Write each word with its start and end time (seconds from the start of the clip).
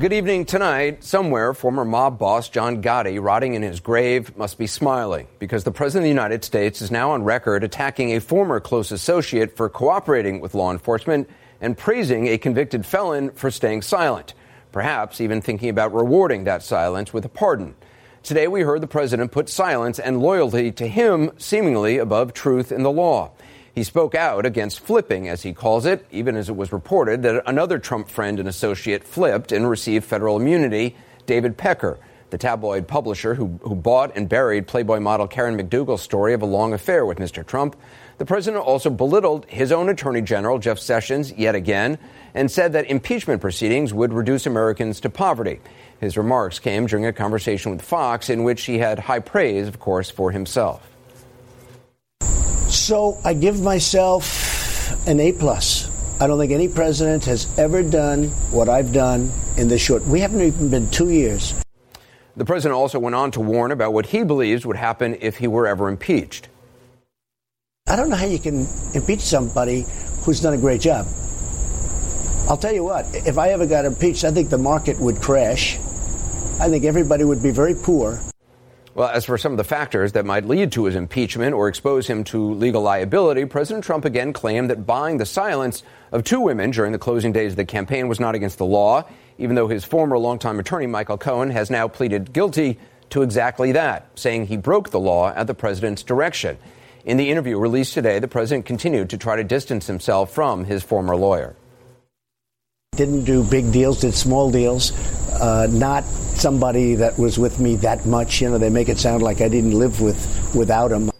Good 0.00 0.12
evening 0.12 0.44
tonight. 0.44 1.04
Somewhere, 1.04 1.54
former 1.54 1.84
mob 1.84 2.18
boss 2.18 2.48
John 2.48 2.82
Gotti, 2.82 3.22
rotting 3.22 3.54
in 3.54 3.62
his 3.62 3.80
grave, 3.80 4.36
must 4.36 4.58
be 4.58 4.66
smiling 4.66 5.28
because 5.38 5.64
the 5.64 5.70
President 5.70 6.02
of 6.02 6.04
the 6.04 6.08
United 6.08 6.44
States 6.44 6.82
is 6.82 6.90
now 6.90 7.12
on 7.12 7.22
record 7.22 7.64
attacking 7.64 8.10
a 8.10 8.20
former 8.20 8.60
close 8.60 8.90
associate 8.90 9.56
for 9.56 9.68
cooperating 9.68 10.40
with 10.40 10.54
law 10.54 10.72
enforcement 10.72 11.30
and 11.60 11.78
praising 11.78 12.26
a 12.26 12.38
convicted 12.38 12.84
felon 12.84 13.30
for 13.30 13.50
staying 13.50 13.82
silent 13.82 14.34
perhaps 14.74 15.20
even 15.20 15.40
thinking 15.40 15.68
about 15.68 15.94
rewarding 15.94 16.42
that 16.42 16.60
silence 16.60 17.12
with 17.12 17.24
a 17.24 17.28
pardon. 17.28 17.76
Today, 18.24 18.48
we 18.48 18.62
heard 18.62 18.80
the 18.80 18.88
president 18.88 19.30
put 19.30 19.48
silence 19.48 20.00
and 20.00 20.18
loyalty 20.18 20.72
to 20.72 20.88
him 20.88 21.30
seemingly 21.38 21.98
above 21.98 22.32
truth 22.32 22.72
in 22.72 22.82
the 22.82 22.90
law. 22.90 23.30
He 23.74 23.82
spoke 23.82 24.14
out 24.14 24.46
against 24.46 24.78
flipping, 24.78 25.28
as 25.28 25.42
he 25.42 25.52
calls 25.52 25.84
it, 25.84 26.06
even 26.12 26.36
as 26.36 26.48
it 26.48 26.54
was 26.54 26.72
reported 26.72 27.24
that 27.24 27.42
another 27.44 27.80
Trump 27.80 28.08
friend 28.08 28.38
and 28.38 28.48
associate 28.48 29.02
flipped 29.02 29.50
and 29.50 29.68
received 29.68 30.04
federal 30.04 30.36
immunity, 30.36 30.96
David 31.26 31.56
Pecker, 31.56 31.98
the 32.30 32.38
tabloid 32.38 32.86
publisher 32.86 33.34
who, 33.34 33.58
who 33.62 33.74
bought 33.74 34.16
and 34.16 34.28
buried 34.28 34.68
Playboy 34.68 35.00
model 35.00 35.26
Karen 35.26 35.58
McDougal's 35.58 36.02
story 36.02 36.34
of 36.34 36.42
a 36.42 36.46
long 36.46 36.72
affair 36.72 37.04
with 37.04 37.18
Mr. 37.18 37.44
Trump. 37.44 37.74
The 38.18 38.24
president 38.24 38.62
also 38.62 38.90
belittled 38.90 39.44
his 39.46 39.72
own 39.72 39.88
attorney 39.88 40.22
general, 40.22 40.60
Jeff 40.60 40.78
Sessions, 40.78 41.32
yet 41.32 41.56
again, 41.56 41.98
and 42.32 42.48
said 42.48 42.74
that 42.74 42.86
impeachment 42.86 43.40
proceedings 43.40 43.92
would 43.92 44.12
reduce 44.12 44.46
Americans 44.46 45.00
to 45.00 45.10
poverty. 45.10 45.58
His 45.98 46.16
remarks 46.16 46.60
came 46.60 46.86
during 46.86 47.06
a 47.06 47.12
conversation 47.12 47.72
with 47.72 47.82
Fox 47.82 48.30
in 48.30 48.44
which 48.44 48.62
he 48.62 48.78
had 48.78 49.00
high 49.00 49.18
praise, 49.18 49.66
of 49.66 49.80
course, 49.80 50.10
for 50.10 50.30
himself. 50.30 50.93
So 52.84 53.16
I 53.24 53.32
give 53.32 53.62
myself 53.62 55.08
an 55.08 55.18
A 55.18 55.32
plus. 55.32 55.88
I 56.20 56.26
don't 56.26 56.38
think 56.38 56.52
any 56.52 56.68
president 56.68 57.24
has 57.24 57.48
ever 57.58 57.82
done 57.82 58.24
what 58.50 58.68
I've 58.68 58.92
done 58.92 59.32
in 59.56 59.68
this 59.68 59.80
short. 59.80 60.04
We 60.04 60.20
haven't 60.20 60.42
even 60.42 60.68
been 60.68 60.90
two 60.90 61.08
years. 61.08 61.54
The 62.36 62.44
president 62.44 62.76
also 62.76 62.98
went 62.98 63.16
on 63.16 63.30
to 63.30 63.40
warn 63.40 63.72
about 63.72 63.94
what 63.94 64.04
he 64.04 64.22
believes 64.22 64.66
would 64.66 64.76
happen 64.76 65.16
if 65.22 65.38
he 65.38 65.46
were 65.46 65.66
ever 65.66 65.88
impeached. 65.88 66.50
I 67.86 67.96
don't 67.96 68.10
know 68.10 68.16
how 68.16 68.26
you 68.26 68.38
can 68.38 68.66
impeach 68.92 69.20
somebody 69.20 69.86
who's 70.20 70.42
done 70.42 70.52
a 70.52 70.58
great 70.58 70.82
job. 70.82 71.06
I'll 72.50 72.58
tell 72.58 72.74
you 72.74 72.84
what, 72.84 73.06
if 73.14 73.38
I 73.38 73.48
ever 73.52 73.66
got 73.66 73.86
impeached, 73.86 74.24
I 74.24 74.30
think 74.30 74.50
the 74.50 74.58
market 74.58 74.98
would 74.98 75.22
crash. 75.22 75.76
I 76.60 76.68
think 76.68 76.84
everybody 76.84 77.24
would 77.24 77.42
be 77.42 77.50
very 77.50 77.74
poor. 77.74 78.20
Well, 78.94 79.08
as 79.08 79.24
for 79.24 79.36
some 79.36 79.50
of 79.50 79.58
the 79.58 79.64
factors 79.64 80.12
that 80.12 80.24
might 80.24 80.46
lead 80.46 80.70
to 80.72 80.84
his 80.84 80.94
impeachment 80.94 81.52
or 81.52 81.66
expose 81.66 82.06
him 82.06 82.22
to 82.24 82.54
legal 82.54 82.80
liability, 82.80 83.44
President 83.44 83.84
Trump 83.84 84.04
again 84.04 84.32
claimed 84.32 84.70
that 84.70 84.86
buying 84.86 85.18
the 85.18 85.26
silence 85.26 85.82
of 86.12 86.22
two 86.22 86.40
women 86.40 86.70
during 86.70 86.92
the 86.92 86.98
closing 86.98 87.32
days 87.32 87.54
of 87.54 87.56
the 87.56 87.64
campaign 87.64 88.06
was 88.06 88.20
not 88.20 88.36
against 88.36 88.58
the 88.58 88.64
law, 88.64 89.02
even 89.36 89.56
though 89.56 89.66
his 89.66 89.84
former 89.84 90.16
longtime 90.16 90.60
attorney, 90.60 90.86
Michael 90.86 91.18
Cohen, 91.18 91.50
has 91.50 91.70
now 91.70 91.88
pleaded 91.88 92.32
guilty 92.32 92.78
to 93.10 93.22
exactly 93.22 93.72
that, 93.72 94.06
saying 94.14 94.46
he 94.46 94.56
broke 94.56 94.90
the 94.90 95.00
law 95.00 95.30
at 95.30 95.48
the 95.48 95.54
president's 95.54 96.04
direction. 96.04 96.56
In 97.04 97.16
the 97.16 97.30
interview 97.30 97.58
released 97.58 97.94
today, 97.94 98.20
the 98.20 98.28
president 98.28 98.64
continued 98.64 99.10
to 99.10 99.18
try 99.18 99.34
to 99.34 99.42
distance 99.42 99.88
himself 99.88 100.32
from 100.32 100.66
his 100.66 100.84
former 100.84 101.16
lawyer. 101.16 101.56
Didn't 102.96 103.24
do 103.24 103.42
big 103.42 103.72
deals, 103.72 104.00
did 104.00 104.14
small 104.14 104.50
deals. 104.50 104.92
Uh, 105.32 105.66
not 105.70 106.04
somebody 106.04 106.94
that 106.96 107.18
was 107.18 107.38
with 107.38 107.58
me 107.58 107.76
that 107.76 108.06
much. 108.06 108.40
You 108.40 108.50
know, 108.50 108.58
they 108.58 108.70
make 108.70 108.88
it 108.88 108.98
sound 108.98 109.22
like 109.22 109.40
I 109.40 109.48
didn't 109.48 109.78
live 109.78 110.00
with 110.00 110.52
without 110.54 110.92
him. 110.92 111.10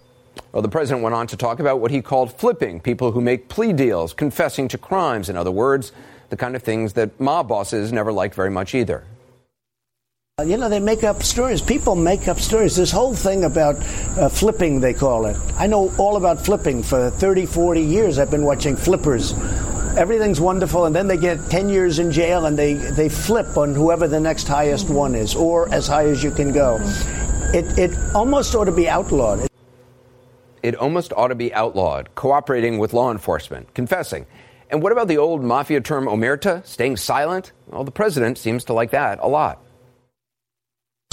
Well, 0.53 0.63
the 0.63 0.69
president 0.69 1.03
went 1.03 1.15
on 1.15 1.27
to 1.29 1.37
talk 1.37 1.59
about 1.59 1.81
what 1.81 1.91
he 1.91 2.01
called 2.01 2.33
flipping 2.33 2.79
people 2.79 3.11
who 3.11 3.21
make 3.21 3.49
plea 3.49 3.73
deals, 3.73 4.13
confessing 4.13 4.69
to 4.69 4.79
crimes, 4.79 5.29
in 5.29 5.37
other 5.37 5.51
words, 5.51 5.91
the 6.31 6.37
kind 6.37 6.55
of 6.55 6.63
things 6.63 6.93
that 6.93 7.19
mob 7.19 7.49
bosses 7.49 7.93
never 7.93 8.13
liked 8.13 8.37
very 8.37 8.51
much 8.51 8.75
either. 8.75 9.05
Uh, 10.39 10.43
you 10.43 10.57
know, 10.57 10.69
they 10.69 10.81
make 10.81 11.05
up 11.05 11.23
stories. 11.23 11.61
People 11.63 11.95
make 11.95 12.27
up 12.27 12.41
stories. 12.41 12.75
This 12.75 12.91
whole 12.91 13.15
thing 13.15 13.45
about 13.45 13.77
uh, 14.19 14.29
flipping, 14.29 14.81
they 14.81 14.93
call 14.93 15.27
it. 15.27 15.37
I 15.57 15.69
know 15.69 15.93
all 15.97 16.17
about 16.17 16.45
flipping. 16.45 16.83
For 16.83 17.11
30, 17.11 17.47
40 17.47 17.81
years, 17.81 18.19
I've 18.19 18.33
been 18.33 18.45
watching 18.45 18.75
flippers 18.75 19.33
everything's 19.97 20.41
wonderful, 20.41 20.87
and 20.87 20.95
then 20.95 21.07
they 21.07 21.17
get 21.17 21.51
10 21.51 21.69
years 21.69 21.99
in 21.99 22.11
jail 22.11 22.47
and 22.47 22.59
they, 22.59 22.75
they 22.75 23.09
flip 23.09 23.57
on 23.57 23.75
whoever 23.75 24.09
the 24.09 24.21
next 24.21 24.49
highest 24.49 24.87
mm-hmm. 24.87 24.95
one 24.95 25.15
is, 25.15 25.35
or 25.35 25.73
as 25.73 25.87
high 25.87 26.07
as 26.07 26.23
you 26.23 26.31
can 26.31 26.53
go. 26.53 26.79
It, 27.53 27.79
it 27.79 27.99
almost 28.15 28.55
ought 28.55 28.65
to 28.65 28.73
be 28.73 28.89
outlawed. 28.89 29.49
It 30.63 30.75
almost 30.77 31.13
ought 31.13 31.29
to 31.29 31.35
be 31.35 31.53
outlawed, 31.53 32.15
cooperating 32.15 32.79
with 32.79 32.93
law 32.93 33.11
enforcement, 33.11 33.75
confessing. 33.75 34.27
And 34.71 34.83
what 34.83 34.93
about 34.93 35.09
the 35.09 35.19
old 35.19 35.43
mafia 35.43 35.81
term 35.81 36.07
omerta, 36.07 36.67
staying 36.67 36.97
silent? 36.97 37.53
Well, 37.67 37.85
the 37.85 37.91
president 37.91 38.39
seems 38.39 38.65
to 38.65 38.73
like 38.73 38.91
that 38.91 39.19
a 39.21 39.29
lot. 39.29 39.61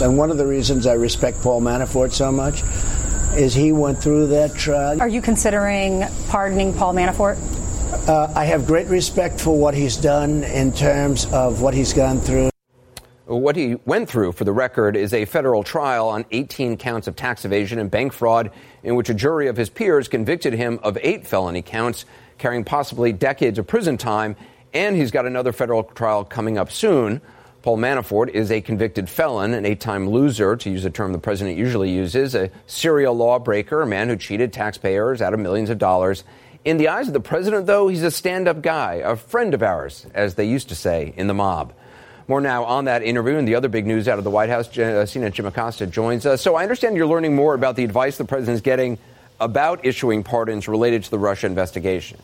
And 0.02 0.18
one 0.18 0.32
of 0.32 0.38
the 0.38 0.48
reasons 0.48 0.88
I 0.88 0.94
respect 0.94 1.42
Paul 1.42 1.62
Manafort 1.62 2.12
so 2.12 2.32
much 2.32 2.64
is 3.38 3.54
he 3.54 3.72
went 3.72 4.02
through 4.02 4.28
that 4.28 4.56
trial. 4.56 5.00
Are 5.00 5.08
you 5.08 5.22
considering 5.22 6.06
pardoning 6.30 6.74
Paul 6.74 6.96
Manafort? 6.96 7.38
Uh, 8.08 8.34
I 8.36 8.46
have 8.46 8.66
great 8.66 8.88
respect 8.88 9.40
for 9.40 9.56
what 9.56 9.76
he's 9.76 9.96
done 9.96 10.44
in 10.44 10.72
terms 10.74 11.28
of 11.32 11.62
what 11.62 11.76
he's 11.76 11.94
gone 11.94 12.20
through. 12.20 12.50
What 13.28 13.56
he 13.56 13.76
went 13.86 14.10
through, 14.10 14.32
for 14.32 14.44
the 14.44 14.52
record, 14.52 14.96
is 14.96 15.14
a 15.14 15.26
federal 15.26 15.62
trial 15.64 16.10
on 16.10 16.26
18 16.32 16.78
counts 16.78 17.08
of 17.08 17.16
tax 17.16 17.46
evasion 17.46 17.78
and 17.78 17.92
bank 17.92 18.12
fraud, 18.12 18.50
in 18.82 18.96
which 18.96 19.10
a 19.10 19.14
jury 19.14 19.48
of 19.48 19.56
his 19.56 19.70
peers 19.70 20.08
convicted 20.08 20.54
him 20.54 20.80
of 20.82 20.98
eight 21.02 21.28
felony 21.28 21.62
counts, 21.62 22.06
carrying 22.40 22.64
possibly 22.64 23.14
decades 23.14 23.60
of 23.60 23.68
prison 23.68 23.98
time. 23.98 24.36
And 24.74 24.96
he's 24.96 25.12
got 25.12 25.28
another 25.28 25.52
federal 25.52 25.84
trial 25.84 26.26
coming 26.26 26.58
up 26.58 26.72
soon. 26.72 27.22
Paul 27.62 27.78
Manafort 27.78 28.30
is 28.30 28.52
a 28.52 28.62
convicted 28.62 29.10
felon, 29.10 29.54
an 29.54 29.64
eight 29.64 29.80
time 29.80 30.10
loser, 30.10 30.56
to 30.56 30.70
use 30.72 30.86
a 30.86 30.90
term 30.90 31.12
the 31.12 31.20
president 31.20 31.56
usually 31.56 31.92
uses, 31.92 32.34
a 32.34 32.50
serial 32.66 33.14
lawbreaker, 33.16 33.84
a 33.84 33.86
man 33.86 34.10
who 34.10 34.16
cheated 34.16 34.52
taxpayers 34.52 35.22
out 35.22 35.36
of 35.36 35.40
millions 35.40 35.70
of 35.70 35.78
dollars 35.78 36.24
in 36.64 36.78
the 36.78 36.90
eyes 36.90 37.08
of 37.08 37.14
the 37.14 37.20
president, 37.20 37.66
though, 37.66 37.88
he's 37.88 38.04
a 38.04 38.12
stand 38.12 38.48
up 38.48 38.62
guy, 38.62 38.96
a 38.96 39.16
friend 39.16 39.54
of 39.54 39.64
ours, 39.64 40.06
as 40.14 40.36
they 40.36 40.46
used 40.46 40.70
to 40.70 40.76
say 40.76 41.14
in 41.18 41.28
the 41.28 41.34
mob. 41.34 41.74
More 42.28 42.40
now 42.40 42.64
on 42.64 42.86
that 42.86 43.04
interview 43.04 43.38
and 43.38 43.48
the 43.48 43.56
other 43.56 43.68
big 43.68 43.86
news 43.86 44.08
out 44.08 44.18
of 44.18 44.24
the 44.24 44.30
White 44.30 44.50
House. 44.50 44.78
Uh, 44.78 45.06
Jim 45.06 45.46
Acosta 45.46 45.88
joins 45.88 46.26
us. 46.26 46.42
So 46.42 46.56
I 46.56 46.64
understand 46.64 46.96
you're 46.96 47.08
learning 47.08 47.36
more 47.36 47.54
about 47.56 47.76
the 47.76 47.84
advice 47.84 48.18
the 48.18 48.26
president 48.26 48.56
is 48.56 48.62
getting 48.62 49.00
about 49.40 49.86
issuing 49.86 50.24
pardons 50.24 50.68
related 50.68 51.04
to 51.04 51.12
the 51.12 51.20
Russia 51.20 51.48
investigation. 51.48 52.20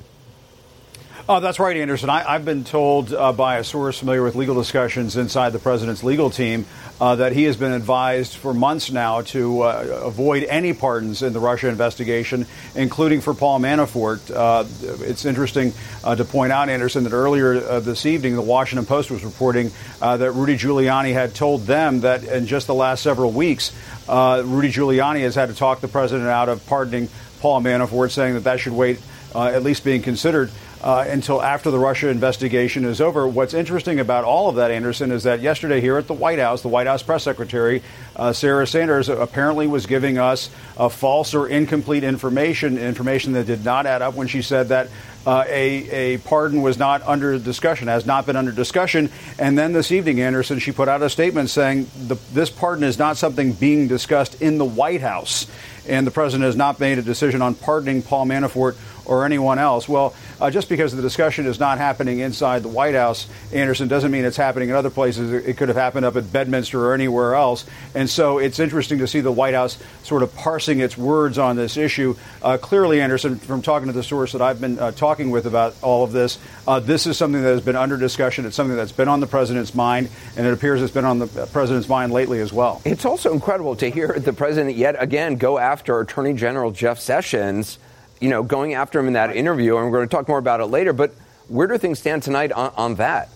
Oh, 1.29 1.41
that's 1.41 1.59
right, 1.59 1.75
Anderson. 1.75 2.09
I, 2.09 2.21
have 2.21 2.45
been 2.45 2.63
told 2.63 3.13
uh, 3.13 3.33
by 3.33 3.57
a 3.57 3.63
source 3.65 4.00
familiar 4.00 4.24
with 4.24 4.35
legal 4.35 4.56
discussions 4.56 5.18
inside 5.18 5.50
the 5.50 5.59
president's 5.59 6.01
legal 6.01 6.29
team 6.29 6.65
uh, 7.01 7.18
that 7.18 7.33
he 7.33 7.44
has 7.44 7.57
been 7.57 7.74
advised 7.74 8.38
for 8.38 8.53
months 8.53 8.91
now 8.91 9.24
to 9.24 9.63
uh, 9.63 10.03
avoid 10.06 10.45
any 10.45 10.71
pardons 10.71 11.24
in 11.24 11.33
the 11.33 11.41
Russia 11.41 11.68
investigation, 11.68 12.45
including 12.75 13.19
for 13.19 13.33
Paul 13.33 13.59
Manafort. 13.59 14.31
Uh, 14.33 14.63
it's 15.03 15.25
interesting 15.25 15.74
uh, 16.01 16.15
to 16.15 16.24
point 16.24 16.53
out, 16.53 16.69
Anderson, 16.69 17.03
that 17.03 17.12
earlier 17.12 17.56
uh, 17.56 17.81
this 17.81 18.06
evening, 18.06 18.35
the 18.35 18.41
Washington 18.41 18.85
Post 18.85 19.12
was 19.12 19.25
reporting 19.25 19.71
that 20.00 20.31
Rudy 20.31 20.57
Giuliani 20.57 21.12
had 21.12 21.35
told 21.35 21.65
them 21.65 22.00
that 22.01 22.23
in 22.23 22.47
just 22.47 22.68
the 22.68 22.73
last 22.73 23.03
several 23.03 23.33
weeks, 23.33 23.73
Rudy 24.07 24.71
Giuliani 24.71 25.23
has 25.23 25.35
had 25.35 25.50
to 25.50 25.56
talk 25.56 25.81
the 25.81 25.89
president 25.89 26.30
out 26.30 26.47
of 26.47 26.65
pardoning 26.68 27.09
Paul 27.41 27.62
Manafort, 27.62 28.12
saying 28.12 28.35
that 28.35 28.45
that 28.45 28.62
should 28.62 28.71
wait 28.71 29.01
uh, 29.35 29.47
at 29.47 29.63
least 29.63 29.83
being 29.83 30.01
considered 30.01 30.50
uh, 30.81 31.06
until 31.07 31.41
after 31.41 31.71
the 31.71 31.79
Russia 31.79 32.09
investigation 32.09 32.85
is 32.85 33.01
over. 33.01 33.27
What's 33.27 33.53
interesting 33.53 34.00
about 34.00 34.24
all 34.24 34.50
of 34.50 34.56
that, 34.56 34.71
Anderson, 34.71 35.12
is 35.12 35.24
that 35.24 35.41
yesterday 35.41 35.81
here 35.81 35.97
at 35.97 36.07
the 36.07 36.13
White 36.13 36.39
House, 36.39 36.62
the 36.62 36.68
White 36.68 36.88
House 36.88 37.03
press 37.03 37.24
secretary, 37.24 37.81
uh, 38.15 38.33
Sarah 38.33 38.68
Sanders, 38.68 39.09
apparently 39.09 39.68
was 39.68 39.85
giving 39.85 40.18
us 40.18 40.50
false 40.91 41.33
or 41.33 41.47
incomplete 41.47 42.03
information, 42.03 42.77
information 42.77 43.33
that 43.33 43.47
did 43.47 43.65
not 43.65 43.85
add 43.85 44.01
up 44.01 44.13
when 44.15 44.27
she 44.27 44.41
said 44.41 44.69
that 44.69 44.89
uh, 45.27 45.44
a, 45.50 46.15
a 46.15 46.18
pardon 46.19 46.62
was 46.62 46.77
not 46.77 47.01
under 47.01 47.38
discussion, 47.38 47.89
has 47.89 48.06
not 48.06 48.25
been 48.25 48.38
under 48.38 48.53
discussion. 48.53 49.09
And 49.38 49.57
then 49.57 49.73
this 49.73 49.91
evening, 49.91 50.21
Anderson, 50.21 50.59
she 50.59 50.71
put 50.71 50.88
out 50.88 51.01
a 51.01 51.09
statement 51.09 51.50
saying 51.50 51.89
the, 51.97 52.15
this 52.31 52.50
pardon 52.50 52.85
is 52.85 52.97
not 52.97 53.18
something 53.18 53.51
being 53.51 53.89
discussed 53.89 54.41
in 54.41 54.57
the 54.57 54.63
White 54.63 55.01
House. 55.01 55.45
And 55.85 56.07
the 56.07 56.12
president 56.12 56.45
has 56.45 56.56
not 56.56 56.80
made 56.80 56.97
a 56.97 57.01
decision 57.01 57.41
on 57.41 57.56
pardoning 57.56 58.03
Paul 58.03 58.25
Manafort 58.25 58.77
or 59.06 59.25
anyone 59.25 59.59
else. 59.59 59.88
Well, 59.88 60.13
uh, 60.39 60.51
just 60.51 60.69
because 60.69 60.95
the 60.95 61.01
discussion 61.01 61.45
is 61.45 61.60
not 61.60 61.78
happening 61.78 62.19
inside 62.19 62.63
the 62.63 62.69
White 62.69 62.95
House, 62.95 63.28
Anderson, 63.54 63.88
doesn't 63.88 64.12
mean 64.12 64.25
it's 64.25 64.38
happening 64.38 64.69
in 64.69 64.75
other 64.75 64.89
places. 64.89 65.31
It 65.31 65.57
could 65.57 65.68
have 65.68 65.78
happened 65.78 66.06
up 66.06 66.16
at 66.16 66.31
Bedminster 66.31 66.86
or 66.86 66.94
anywhere 66.94 67.36
else. 67.36 67.66
And 67.95 68.10
so 68.10 68.38
it's 68.38 68.60
interesting 68.60 69.00
to 69.00 69.07
see 69.07 69.22
the 69.22 69.31
White 69.31 69.54
House 69.54 69.78
sort 70.04 70.24
of 70.24 70.36
parsing 70.36 70.80
its 70.80 70.98
words 70.98 71.38
on 71.38 71.56
this 71.56 71.78
issue. 71.78 72.16
Uh, 72.42 72.57
clearly, 72.57 73.01
Anderson, 73.01 73.38
from 73.38 73.62
talking 73.62 73.88
to 73.88 73.94
the 73.94 74.04
source 74.04 74.31
that 74.31 74.42
I've 74.42 74.62
been 74.62 74.80
uh, 74.80 74.92
talking 74.92 75.31
with 75.31 75.45
about 75.45 75.75
all 75.81 76.04
of 76.04 76.12
this, 76.12 76.38
uh, 76.68 76.80
this 76.80 77.07
is 77.07 77.18
something 77.18 77.42
that 77.42 77.50
has 77.50 77.62
been 77.62 77.75
under 77.75 77.98
discussion. 77.98 78.45
It's 78.45 78.56
something 78.56 78.75
that's 78.75 78.92
been 78.92 79.07
on 79.07 79.19
the 79.19 79.28
president's 79.28 79.74
mind, 79.74 80.10
and 80.36 80.45
it 80.45 80.54
appears 80.54 80.81
it's 80.81 80.94
been 80.94 81.06
on 81.06 81.19
the 81.19 81.28
president's 81.51 81.90
mind 81.90 82.12
lately 82.12 82.40
as 82.40 82.54
well. 82.54 82.81
It's 82.86 83.06
also 83.06 83.33
incredible 83.33 83.75
to 83.78 83.90
hear 83.90 84.18
the 84.19 84.33
president 84.33 84.75
yet 84.75 84.95
again 85.01 85.36
go 85.36 85.57
after 85.57 86.00
Attorney 86.00 86.33
General 86.33 86.72
Jeff 86.72 87.00
Sessions 87.00 87.80
you 88.19 88.30
know, 88.30 88.44
going 88.44 88.74
after 88.74 89.00
him 89.00 89.08
in 89.08 89.14
that 89.14 89.36
interview, 89.36 89.78
and 89.78 89.86
we're 89.86 89.98
going 89.98 90.10
to 90.10 90.16
talk 90.16 90.28
more 90.28 90.38
about 90.38 90.60
it 90.60 90.66
later. 90.66 90.94
But 90.94 91.14
where 91.48 91.68
do 91.68 91.78
things 91.78 92.00
stand 92.00 92.24
tonight 92.24 92.52
on, 92.52 92.74
on 92.75 92.96
that? 92.96 93.30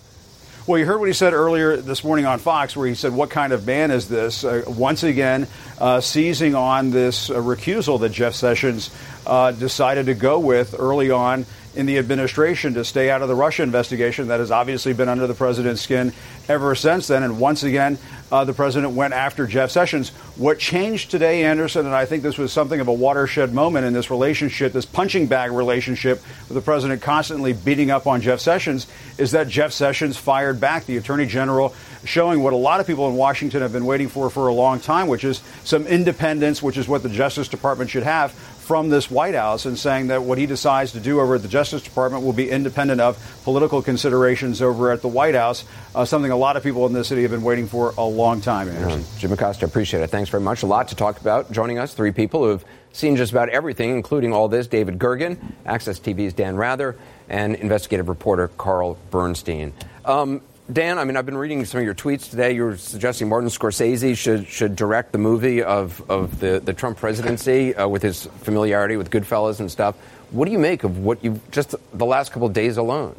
Well, 0.67 0.77
you 0.77 0.85
heard 0.85 0.99
what 0.99 1.07
he 1.07 1.13
said 1.13 1.33
earlier 1.33 1.75
this 1.77 2.03
morning 2.03 2.27
on 2.27 2.37
Fox, 2.37 2.77
where 2.77 2.87
he 2.87 2.93
said, 2.93 3.13
What 3.13 3.31
kind 3.31 3.51
of 3.51 3.65
man 3.65 3.89
is 3.89 4.07
this? 4.07 4.43
Uh, 4.43 4.63
once 4.67 5.01
again, 5.01 5.47
uh, 5.79 6.01
seizing 6.01 6.53
on 6.53 6.91
this 6.91 7.31
uh, 7.31 7.35
recusal 7.35 7.99
that 8.01 8.09
Jeff 8.09 8.35
Sessions 8.35 8.95
uh, 9.25 9.51
decided 9.53 10.05
to 10.05 10.13
go 10.13 10.37
with 10.37 10.75
early 10.77 11.09
on 11.09 11.47
in 11.75 11.85
the 11.85 11.97
administration 11.97 12.73
to 12.73 12.83
stay 12.83 13.09
out 13.09 13.21
of 13.21 13.27
the 13.27 13.35
Russia 13.35 13.63
investigation 13.63 14.27
that 14.27 14.39
has 14.39 14.51
obviously 14.51 14.93
been 14.93 15.07
under 15.07 15.27
the 15.27 15.33
president's 15.33 15.81
skin 15.81 16.11
ever 16.49 16.75
since 16.75 17.07
then. 17.07 17.23
And 17.23 17.39
once 17.39 17.63
again, 17.63 17.97
uh, 18.31 18.43
the 18.45 18.53
president 18.53 18.93
went 18.93 19.13
after 19.13 19.47
Jeff 19.47 19.71
Sessions. 19.71 20.09
What 20.35 20.59
changed 20.59 21.11
today, 21.11 21.43
Anderson, 21.43 21.85
and 21.85 21.95
I 21.95 22.05
think 22.05 22.23
this 22.23 22.37
was 22.37 22.51
something 22.51 22.79
of 22.79 22.87
a 22.87 22.93
watershed 22.93 23.53
moment 23.53 23.85
in 23.85 23.93
this 23.93 24.09
relationship, 24.09 24.73
this 24.73 24.85
punching 24.85 25.27
bag 25.27 25.51
relationship 25.51 26.21
with 26.47 26.55
the 26.55 26.61
president 26.61 27.01
constantly 27.01 27.53
beating 27.53 27.91
up 27.91 28.07
on 28.07 28.21
Jeff 28.21 28.39
Sessions, 28.39 28.87
is 29.17 29.31
that 29.31 29.47
Jeff 29.47 29.71
Sessions 29.71 30.17
fired 30.17 30.59
back 30.59 30.85
the 30.85 30.97
attorney 30.97 31.25
general, 31.25 31.73
showing 32.03 32.41
what 32.41 32.53
a 32.53 32.57
lot 32.57 32.79
of 32.79 32.87
people 32.87 33.09
in 33.09 33.15
Washington 33.15 33.61
have 33.61 33.73
been 33.73 33.85
waiting 33.85 34.09
for 34.09 34.29
for 34.29 34.47
a 34.47 34.53
long 34.53 34.79
time, 34.79 35.07
which 35.07 35.23
is 35.23 35.41
some 35.63 35.85
independence, 35.87 36.61
which 36.61 36.77
is 36.77 36.87
what 36.87 37.03
the 37.03 37.09
Justice 37.09 37.47
Department 37.47 37.89
should 37.89 38.03
have 38.03 38.33
from 38.61 38.89
this 38.89 39.09
White 39.09 39.35
House 39.35 39.65
and 39.65 39.77
saying 39.77 40.07
that 40.07 40.23
what 40.23 40.37
he 40.37 40.45
decides 40.45 40.91
to 40.93 40.99
do 40.99 41.19
over 41.19 41.35
at 41.35 41.41
the 41.41 41.47
Justice 41.47 41.81
Department 41.81 42.23
will 42.23 42.31
be 42.31 42.49
independent 42.49 43.01
of 43.01 43.17
political 43.43 43.81
considerations 43.81 44.61
over 44.61 44.91
at 44.91 45.01
the 45.01 45.07
White 45.07 45.35
House, 45.35 45.65
uh, 45.95 46.05
something 46.05 46.31
a 46.31 46.37
lot 46.37 46.55
of 46.55 46.63
people 46.63 46.85
in 46.85 46.93
this 46.93 47.07
city 47.07 47.23
have 47.23 47.31
been 47.31 47.41
waiting 47.41 47.67
for 47.67 47.93
a 47.97 48.05
long 48.05 48.39
time. 48.39 48.67
Yeah. 48.67 49.01
Jim 49.17 49.33
Acosta, 49.33 49.65
appreciate 49.65 50.01
it. 50.01 50.07
Thanks 50.07 50.29
very 50.29 50.43
much. 50.43 50.63
A 50.63 50.67
lot 50.67 50.87
to 50.89 50.95
talk 50.95 51.19
about. 51.19 51.51
Joining 51.51 51.79
us, 51.79 51.93
three 51.93 52.11
people 52.11 52.43
who 52.43 52.51
have 52.51 52.65
seen 52.93 53.15
just 53.15 53.31
about 53.31 53.49
everything, 53.49 53.89
including 53.89 54.31
all 54.31 54.47
this 54.47 54.67
David 54.67 54.99
Gergen, 54.99 55.37
AXS 55.65 55.99
TV's 55.99 56.33
Dan 56.33 56.55
Rather, 56.55 56.97
and 57.29 57.55
investigative 57.55 58.09
reporter 58.09 58.47
Carl 58.47 58.97
Bernstein. 59.09 59.73
Um, 60.05 60.41
Dan, 60.71 60.99
I 60.99 61.05
mean, 61.05 61.17
I've 61.17 61.25
been 61.25 61.37
reading 61.37 61.65
some 61.65 61.79
of 61.79 61.85
your 61.85 61.95
tweets 61.95 62.29
today. 62.29 62.53
You 62.53 62.63
were 62.63 62.77
suggesting 62.77 63.27
Martin 63.27 63.49
Scorsese 63.49 64.15
should 64.15 64.47
should 64.47 64.75
direct 64.75 65.11
the 65.11 65.17
movie 65.17 65.63
of, 65.63 66.01
of 66.09 66.39
the, 66.39 66.61
the 66.63 66.73
Trump 66.73 66.97
presidency 66.97 67.75
uh, 67.75 67.87
with 67.87 68.03
his 68.03 68.27
familiarity 68.41 68.95
with 68.95 69.09
Goodfellas 69.09 69.59
and 69.59 69.71
stuff. 69.71 69.95
What 70.29 70.45
do 70.45 70.51
you 70.51 70.59
make 70.59 70.83
of 70.83 70.99
what 70.99 71.23
you've 71.23 71.49
just 71.51 71.75
the 71.93 72.05
last 72.05 72.31
couple 72.31 72.47
of 72.47 72.53
days 72.53 72.77
alone? 72.77 73.15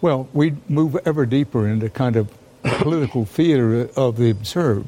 Well, 0.00 0.28
we 0.32 0.56
move 0.68 0.98
ever 1.06 1.24
deeper 1.24 1.68
into 1.68 1.88
kind 1.88 2.16
of 2.16 2.28
political 2.62 3.24
theater 3.24 3.88
of 3.96 4.16
the 4.16 4.30
absurd. 4.30 4.84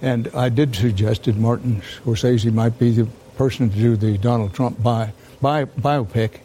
And 0.00 0.28
I 0.34 0.48
did 0.48 0.74
suggest 0.74 1.24
that 1.24 1.36
Martin 1.36 1.82
Scorsese 1.82 2.52
might 2.52 2.78
be 2.78 2.90
the 2.92 3.06
person 3.36 3.68
to 3.68 3.76
do 3.76 3.96
the 3.96 4.16
Donald 4.16 4.54
Trump 4.54 4.82
bi, 4.82 5.12
bi, 5.40 5.66
biopic. 5.66 6.38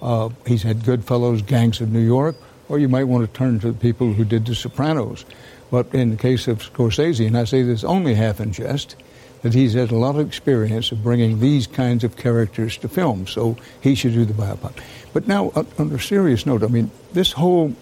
Uh, 0.00 0.30
he's 0.46 0.62
had 0.62 0.78
Goodfellas, 0.78 1.46
Gangs 1.46 1.80
of 1.80 1.92
New 1.92 2.00
York 2.00 2.34
or 2.68 2.78
you 2.78 2.88
might 2.88 3.04
want 3.04 3.26
to 3.26 3.38
turn 3.38 3.60
to 3.60 3.72
the 3.72 3.78
people 3.78 4.12
who 4.12 4.24
did 4.24 4.46
The 4.46 4.54
Sopranos. 4.54 5.24
But 5.70 5.94
in 5.94 6.10
the 6.10 6.16
case 6.16 6.48
of 6.48 6.58
Scorsese, 6.58 7.26
and 7.26 7.36
I 7.36 7.44
say 7.44 7.62
this 7.62 7.84
only 7.84 8.14
half 8.14 8.40
in 8.40 8.52
jest, 8.52 8.96
that 9.42 9.54
he's 9.54 9.74
had 9.74 9.90
a 9.90 9.96
lot 9.96 10.16
of 10.16 10.26
experience 10.26 10.92
of 10.92 11.02
bringing 11.02 11.40
these 11.40 11.66
kinds 11.66 12.04
of 12.04 12.16
characters 12.16 12.76
to 12.78 12.88
film, 12.88 13.26
so 13.26 13.56
he 13.80 13.94
should 13.94 14.12
do 14.12 14.24
the 14.24 14.32
biopic. 14.32 14.72
But 15.12 15.26
now, 15.26 15.50
on 15.78 15.92
a 15.92 15.98
serious 15.98 16.46
note, 16.46 16.62
I 16.62 16.68
mean, 16.68 16.90
this 17.12 17.32
whole 17.32 17.74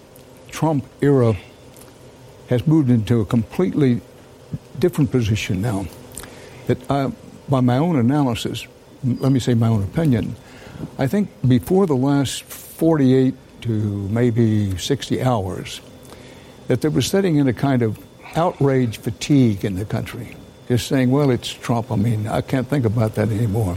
Trump 0.50 0.85
era 1.00 1.37
has 2.49 2.67
moved 2.67 2.91
into 2.91 3.21
a 3.21 3.25
completely 3.25 4.00
different 4.79 5.11
position 5.11 5.61
now. 5.61 5.87
That 6.67 6.91
I, 6.91 7.12
by 7.49 7.61
my 7.61 7.76
own 7.76 7.97
analysis, 7.97 8.67
let 9.05 9.33
me 9.33 9.41
say 9.41 9.55
my 9.55 9.69
own 9.69 9.83
opinion, 9.83 10.37
I 10.99 11.06
think 11.06 11.29
before 11.47 11.87
the 11.87 11.97
last 11.97 12.43
48 12.43 13.35
to 13.62 13.69
maybe 14.09 14.77
60 14.77 15.23
hours, 15.23 15.81
that 16.69 16.81
there 16.81 16.91
was 16.91 17.07
setting 17.07 17.37
in 17.37 17.49
a 17.49 17.53
kind 17.53 17.83
of 17.83 17.99
outrage 18.37 18.99
fatigue 18.99 19.65
in 19.65 19.77
the 19.77 19.85
country. 19.85 20.37
Just 20.69 20.87
saying, 20.87 21.11
well, 21.11 21.31
it's 21.31 21.49
Trump. 21.49 21.91
I 21.91 21.97
mean, 21.97 22.29
I 22.29 22.43
can't 22.43 22.69
think 22.69 22.85
about 22.85 23.17
that 23.17 23.29
anymore. 23.31 23.77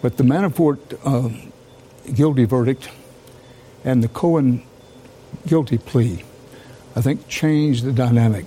But 0.00 0.16
the 0.16 0.24
Manafort 0.24 0.78
uh, 1.04 1.28
guilty 2.14 2.44
verdict 2.44 2.88
and 3.84 4.02
the 4.02 4.08
Cohen 4.08 4.62
guilty 5.46 5.78
plea, 5.78 6.24
I 6.96 7.02
think, 7.02 7.28
changed 7.28 7.84
the 7.84 7.92
dynamic 7.92 8.46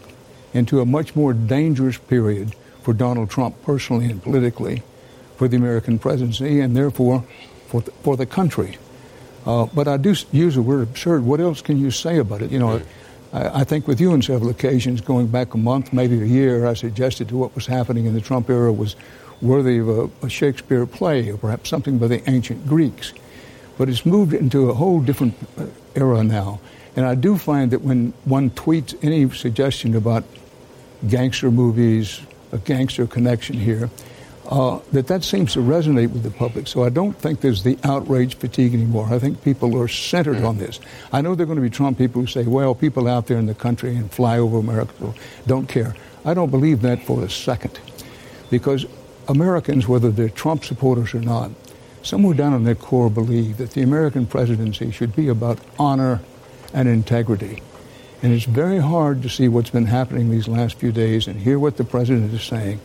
into 0.54 0.82
a 0.82 0.86
much 0.86 1.16
more 1.16 1.34
dangerous 1.34 1.98
period 1.98 2.56
for 2.82 2.94
Donald 2.94 3.30
Trump 3.30 3.62
personally 3.64 4.06
and 4.06 4.22
politically, 4.22 4.84
for 5.38 5.48
the 5.48 5.58
American 5.58 5.98
presidency, 5.98 6.60
and 6.60 6.76
therefore 6.76 7.24
for 7.68 7.82
the, 7.82 7.92
for 7.92 8.18
the 8.18 8.26
country. 8.26 8.78
Uh, 9.46 9.66
but 9.74 9.88
I 9.88 9.98
do 9.98 10.16
use 10.32 10.56
the 10.56 10.62
word 10.62 10.84
absurd. 10.84 11.24
What 11.24 11.40
else 11.40 11.62
can 11.62 11.78
you 11.78 11.92
say 11.92 12.18
about 12.18 12.42
it? 12.42 12.52
You 12.52 12.60
know, 12.60 12.82
I, 13.34 13.62
I, 13.62 13.64
think 13.64 13.88
with 13.88 14.00
you 14.00 14.14
on 14.14 14.22
several 14.22 14.50
occasions, 14.50 15.02
going 15.02 15.28
back 15.28 15.54
a 15.54 15.58
month, 15.58 15.92
maybe 15.92 16.22
a 16.22 16.26
year, 16.26 16.66
I 16.66 16.74
suggested 16.74 17.28
to 17.30 17.38
what 17.38 17.54
was 17.56 17.66
happening 17.66 18.06
in 18.06 18.14
the 18.14 18.22
Trump 18.22 18.50
era 18.50 18.72
was 18.72 18.96
worthy 19.42 19.80
of 19.80 19.90
a, 19.90 20.10
a 20.26 20.30
Shakespeare 20.30 20.86
play 20.86 21.30
or 21.30 21.38
perhaps 21.38 21.70
something 21.70 21.98
by 21.98 22.08
the 22.08 22.30
ancient 22.30 22.66
Greeks. 22.68 23.14
But 23.78 23.90
it's 23.90 24.06
moved 24.06 24.34
into 24.34 24.70
a 24.70 24.74
whole 24.74 25.02
different 25.02 25.36
uh, 25.58 25.66
era 25.96 26.24
now. 26.24 26.62
And 26.96 27.06
I 27.06 27.16
do 27.16 27.38
find 27.38 27.72
that 27.72 27.82
when 27.82 28.14
one 28.24 28.52
tweets 28.52 28.96
any 29.04 29.30
suggestion 29.32 29.96
about 29.96 30.24
gangster 31.10 31.52
movies, 31.52 32.22
a 32.52 32.60
gangster 32.60 33.08
connection 33.08 33.56
here, 33.56 33.90
uh, 34.50 34.80
that 34.92 35.08
that 35.08 35.24
seems 35.24 35.54
to 35.54 35.60
resonate 35.60 36.12
with 36.12 36.24
the 36.24 36.32
public. 36.32 36.68
So 36.68 36.84
I 36.84 36.90
don't 36.90 37.14
think 37.14 37.42
there's 37.42 37.64
the 37.64 37.78
outrage 37.84 38.36
fatigue 38.36 38.74
anymore. 38.74 39.08
I 39.12 39.20
think 39.20 39.44
people 39.44 39.80
are 39.80 39.88
centered 39.88 40.38
mm. 40.38 40.48
on 40.48 40.58
this. 40.58 40.80
I 41.12 41.22
know 41.22 41.34
there 41.36 41.46
are 41.46 41.48
going 41.48 41.58
to 41.58 41.62
be 41.62 41.70
Trump 41.70 41.98
people 41.98 42.22
who 42.22 42.28
say, 42.28 42.44
well, 42.44 42.76
people 42.76 43.08
out 43.08 43.28
there 43.28 43.38
in 43.38 43.46
the 43.46 43.56
country 43.56 43.96
and 43.96 44.12
fly 44.12 44.38
over 44.38 44.58
America 44.58 45.14
don't 45.48 45.68
care. 45.68 45.96
I 46.26 46.34
don't 46.34 46.50
believe 46.50 46.82
that 46.82 47.04
for 47.04 47.24
a 47.24 47.30
second. 47.30 47.80
Because 48.50 48.86
Americans, 49.28 49.88
whether 49.88 50.12
they're 50.12 50.30
Trump 50.30 50.66
supporters 50.66 51.14
or 51.14 51.22
not, 51.22 51.52
somewhere 52.02 52.36
down 52.36 52.54
in 52.54 52.66
their 52.66 52.76
core 52.76 53.10
believe 53.10 53.58
that 53.58 53.72
the 53.72 53.82
American 53.82 54.26
presidency 54.26 54.92
should 54.92 55.16
be 55.16 55.30
about 55.30 55.60
honor 55.80 56.20
and 56.74 56.90
integrity. 56.90 57.62
And 58.22 58.34
it's 58.34 58.46
very 58.46 58.80
hard 58.80 59.22
to 59.22 59.30
see 59.30 59.48
what's 59.48 59.70
been 59.70 59.86
happening 59.86 60.30
these 60.30 60.48
last 60.48 60.76
few 60.76 60.92
days 60.92 61.28
and 61.28 61.40
hear 61.40 61.60
what 61.60 61.78
the 61.78 61.84
president 61.84 62.34
is 62.34 62.44
saying 62.44 62.80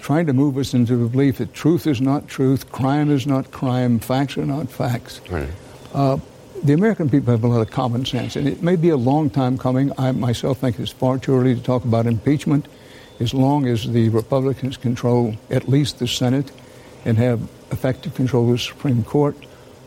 trying 0.00 0.26
to 0.26 0.32
move 0.32 0.56
us 0.56 0.74
into 0.74 0.96
the 0.96 1.08
belief 1.08 1.38
that 1.38 1.54
truth 1.54 1.86
is 1.86 2.00
not 2.00 2.28
truth, 2.28 2.70
crime 2.72 3.10
is 3.10 3.26
not 3.26 3.50
crime, 3.50 3.98
facts 3.98 4.36
are 4.36 4.46
not 4.46 4.68
facts. 4.70 5.20
Right. 5.30 5.48
Uh, 5.92 6.18
the 6.62 6.72
American 6.72 7.08
people 7.08 7.32
have 7.32 7.44
a 7.44 7.48
lot 7.48 7.60
of 7.60 7.70
common 7.70 8.04
sense, 8.04 8.36
and 8.36 8.46
it 8.46 8.62
may 8.62 8.76
be 8.76 8.90
a 8.90 8.96
long 8.96 9.30
time 9.30 9.56
coming. 9.56 9.92
I 9.98 10.12
myself 10.12 10.58
think 10.58 10.78
it's 10.78 10.90
far 10.90 11.18
too 11.18 11.34
early 11.34 11.54
to 11.54 11.62
talk 11.62 11.84
about 11.84 12.06
impeachment. 12.06 12.66
As 13.18 13.34
long 13.34 13.66
as 13.66 13.90
the 13.90 14.08
Republicans 14.08 14.76
control 14.76 15.34
at 15.50 15.68
least 15.68 15.98
the 15.98 16.08
Senate 16.08 16.50
and 17.04 17.18
have 17.18 17.42
effective 17.70 18.14
control 18.14 18.46
of 18.46 18.52
the 18.52 18.58
Supreme 18.58 19.04
Court, 19.04 19.36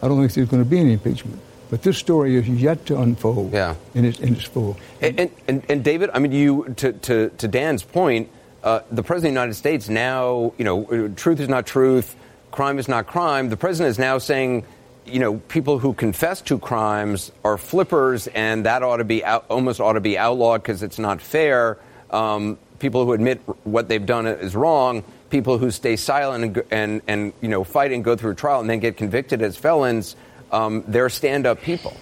I 0.01 0.08
don't 0.08 0.20
think 0.20 0.34
there's 0.34 0.50
going 0.50 0.63
to 0.63 0.70
be 0.70 0.79
any 0.79 0.93
impeachment. 0.93 1.39
But 1.70 1.82
this 1.82 1.98
story 1.98 2.36
is 2.36 2.48
yet 2.48 2.86
to 2.88 3.01
unfold 3.01 3.51
yeah. 3.51 3.75
in, 3.96 4.05
its, 4.05 4.20
in 4.20 4.36
its 4.36 4.43
full. 4.43 4.77
And, 5.01 5.32
and, 5.48 5.63
and, 5.67 5.84
David, 5.84 6.12
I 6.13 6.20
mean, 6.20 6.32
you 6.32 6.72
to, 6.77 6.93
to, 6.93 7.29
to 7.29 7.48
Dan's 7.48 7.82
point, 7.82 8.29
uh, 8.63 8.82
the 8.91 9.03
president 9.03 9.15
of 9.15 9.22
the 9.36 9.41
United 9.41 9.53
States 9.55 9.89
now, 9.89 10.53
you 10.58 10.65
know, 10.65 11.10
truth 11.10 11.39
is 11.39 11.50
not 11.50 11.65
truth, 11.65 12.15
crime 12.51 12.79
is 12.79 12.88
not 12.88 13.08
crime. 13.08 13.50
The 13.50 13.58
president 13.58 13.91
is 13.91 14.00
now 14.00 14.17
saying 14.17 14.65
you 15.05 15.20
know, 15.20 15.36
people 15.36 15.79
who 15.79 15.93
confess 15.93 16.41
to 16.41 16.58
crimes 16.58 17.32
are 17.43 17.58
flippers, 17.58 18.27
and 18.27 18.65
that 18.65 18.84
ought 18.84 18.98
to 18.98 19.03
be 19.03 19.24
out, 19.24 19.46
almost 19.50 19.79
ought 19.79 19.93
to 19.93 20.01
be 20.01 20.17
outlawed 20.17 20.62
because 20.62 20.84
it's 20.84 21.00
not 21.00 21.22
fair. 21.22 21.77
Um, 22.10 22.58
people 22.79 23.05
who 23.05 23.13
admit 23.13 23.41
what 23.63 23.88
they've 23.89 24.05
done 24.05 24.27
is 24.27 24.55
wrong. 24.55 25.03
People 25.29 25.58
who 25.58 25.72
stay 25.72 25.96
silent 25.96 26.43
and, 26.43 26.63
and, 26.72 27.01
and 27.08 27.34
you 27.41 27.50
know 27.50 27.63
fight 27.63 27.91
and 27.91 28.03
go 28.03 28.15
through 28.15 28.32
a 28.32 28.36
trial 28.36 28.62
and 28.62 28.70
then 28.70 28.79
get 28.79 28.98
convicted 28.98 29.41
as 29.41 29.58
felons, 29.58 30.15
um, 30.51 30.84
they're 30.88 31.10
stand-up 31.10 31.62
people. 31.62 31.96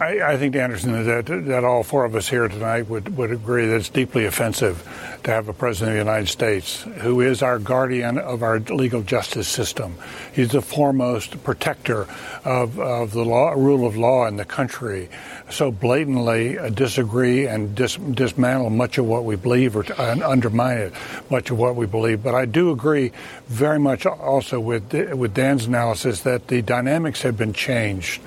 I, 0.00 0.32
I, 0.32 0.36
think, 0.36 0.56
Anderson, 0.56 1.04
that, 1.04 1.26
that 1.26 1.64
all 1.64 1.82
four 1.82 2.04
of 2.04 2.14
us 2.14 2.28
here 2.28 2.48
tonight 2.48 2.88
would, 2.88 3.16
would 3.16 3.32
agree 3.32 3.66
that 3.66 3.76
it's 3.76 3.88
deeply 3.88 4.24
offensive 4.24 4.82
to 5.24 5.30
have 5.30 5.48
a 5.48 5.52
president 5.52 5.90
of 5.90 6.04
the 6.04 6.10
United 6.10 6.28
States 6.28 6.82
who 6.98 7.20
is 7.20 7.42
our 7.42 7.58
guardian 7.58 8.18
of 8.18 8.42
our 8.42 8.60
legal 8.60 9.02
justice 9.02 9.48
system. 9.48 9.94
He's 10.32 10.50
the 10.52 10.62
foremost 10.62 11.42
protector 11.42 12.06
of, 12.44 12.78
of 12.78 13.12
the 13.12 13.24
law, 13.24 13.52
rule 13.52 13.86
of 13.86 13.96
law 13.96 14.26
in 14.26 14.36
the 14.36 14.44
country. 14.44 15.08
So 15.50 15.70
blatantly 15.70 16.58
uh, 16.58 16.68
disagree 16.68 17.46
and 17.46 17.74
dis, 17.74 17.96
dismantle 17.96 18.70
much 18.70 18.98
of 18.98 19.06
what 19.06 19.24
we 19.24 19.36
believe 19.36 19.76
or 19.76 19.84
uh, 19.98 20.16
undermine 20.24 20.78
it, 20.78 20.92
much 21.30 21.50
of 21.50 21.58
what 21.58 21.76
we 21.76 21.86
believe. 21.86 22.22
But 22.22 22.34
I 22.34 22.44
do 22.44 22.70
agree 22.70 23.12
very 23.48 23.78
much 23.78 24.06
also 24.06 24.60
with 24.60 24.92
with 24.92 25.34
Dan's 25.34 25.66
analysis 25.66 26.20
that 26.20 26.48
the 26.48 26.62
dynamics 26.62 27.22
have 27.22 27.36
been 27.36 27.52
changed. 27.52 28.20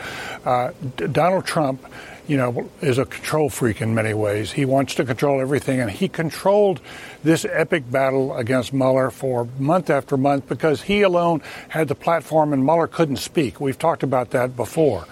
Uh, 0.43 0.71
Donald 0.97 1.45
Trump 1.45 1.85
you 2.27 2.37
know, 2.37 2.69
is 2.81 2.97
a 2.97 3.05
control 3.05 3.49
freak 3.49 3.81
in 3.81 3.93
many 3.93 4.13
ways. 4.13 4.53
He 4.53 4.63
wants 4.63 4.95
to 4.95 5.03
control 5.03 5.41
everything, 5.41 5.81
and 5.81 5.91
he 5.91 6.07
controlled 6.07 6.79
this 7.23 7.45
epic 7.45 7.89
battle 7.91 8.35
against 8.37 8.71
Mueller 8.71 9.11
for 9.11 9.49
month 9.59 9.89
after 9.89 10.15
month 10.15 10.47
because 10.47 10.83
he 10.83 11.01
alone 11.01 11.41
had 11.67 11.89
the 11.89 11.95
platform, 11.95 12.53
and 12.53 12.63
Mueller 12.63 12.87
couldn't 12.87 13.17
speak. 13.17 13.59
We've 13.59 13.77
talked 13.77 14.03
about 14.03 14.31
that 14.31 14.55
before. 14.55 15.07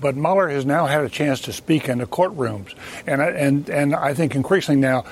But 0.00 0.16
Mueller 0.16 0.48
has 0.48 0.64
now 0.64 0.86
had 0.86 1.04
a 1.04 1.08
chance 1.08 1.42
to 1.42 1.52
speak 1.52 1.88
in 1.88 1.98
the 1.98 2.06
courtrooms, 2.06 2.74
and 3.06 3.20
and 3.20 3.68
and 3.68 3.94
I 3.94 4.14
think 4.14 4.34
increasingly 4.34 4.80
now 4.80 5.04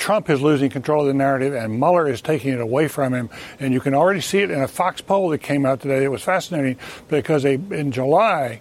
Trump 0.00 0.30
is 0.30 0.40
losing 0.40 0.70
control 0.70 1.02
of 1.02 1.08
the 1.08 1.14
narrative 1.14 1.54
and 1.54 1.78
Mueller 1.78 2.08
is 2.08 2.22
taking 2.22 2.52
it 2.52 2.60
away 2.60 2.88
from 2.88 3.12
him. 3.12 3.30
And 3.60 3.72
you 3.72 3.80
can 3.80 3.94
already 3.94 4.22
see 4.22 4.38
it 4.38 4.50
in 4.50 4.60
a 4.60 4.66
Fox 4.66 5.00
poll 5.00 5.28
that 5.28 5.38
came 5.38 5.66
out 5.66 5.80
today. 5.80 6.02
It 6.02 6.10
was 6.10 6.22
fascinating 6.22 6.78
because 7.08 7.42
they, 7.42 7.54
in 7.54 7.92
July, 7.92 8.60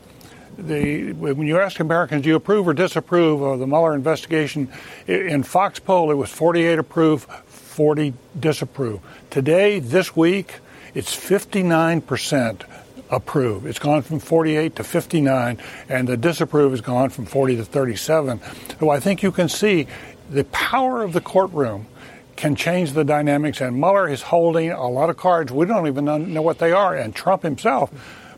the, 0.57 1.13
when 1.13 1.47
you 1.47 1.59
ask 1.59 1.79
Americans, 1.79 2.23
do 2.23 2.29
you 2.29 2.35
approve 2.35 2.67
or 2.67 2.73
disapprove 2.73 3.41
of 3.41 3.59
the 3.59 3.65
Mueller 3.65 3.95
investigation? 3.95 4.69
In 5.07 5.43
Fox 5.43 5.79
poll, 5.79 6.11
it 6.11 6.15
was 6.15 6.29
48 6.29 6.77
approve, 6.77 7.23
40 7.23 8.13
disapprove. 8.37 8.99
Today, 9.29 9.79
this 9.79 10.15
week, 10.15 10.55
it's 10.93 11.13
59 11.13 12.01
percent 12.01 12.65
approve. 13.09 13.65
It's 13.65 13.79
gone 13.79 14.01
from 14.01 14.19
48 14.19 14.75
to 14.75 14.83
59, 14.83 15.57
and 15.87 16.07
the 16.07 16.17
disapprove 16.17 16.71
has 16.71 16.81
gone 16.81 17.09
from 17.09 17.25
40 17.25 17.57
to 17.57 17.65
37. 17.65 18.39
So 18.79 18.89
I 18.89 18.99
think 18.99 19.23
you 19.23 19.31
can 19.31 19.49
see 19.49 19.87
the 20.29 20.43
power 20.45 21.03
of 21.03 21.13
the 21.13 21.21
courtroom 21.21 21.87
can 22.35 22.55
change 22.55 22.93
the 22.93 23.03
dynamics, 23.03 23.59
and 23.59 23.75
Mueller 23.75 24.07
is 24.07 24.21
holding 24.21 24.71
a 24.71 24.87
lot 24.87 25.09
of 25.09 25.17
cards. 25.17 25.51
We 25.51 25.65
don't 25.65 25.87
even 25.87 26.33
know 26.33 26.41
what 26.41 26.59
they 26.59 26.71
are, 26.71 26.95
and 26.95 27.13
Trump 27.13 27.43
himself 27.43 27.91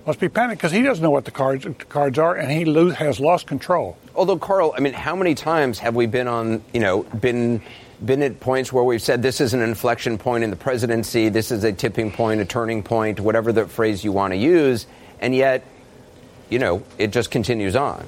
must 0.08 0.20
be 0.20 0.28
panicked 0.28 0.60
because 0.60 0.72
he 0.72 0.82
doesn't 0.82 1.04
know 1.04 1.12
what 1.12 1.26
the 1.26 1.32
cards 1.32 1.68
cards 1.88 2.18
are, 2.18 2.36
and 2.36 2.52
he 2.52 2.66
lose, 2.66 2.96
has 2.96 3.20
lost 3.20 3.46
control. 3.46 3.98
Although, 4.16 4.40
Carl, 4.40 4.74
I 4.76 4.80
mean, 4.80 4.94
how 4.94 5.16
many 5.16 5.36
times 5.36 5.78
have 5.80 5.96
we 5.96 6.08
been 6.08 6.28
on, 6.28 6.64
you 6.74 6.80
know, 6.80 7.04
been 7.04 7.62
been 8.04 8.24
at 8.24 8.40
points 8.40 8.74
where 8.74 8.84
we've 8.84 9.02
said 9.02 9.22
this 9.22 9.40
is 9.40 9.54
an 9.54 9.62
inflection 9.62 10.18
point 10.18 10.44
in 10.44 10.50
the 10.50 10.56
presidency, 10.56 11.30
this 11.30 11.52
is 11.52 11.64
a 11.64 11.72
tipping 11.72 12.12
point, 12.12 12.42
a 12.42 12.46
turning 12.46 12.82
point, 12.82 13.20
whatever 13.20 13.54
the 13.54 13.68
phrase 13.68 14.04
you 14.04 14.12
want 14.12 14.34
to 14.34 14.38
use, 14.38 14.88
and 15.20 15.36
yet, 15.36 15.64
you 16.50 16.58
know, 16.58 16.82
it 16.98 17.12
just 17.12 17.30
continues 17.30 17.76
on. 17.76 18.04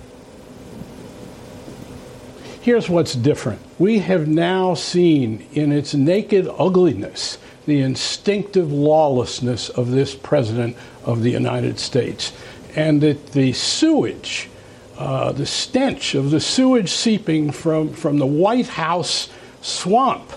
Here's 2.64 2.90
what's 2.90 3.14
different. 3.14 3.60
We 3.78 4.00
have 4.00 4.26
now 4.26 4.74
seen 4.74 5.46
in 5.52 5.74
its 5.74 5.94
naked 5.94 6.48
ugliness 6.58 7.38
the 7.66 7.82
instinctive 7.82 8.72
lawlessness 8.72 9.68
of 9.68 9.92
this 9.92 10.16
president 10.16 10.78
of 11.04 11.24
the 11.24 11.30
United 11.30 11.78
States. 11.78 12.32
And 12.74 13.02
that 13.02 13.34
the 13.34 13.52
sewage, 13.52 14.50
uh, 14.98 15.34
the 15.34 15.46
stench 15.46 16.16
of 16.16 16.32
the 16.32 16.40
sewage 16.40 16.90
seeping 16.90 17.52
from, 17.52 17.92
from 17.92 18.18
the 18.18 18.26
White 18.26 18.68
House 18.68 19.28
swamp 19.62 20.32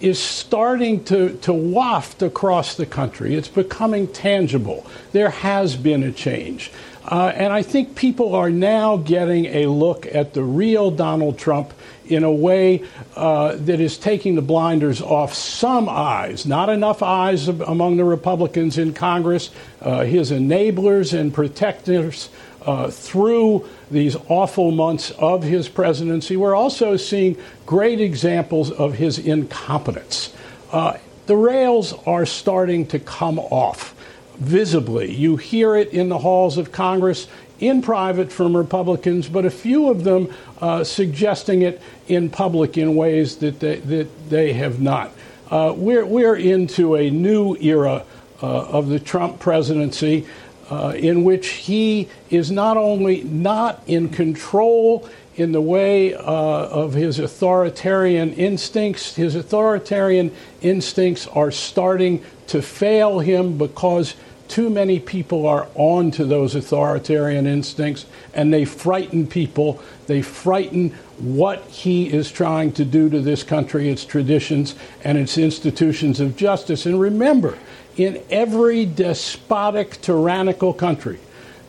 is 0.00 0.18
starting 0.18 1.04
to, 1.04 1.36
to 1.36 1.52
waft 1.52 2.20
across 2.20 2.74
the 2.74 2.86
country. 2.86 3.36
It's 3.36 3.46
becoming 3.46 4.08
tangible. 4.08 4.84
There 5.12 5.30
has 5.30 5.76
been 5.76 6.02
a 6.02 6.10
change. 6.10 6.72
Uh, 7.10 7.32
and 7.34 7.52
I 7.52 7.62
think 7.62 7.96
people 7.96 8.36
are 8.36 8.50
now 8.50 8.96
getting 8.96 9.46
a 9.46 9.66
look 9.66 10.06
at 10.06 10.32
the 10.32 10.44
real 10.44 10.92
Donald 10.92 11.38
Trump 11.38 11.74
in 12.06 12.22
a 12.22 12.30
way 12.30 12.84
uh, 13.16 13.56
that 13.56 13.80
is 13.80 13.98
taking 13.98 14.36
the 14.36 14.42
blinders 14.42 15.02
off 15.02 15.34
some 15.34 15.88
eyes, 15.88 16.46
not 16.46 16.68
enough 16.68 17.02
eyes 17.02 17.48
among 17.48 17.96
the 17.96 18.04
Republicans 18.04 18.78
in 18.78 18.94
Congress, 18.94 19.50
uh, 19.82 20.04
his 20.04 20.30
enablers 20.30 21.18
and 21.18 21.34
protectors 21.34 22.28
uh, 22.62 22.88
through 22.90 23.68
these 23.90 24.16
awful 24.28 24.70
months 24.70 25.10
of 25.12 25.42
his 25.42 25.68
presidency. 25.68 26.36
We're 26.36 26.54
also 26.54 26.96
seeing 26.96 27.36
great 27.66 28.00
examples 28.00 28.70
of 28.70 28.94
his 28.94 29.18
incompetence. 29.18 30.32
Uh, 30.70 30.98
the 31.26 31.36
rails 31.36 31.92
are 32.06 32.24
starting 32.24 32.86
to 32.88 33.00
come 33.00 33.40
off 33.40 33.96
visibly. 34.40 35.14
You 35.14 35.36
hear 35.36 35.76
it 35.76 35.92
in 35.92 36.08
the 36.08 36.18
halls 36.18 36.58
of 36.58 36.72
Congress 36.72 37.28
in 37.60 37.82
private 37.82 38.32
from 38.32 38.56
Republicans, 38.56 39.28
but 39.28 39.44
a 39.44 39.50
few 39.50 39.90
of 39.90 40.02
them 40.02 40.32
uh, 40.60 40.82
suggesting 40.82 41.62
it 41.62 41.80
in 42.08 42.30
public 42.30 42.78
in 42.78 42.96
ways 42.96 43.36
that 43.36 43.60
they, 43.60 43.76
that 43.76 44.30
they 44.30 44.54
have 44.54 44.80
not. 44.80 45.12
Uh, 45.50 45.74
we're, 45.76 46.06
we're 46.06 46.36
into 46.36 46.96
a 46.96 47.10
new 47.10 47.56
era 47.56 48.04
uh, 48.42 48.46
of 48.46 48.88
the 48.88 48.98
Trump 48.98 49.38
presidency 49.38 50.26
uh, 50.70 50.94
in 50.96 51.24
which 51.24 51.48
he 51.48 52.08
is 52.30 52.50
not 52.50 52.76
only 52.76 53.22
not 53.24 53.82
in 53.86 54.08
control 54.08 55.08
in 55.36 55.52
the 55.52 55.60
way 55.60 56.14
uh, 56.14 56.22
of 56.22 56.94
his 56.94 57.18
authoritarian 57.18 58.32
instincts, 58.34 59.16
his 59.16 59.34
authoritarian 59.34 60.30
instincts 60.62 61.26
are 61.28 61.50
starting 61.50 62.22
to 62.46 62.62
fail 62.62 63.18
him 63.18 63.58
because 63.58 64.14
too 64.50 64.68
many 64.68 64.98
people 64.98 65.46
are 65.46 65.68
on 65.76 66.10
to 66.10 66.24
those 66.24 66.56
authoritarian 66.56 67.46
instincts 67.46 68.04
and 68.34 68.52
they 68.52 68.64
frighten 68.64 69.26
people. 69.26 69.80
They 70.08 70.22
frighten 70.22 70.90
what 71.18 71.62
he 71.66 72.12
is 72.12 72.32
trying 72.32 72.72
to 72.72 72.84
do 72.84 73.08
to 73.08 73.20
this 73.20 73.44
country, 73.44 73.88
its 73.88 74.04
traditions, 74.04 74.74
and 75.04 75.16
its 75.16 75.38
institutions 75.38 76.18
of 76.18 76.36
justice. 76.36 76.84
And 76.84 77.00
remember, 77.00 77.56
in 77.96 78.20
every 78.28 78.86
despotic, 78.86 80.00
tyrannical 80.00 80.74
country, 80.74 81.20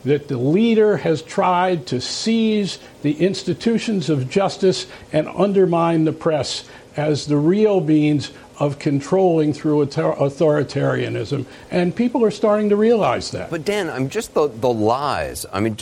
that 0.04 0.26
the 0.26 0.36
leader 0.36 0.96
has 0.96 1.22
tried 1.22 1.86
to 1.86 2.00
seize 2.00 2.80
the 3.02 3.14
institutions 3.20 4.10
of 4.10 4.28
justice 4.28 4.88
and 5.12 5.28
undermine 5.28 6.04
the 6.04 6.12
press 6.12 6.68
as 6.96 7.26
the 7.26 7.36
real 7.36 7.80
means 7.80 8.32
of 8.62 8.78
controlling 8.78 9.52
through 9.52 9.84
authoritarianism. 9.84 11.44
And 11.68 11.94
people 11.94 12.24
are 12.24 12.30
starting 12.30 12.68
to 12.68 12.76
realize 12.76 13.32
that. 13.32 13.50
But, 13.50 13.64
Dan, 13.64 13.90
I'm 13.90 14.08
just 14.08 14.34
the, 14.34 14.46
the 14.46 14.72
lies. 14.72 15.44
I 15.52 15.58
mean, 15.58 15.76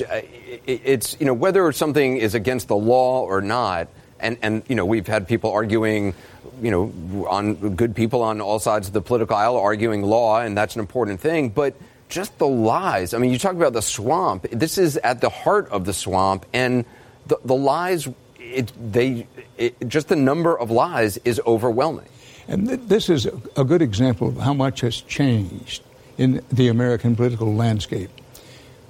it's, 0.67 1.15
you 1.21 1.27
know, 1.27 1.35
whether 1.35 1.71
something 1.73 2.17
is 2.17 2.35
against 2.35 2.69
the 2.69 2.77
law 2.77 3.21
or 3.21 3.43
not, 3.43 3.89
and, 4.19 4.39
and 4.41 4.63
you 4.67 4.77
know, 4.77 4.87
we've 4.87 5.07
had 5.07 5.29
people 5.29 5.53
arguing, 5.53 6.15
you 6.63 6.71
know, 6.71 7.27
on 7.29 7.77
good 7.77 7.95
people 7.95 8.23
on 8.23 8.41
all 8.41 8.59
sides 8.59 8.89
of 8.89 8.95
the 8.95 9.03
political 9.03 9.37
aisle 9.37 9.59
arguing 9.59 10.01
law, 10.01 10.41
and 10.41 10.57
that's 10.57 10.75
an 10.75 10.81
important 10.81 11.21
thing. 11.21 11.51
But 11.51 11.75
just 12.09 12.39
the 12.39 12.49
lies. 12.49 13.13
I 13.13 13.19
mean, 13.19 13.31
you 13.31 13.39
talk 13.39 13.57
about 13.57 13.75
the 13.75 13.83
swamp. 13.83 14.47
This 14.51 14.79
is 14.79 14.97
at 14.97 15.21
the 15.21 15.29
heart 15.29 15.69
of 15.69 15.85
the 15.85 15.93
swamp, 15.93 16.47
and 16.55 16.87
the, 17.27 17.39
the 17.45 17.55
lies. 17.55 18.09
It, 18.39 18.73
they 18.93 19.27
it, 19.59 19.87
just 19.87 20.09
the 20.09 20.17
number 20.17 20.59
of 20.59 20.71
lies 20.71 21.19
is 21.19 21.43
overwhelming. 21.47 22.09
And 22.49 22.69
th- 22.69 22.81
this 22.85 23.09
is 23.09 23.27
a 23.57 23.65
good 23.65 23.83
example 23.83 24.29
of 24.29 24.39
how 24.39 24.55
much 24.55 24.81
has 24.81 25.01
changed 25.01 25.83
in 26.19 26.43
the 26.53 26.69
American 26.69 27.17
political 27.17 27.55
landscape. 27.55 28.11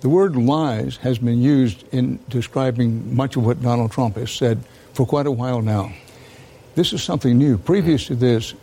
The 0.01 0.09
word 0.09 0.35
lies 0.35 0.97
has 0.99 1.19
been 1.19 1.43
used 1.43 1.85
in 1.93 2.19
describing 2.29 3.15
much 3.15 3.37
of 3.37 3.45
what 3.45 3.63
Donald 3.63 3.93
Trump 3.93 4.17
has 4.17 4.31
said 4.31 4.63
for 4.95 5.07
quite 5.07 5.27
a 5.27 5.31
while 5.31 5.61
now. 5.61 5.93
This 6.75 6.93
is 6.93 7.03
something 7.03 7.37
new. 7.37 7.59
Previous 7.59 8.07
to 8.07 8.15
this, 8.15 8.55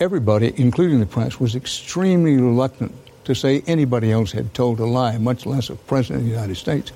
everybody, 0.00 0.52
including 0.56 1.00
the 1.00 1.06
press, 1.06 1.40
was 1.40 1.54
extremely 1.54 2.36
reluctant 2.36 2.92
to 3.24 3.34
say 3.34 3.62
anybody 3.66 4.12
else 4.12 4.32
had 4.32 4.52
told 4.52 4.80
a 4.80 4.84
lie, 4.84 5.16
much 5.16 5.46
less 5.46 5.70
a 5.70 5.76
president 5.76 6.20
of 6.20 6.24
the 6.26 6.34
United 6.34 6.56
States. 6.56 6.92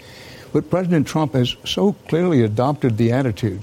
But 0.52 0.68
President 0.68 1.06
Trump 1.06 1.32
has 1.34 1.56
so 1.64 1.92
clearly 2.08 2.42
adopted 2.42 2.96
the 2.96 3.12
attitude 3.12 3.62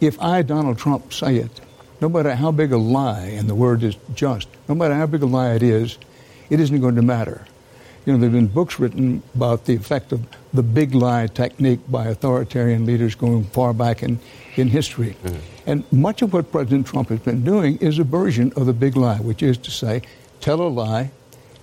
if 0.00 0.20
I, 0.20 0.42
Donald 0.42 0.78
Trump, 0.78 1.12
say 1.12 1.36
it, 1.36 1.60
no 2.00 2.08
matter 2.08 2.34
how 2.34 2.50
big 2.50 2.72
a 2.72 2.78
lie, 2.78 3.26
and 3.26 3.48
the 3.48 3.54
word 3.54 3.82
is 3.82 3.96
just, 4.14 4.48
no 4.68 4.74
matter 4.74 4.94
how 4.94 5.06
big 5.06 5.22
a 5.22 5.26
lie 5.26 5.52
it 5.54 5.62
is, 5.62 5.98
it 6.48 6.60
isn't 6.60 6.80
going 6.80 6.96
to 6.96 7.02
matter. 7.02 7.46
You 8.06 8.14
know, 8.14 8.18
there 8.18 8.30
have 8.30 8.38
been 8.38 8.46
books 8.46 8.80
written 8.80 9.22
about 9.34 9.66
the 9.66 9.74
effect 9.74 10.12
of 10.12 10.26
the 10.54 10.62
big 10.62 10.94
lie 10.94 11.26
technique 11.26 11.80
by 11.88 12.06
authoritarian 12.06 12.86
leaders 12.86 13.14
going 13.14 13.44
far 13.44 13.74
back 13.74 14.02
in, 14.02 14.18
in 14.56 14.68
history. 14.68 15.16
Mm-hmm. 15.22 15.38
And 15.66 15.92
much 15.92 16.22
of 16.22 16.32
what 16.32 16.50
President 16.50 16.86
Trump 16.86 17.10
has 17.10 17.20
been 17.20 17.44
doing 17.44 17.76
is 17.78 17.98
a 17.98 18.04
version 18.04 18.52
of 18.56 18.66
the 18.66 18.72
big 18.72 18.96
lie, 18.96 19.18
which 19.18 19.42
is 19.42 19.58
to 19.58 19.70
say, 19.70 20.02
tell 20.40 20.62
a 20.62 20.68
lie, 20.68 21.10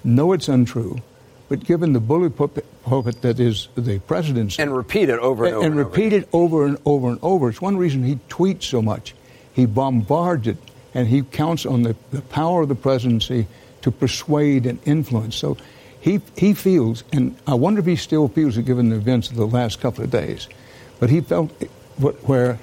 know 0.03 0.31
it's 0.31 0.47
untrue, 0.47 1.01
but 1.49 1.63
given 1.63 1.93
the 1.93 1.99
bully 1.99 2.29
pulpit 2.29 3.21
that 3.21 3.39
is 3.39 3.67
the 3.75 3.99
presidency. 3.99 4.61
And 4.61 4.75
repeat 4.75 5.09
it 5.09 5.19
over 5.19 5.45
and, 5.45 5.55
and 5.55 5.57
over. 5.57 5.65
And, 5.65 5.75
repeat 5.75 6.13
over. 6.13 6.17
it 6.17 6.29
over 6.33 6.65
and 6.67 6.77
over 6.85 7.09
and 7.09 7.19
over. 7.23 7.49
It's 7.49 7.61
one 7.61 7.77
reason 7.77 8.03
he 8.03 8.15
tweets 8.29 8.63
so 8.63 8.81
much. 8.81 9.15
He 9.57 9.65
bombards 9.65 10.45
it, 10.45 10.57
and 10.93 11.07
he 11.07 11.23
counts 11.23 11.65
on 11.65 11.81
the, 11.81 11.95
the 12.11 12.21
power 12.21 12.61
of 12.61 12.69
the 12.69 12.75
presidency 12.75 13.47
to 13.81 13.89
persuade 13.89 14.67
and 14.67 14.77
influence. 14.85 15.35
So 15.35 15.57
he, 15.99 16.21
he 16.37 16.53
feels, 16.53 17.03
and 17.11 17.35
I 17.47 17.55
wonder 17.55 17.79
if 17.79 17.87
he 17.87 17.95
still 17.95 18.27
feels 18.27 18.55
it 18.55 18.65
given 18.65 18.89
the 18.89 18.97
events 18.97 19.31
of 19.31 19.35
the 19.35 19.47
last 19.47 19.81
couple 19.81 20.03
of 20.03 20.11
days, 20.11 20.47
but 20.99 21.09
he 21.09 21.21
felt 21.21 21.49
where 21.97 22.59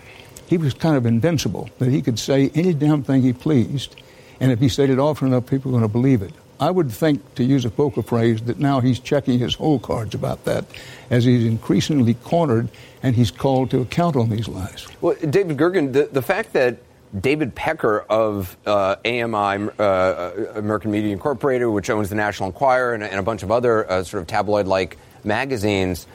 he 0.46 0.56
was 0.56 0.72
kind 0.72 0.96
of 0.96 1.04
invincible, 1.04 1.68
that 1.80 1.88
he 1.88 2.00
could 2.00 2.20
say 2.20 2.52
any 2.54 2.72
damn 2.72 3.02
thing 3.02 3.22
he 3.22 3.32
pleased, 3.32 3.96
and 4.38 4.52
if 4.52 4.60
he 4.60 4.68
said 4.68 4.88
it 4.88 5.00
often 5.00 5.26
enough, 5.26 5.48
people 5.48 5.72
were 5.72 5.78
going 5.80 5.90
to 5.90 5.92
believe 5.92 6.22
it. 6.22 6.32
I 6.60 6.70
would 6.70 6.90
think, 6.90 7.34
to 7.34 7.44
use 7.44 7.64
a 7.64 7.70
poker 7.70 8.02
phrase, 8.02 8.42
that 8.42 8.58
now 8.58 8.80
he's 8.80 8.98
checking 8.98 9.38
his 9.38 9.54
hole 9.54 9.78
cards 9.78 10.14
about 10.14 10.44
that 10.44 10.64
as 11.10 11.24
he's 11.24 11.44
increasingly 11.44 12.14
cornered 12.14 12.68
and 13.02 13.14
he's 13.14 13.30
called 13.30 13.70
to 13.70 13.80
account 13.80 14.16
on 14.16 14.30
these 14.30 14.48
lies. 14.48 14.86
Well, 15.00 15.16
David 15.16 15.56
Gergen, 15.56 15.92
the, 15.92 16.08
the 16.10 16.22
fact 16.22 16.52
that 16.54 16.78
David 17.18 17.54
Pecker 17.54 18.00
of 18.08 18.56
uh, 18.66 18.96
AMI, 19.04 19.70
uh, 19.78 20.30
American 20.54 20.90
Media 20.90 21.12
Incorporated, 21.12 21.68
which 21.68 21.90
owns 21.90 22.08
the 22.08 22.16
National 22.16 22.48
Enquirer 22.48 22.94
and, 22.94 23.04
and 23.04 23.20
a 23.20 23.22
bunch 23.22 23.42
of 23.42 23.50
other 23.50 23.90
uh, 23.90 24.02
sort 24.02 24.20
of 24.20 24.26
tabloid 24.26 24.66
like 24.66 24.98
magazines, 25.22 26.06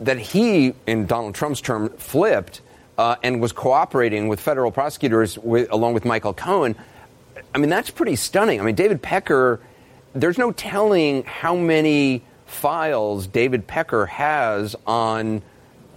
that 0.00 0.18
he, 0.18 0.74
in 0.86 1.06
Donald 1.06 1.34
Trump's 1.34 1.60
term, 1.60 1.88
flipped 1.96 2.60
uh, 2.98 3.16
and 3.22 3.40
was 3.40 3.52
cooperating 3.52 4.28
with 4.28 4.40
federal 4.40 4.70
prosecutors 4.70 5.38
with, 5.38 5.70
along 5.72 5.94
with 5.94 6.04
Michael 6.04 6.34
Cohen. 6.34 6.76
I 7.54 7.58
mean, 7.58 7.70
that's 7.70 7.90
pretty 7.90 8.16
stunning. 8.16 8.60
I 8.60 8.64
mean, 8.64 8.74
David 8.74 9.02
Pecker 9.02 9.60
there's 10.20 10.38
no 10.38 10.52
telling 10.52 11.24
how 11.24 11.54
many 11.54 12.22
files 12.46 13.26
David 13.26 13.66
Pecker 13.66 14.06
has 14.06 14.76
on 14.86 15.42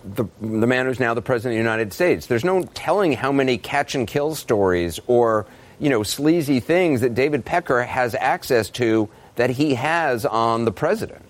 the, 0.03 0.25
the 0.41 0.67
man 0.67 0.85
who's 0.85 0.99
now 0.99 1.13
the 1.13 1.21
president 1.21 1.53
of 1.53 1.63
the 1.63 1.69
United 1.69 1.93
States. 1.93 2.25
There's 2.25 2.43
no 2.43 2.63
telling 2.73 3.13
how 3.13 3.31
many 3.31 3.57
catch 3.57 3.95
and 3.95 4.07
kill 4.07 4.35
stories 4.35 4.99
or 5.07 5.45
you 5.79 5.89
know 5.89 6.03
sleazy 6.03 6.59
things 6.59 7.01
that 7.01 7.13
David 7.13 7.45
Pecker 7.45 7.83
has 7.83 8.15
access 8.15 8.69
to 8.71 9.09
that 9.35 9.49
he 9.49 9.75
has 9.75 10.25
on 10.25 10.65
the 10.65 10.71
president. 10.71 11.23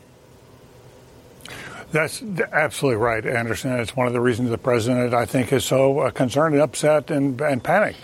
That's 1.91 2.21
absolutely 2.51 2.97
right, 2.97 3.25
Anderson. 3.25 3.79
It's 3.79 3.95
one 3.95 4.05
of 4.05 4.13
the 4.13 4.21
reasons 4.21 4.51
the 4.51 4.59
president, 4.59 5.13
I 5.13 5.25
think, 5.25 5.51
is 5.51 5.65
so 5.65 5.99
uh, 5.99 6.11
concerned 6.11 6.53
and 6.53 6.61
upset 6.61 7.09
and, 7.09 7.41
and 7.41 7.63
panicked. 7.63 7.99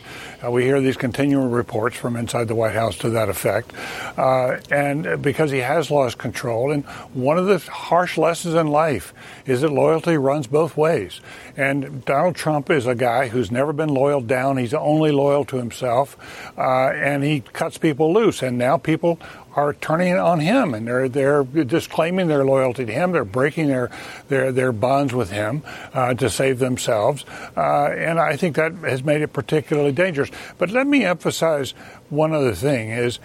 Uh, 0.45 0.51
we 0.51 0.63
hear 0.63 0.81
these 0.81 0.97
continual 0.97 1.47
reports 1.47 1.95
from 1.95 2.15
inside 2.15 2.47
the 2.47 2.55
White 2.55 2.73
House 2.73 2.97
to 2.99 3.09
that 3.11 3.29
effect. 3.29 3.71
Uh, 4.17 4.59
and 4.69 5.21
because 5.21 5.51
he 5.51 5.59
has 5.59 5.89
lost 5.89 6.17
control. 6.17 6.71
And 6.71 6.83
one 7.13 7.37
of 7.37 7.45
the 7.45 7.59
harsh 7.59 8.17
lessons 8.17 8.55
in 8.55 8.67
life 8.67 9.13
is 9.45 9.61
that 9.61 9.69
loyalty 9.69 10.17
runs 10.17 10.47
both 10.47 10.77
ways. 10.77 11.21
And 11.57 12.03
Donald 12.05 12.35
Trump 12.35 12.69
is 12.69 12.85
a 12.85 12.95
guy 12.95 13.27
who's 13.27 13.51
never 13.51 13.73
been 13.73 13.89
loyal 13.89 14.21
down. 14.21 14.57
He's 14.57 14.73
only 14.73 15.11
loyal 15.11 15.45
to 15.45 15.57
himself. 15.57 16.17
Uh, 16.57 16.89
and 16.89 17.23
he 17.23 17.41
cuts 17.41 17.77
people 17.77 18.13
loose. 18.13 18.41
And 18.41 18.57
now 18.57 18.77
people 18.77 19.19
are 19.55 19.73
turning 19.73 20.15
on 20.17 20.39
him 20.39 20.73
and 20.73 20.85
they're 20.85 21.07
they're 21.07 21.43
disclaiming 21.43 22.27
their 22.27 22.43
loyalty 22.43 22.85
to 22.85 22.91
him. 22.91 23.13
They're 23.13 23.23
breaking 23.23 23.67
their 23.67 23.89
their 24.27 24.51
their 24.51 24.71
bonds 24.71 25.13
with 25.13 25.31
him 25.31 25.63
uh, 25.93 26.13
to 26.15 26.29
save 26.29 26.59
themselves, 26.59 27.25
uh, 27.55 27.85
and 27.85 28.19
I 28.19 28.35
think 28.35 28.57
that 28.57 28.73
has 28.73 29.03
made 29.03 29.21
it 29.21 29.31
particularly 29.31 29.93
dangerous. 29.93 30.29
But 30.57 30.71
let 30.71 30.87
me 30.87 31.05
emphasize 31.05 31.71
one 32.09 32.33
other 32.33 32.53
thing: 32.53 32.89
is 32.89 33.19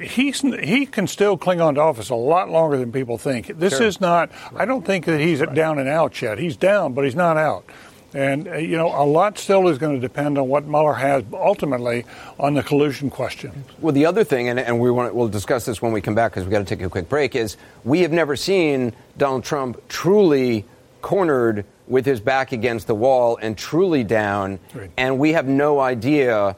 he's 0.00 0.40
he 0.40 0.86
can 0.86 1.06
still 1.06 1.36
cling 1.36 1.60
on 1.60 1.74
to 1.74 1.80
office 1.80 2.10
a 2.10 2.14
lot 2.14 2.50
longer 2.50 2.76
than 2.76 2.92
people 2.92 3.18
think. 3.18 3.58
This 3.58 3.78
sure. 3.78 3.86
is 3.86 4.00
not. 4.00 4.30
I 4.54 4.64
don't 4.64 4.84
think 4.84 5.04
that 5.06 5.20
he's 5.20 5.40
right. 5.40 5.54
down 5.54 5.78
and 5.78 5.88
out 5.88 6.20
yet. 6.20 6.38
He's 6.38 6.56
down, 6.56 6.94
but 6.94 7.04
he's 7.04 7.16
not 7.16 7.36
out. 7.36 7.64
And, 8.12 8.48
uh, 8.48 8.56
you 8.56 8.76
know, 8.76 8.88
a 8.88 9.06
lot 9.06 9.38
still 9.38 9.68
is 9.68 9.78
going 9.78 9.94
to 9.94 10.00
depend 10.00 10.36
on 10.36 10.48
what 10.48 10.66
Mueller 10.66 10.94
has 10.94 11.22
ultimately 11.32 12.04
on 12.40 12.54
the 12.54 12.62
collusion 12.62 13.08
question. 13.08 13.64
Well, 13.78 13.92
the 13.92 14.06
other 14.06 14.24
thing, 14.24 14.48
and, 14.48 14.58
and 14.58 14.80
we 14.80 14.90
want 14.90 15.14
we'll 15.14 15.28
discuss 15.28 15.64
this 15.64 15.80
when 15.80 15.92
we 15.92 16.00
come 16.00 16.14
back 16.14 16.32
because 16.32 16.44
we've 16.44 16.50
got 16.50 16.58
to 16.58 16.64
take 16.64 16.82
a 16.82 16.90
quick 16.90 17.08
break, 17.08 17.36
is 17.36 17.56
we 17.84 18.00
have 18.00 18.10
never 18.12 18.34
seen 18.34 18.92
Donald 19.16 19.44
Trump 19.44 19.80
truly 19.88 20.64
cornered 21.02 21.64
with 21.90 22.06
his 22.06 22.20
back 22.20 22.52
against 22.52 22.86
the 22.86 22.94
wall 22.94 23.36
and 23.36 23.58
truly 23.58 24.04
down. 24.04 24.58
Right. 24.72 24.90
And 24.96 25.18
we 25.18 25.34
have 25.34 25.46
no 25.46 25.78
idea 25.78 26.56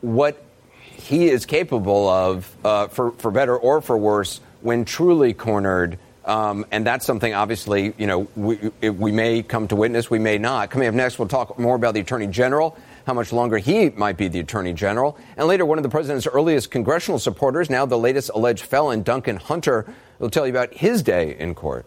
what 0.00 0.42
he 0.80 1.28
is 1.28 1.46
capable 1.46 2.08
of, 2.08 2.56
uh, 2.64 2.88
for, 2.88 3.12
for 3.12 3.30
better 3.30 3.56
or 3.56 3.80
for 3.80 3.96
worse, 3.96 4.40
when 4.62 4.84
truly 4.84 5.32
cornered 5.34 5.98
um, 6.24 6.66
and 6.70 6.86
that's 6.86 7.06
something, 7.06 7.32
obviously, 7.32 7.94
you 7.96 8.06
know, 8.06 8.28
we, 8.36 8.56
we 8.88 9.10
may 9.10 9.42
come 9.42 9.66
to 9.68 9.76
witness, 9.76 10.10
we 10.10 10.18
may 10.18 10.38
not. 10.38 10.70
Coming 10.70 10.88
up 10.88 10.94
next, 10.94 11.18
we'll 11.18 11.28
talk 11.28 11.58
more 11.58 11.74
about 11.74 11.94
the 11.94 12.00
Attorney 12.00 12.26
General, 12.26 12.76
how 13.06 13.14
much 13.14 13.32
longer 13.32 13.58
he 13.58 13.90
might 13.90 14.16
be 14.16 14.28
the 14.28 14.40
Attorney 14.40 14.72
General. 14.72 15.18
And 15.36 15.48
later, 15.48 15.64
one 15.64 15.78
of 15.78 15.82
the 15.82 15.88
president's 15.88 16.26
earliest 16.26 16.70
congressional 16.70 17.18
supporters, 17.18 17.70
now 17.70 17.86
the 17.86 17.98
latest 17.98 18.30
alleged 18.34 18.64
felon, 18.64 19.02
Duncan 19.02 19.36
Hunter, 19.36 19.92
will 20.18 20.30
tell 20.30 20.46
you 20.46 20.52
about 20.52 20.74
his 20.74 21.02
day 21.02 21.36
in 21.38 21.54
court. 21.54 21.86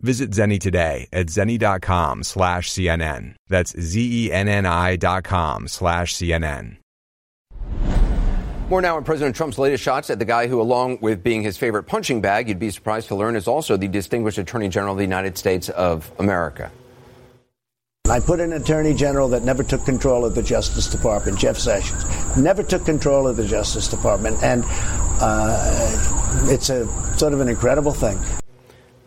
Visit 0.00 0.30
Zenni 0.30 0.60
today 0.60 1.08
at 1.12 1.26
zenni.com 1.26 2.22
slash 2.22 2.70
CNN. 2.70 3.34
That's 3.48 3.78
Z-E-N-N-I 3.78 4.96
dot 4.96 5.24
com 5.24 5.68
slash 5.68 6.14
CNN. 6.14 6.76
More 8.68 8.82
now 8.82 8.96
on 8.96 9.04
President 9.04 9.36
Trump's 9.36 9.58
latest 9.58 9.84
shots 9.84 10.10
at 10.10 10.18
the 10.18 10.24
guy 10.24 10.48
who, 10.48 10.60
along 10.60 10.98
with 11.00 11.22
being 11.22 11.42
his 11.42 11.56
favorite 11.56 11.84
punching 11.84 12.20
bag, 12.20 12.48
you'd 12.48 12.58
be 12.58 12.70
surprised 12.70 13.08
to 13.08 13.14
learn 13.14 13.36
is 13.36 13.46
also 13.46 13.76
the 13.76 13.86
distinguished 13.86 14.38
Attorney 14.38 14.68
General 14.68 14.92
of 14.92 14.98
the 14.98 15.04
United 15.04 15.38
States 15.38 15.68
of 15.68 16.10
America. 16.18 16.70
I 18.10 18.20
put 18.20 18.40
an 18.40 18.52
attorney 18.52 18.94
general 18.94 19.28
that 19.30 19.44
never 19.44 19.62
took 19.62 19.84
control 19.84 20.24
of 20.24 20.34
the 20.34 20.42
Justice 20.42 20.88
Department, 20.88 21.38
Jeff 21.38 21.56
Sessions, 21.56 22.04
never 22.36 22.62
took 22.62 22.84
control 22.84 23.26
of 23.26 23.36
the 23.36 23.46
Justice 23.46 23.88
Department, 23.88 24.42
and 24.42 24.64
uh, 25.20 26.46
it's 26.48 26.68
a 26.68 26.86
sort 27.16 27.32
of 27.32 27.40
an 27.40 27.48
incredible 27.48 27.92
thing. 27.92 28.18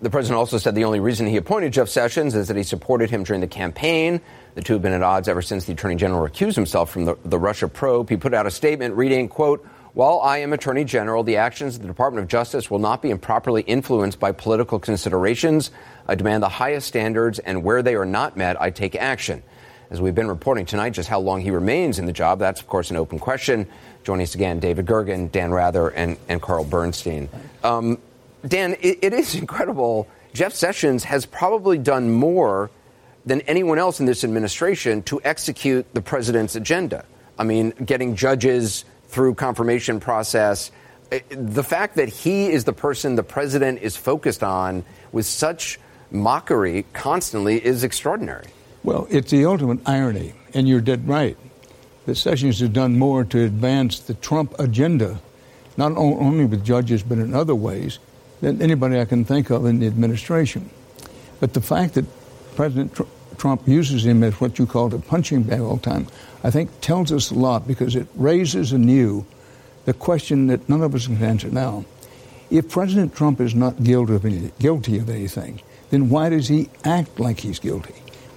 The 0.01 0.09
president 0.09 0.38
also 0.38 0.57
said 0.57 0.75
the 0.75 0.85
only 0.85 1.01
reason 1.01 1.27
he 1.27 1.35
appointed 1.35 1.73
Jeff 1.73 1.89
Sessions 1.89 2.33
is 2.33 2.47
that 2.47 2.55
he 2.55 2.63
supported 2.63 3.09
him 3.09 3.23
during 3.23 3.41
the 3.41 3.47
campaign. 3.47 4.21
The 4.55 4.62
two 4.62 4.73
have 4.73 4.81
been 4.81 4.93
at 4.93 5.03
odds 5.03 5.27
ever 5.27 5.41
since 5.41 5.65
the 5.65 5.73
attorney 5.73 5.95
general 5.95 6.25
recused 6.25 6.55
himself 6.55 6.89
from 6.89 7.03
the, 7.03 7.17
the 7.25 7.38
Russia 7.38 7.67
probe. 7.67 8.09
He 8.09 8.15
put 8.15 8.33
out 8.33 8.45
a 8.45 8.51
statement 8.51 8.95
reading, 8.95 9.27
quote, 9.27 9.67
while 9.93 10.19
I 10.21 10.38
am 10.38 10.53
Attorney 10.53 10.85
General, 10.85 11.23
the 11.23 11.38
actions 11.38 11.75
of 11.75 11.81
the 11.81 11.88
Department 11.88 12.23
of 12.23 12.29
Justice 12.29 12.69
will 12.69 12.79
not 12.79 13.01
be 13.01 13.09
improperly 13.09 13.63
influenced 13.63 14.19
by 14.19 14.31
political 14.31 14.79
considerations. 14.79 15.71
I 16.07 16.15
demand 16.15 16.43
the 16.43 16.49
highest 16.49 16.88
standards, 16.88 17.39
and 17.39 17.63
where 17.63 17.81
they 17.81 17.95
are 17.95 18.05
not 18.05 18.38
met, 18.38 18.62
I 18.62 18.69
take 18.69 18.95
action. 18.95 19.43
As 19.89 19.99
we've 19.99 20.13
been 20.13 20.27
reporting 20.27 20.67
tonight, 20.67 20.91
just 20.91 21.09
how 21.09 21.19
long 21.19 21.41
he 21.41 21.49
remains 21.49 21.97
in 21.97 22.05
the 22.05 22.13
job, 22.13 22.39
that's, 22.39 22.62
of 22.62 22.67
course, 22.67 22.91
an 22.91 22.97
open 22.97 23.17
question. 23.17 23.67
Joining 24.03 24.23
us 24.23 24.35
again, 24.35 24.59
David 24.59 24.85
Gergen, 24.85 25.31
Dan 25.31 25.51
Rather, 25.51 25.89
and, 25.89 26.17
and 26.29 26.39
Carl 26.39 26.63
Bernstein. 26.63 27.27
Um, 27.63 27.97
Dan, 28.47 28.75
it, 28.82 28.99
it 29.02 29.13
is 29.13 29.36
incredible. 29.36 30.08
Jeff 30.34 30.54
Sessions 30.54 31.04
has 31.04 31.25
probably 31.25 31.78
done 31.78 32.12
more 32.12 32.69
than 33.25 33.41
anyone 33.41 33.78
else 33.78 33.99
in 33.99 34.06
this 34.06 34.23
administration 34.23 35.04
to 35.04 35.21
execute 35.23 35.86
the 35.93 36.02
president's 36.02 36.56
agenda. 36.56 37.06
I 37.38 37.43
mean, 37.43 37.71
getting 37.86 38.15
judges 38.15 38.86
through 39.08 39.36
confirmation 39.36 39.99
process. 39.99 40.71
The 41.30 41.63
fact 41.63 41.95
that 41.95 42.10
he 42.10 42.47
is 42.47 42.63
the 42.63 42.73
person 42.73 43.15
the 43.15 43.23
president 43.23 43.82
is 43.82 43.97
focused 43.97 44.43
on 44.43 44.84
with 45.12 45.25
such 45.25 45.80
mockery 46.12 46.86
constantly 46.93 47.63
is 47.63 47.84
extraordinary. 47.84 48.45
Well, 48.84 49.08
it's 49.10 49.32
the 49.32 49.45
ultimate 49.45 49.80
irony, 49.88 50.34
and 50.54 50.67
you're 50.67 50.82
dead 50.82 51.08
right. 51.08 51.38
that 52.06 52.15
Sessions 52.15 52.60
has 52.60 52.69
done 52.69 52.97
more 52.97 53.23
to 53.25 53.43
advance 53.43 53.99
the 53.99 54.13
Trump 54.15 54.58
agenda, 54.60 55.19
not 55.78 55.97
only 55.97 56.45
with 56.45 56.63
judges 56.63 57.04
but 57.04 57.17
in 57.17 57.34
other 57.34 57.56
ways, 57.56 57.99
than 58.41 58.62
anybody 58.62 58.99
I 58.99 59.06
can 59.06 59.25
think 59.25 59.49
of 59.49 59.65
in 59.65 59.80
the 59.80 59.88
administration. 59.88 60.69
But 61.39 61.54
the 61.54 61.62
fact 61.62 61.93
that 61.95 62.06
President 62.56 62.93
Tr- 62.95 63.04
Trump 63.38 63.67
uses 63.67 64.06
him 64.06 64.23
as 64.23 64.39
what 64.41 64.60
you 64.60 64.65
called 64.65 64.93
a 64.93 64.99
punching 64.99 65.43
bag 65.43 65.62
all 65.62 65.78
the 65.78 65.82
time, 65.89 66.08
I 66.43 66.52
think 66.52 66.82
tells 66.82 67.12
us 67.12 67.32
a 67.32 67.36
lot 67.36 67.67
because 67.67 67.95
it 67.95 68.08
raises 68.15 68.71
anew 68.71 69.25
the 69.86 69.93
question 69.93 70.47
that 70.47 70.67
none 70.67 70.82
of 70.82 70.93
us 70.93 71.08
can 71.08 71.21
answer 71.23 71.49
now. 71.49 71.86
If 72.49 72.69
President 72.69 73.15
Trump 73.15 73.39
is 73.39 73.56
not 73.56 73.84
guilty 73.84 74.15
of, 74.15 74.25
any, 74.25 74.52
guilty 74.60 74.97
of 74.97 75.10
anything, 75.10 75.62
then 75.89 76.10
why 76.10 76.30
does 76.30 76.47
he 76.47 76.69
act 76.84 77.19
like 77.19 77.39
he's 77.39 77.60
guilty? 77.60 77.95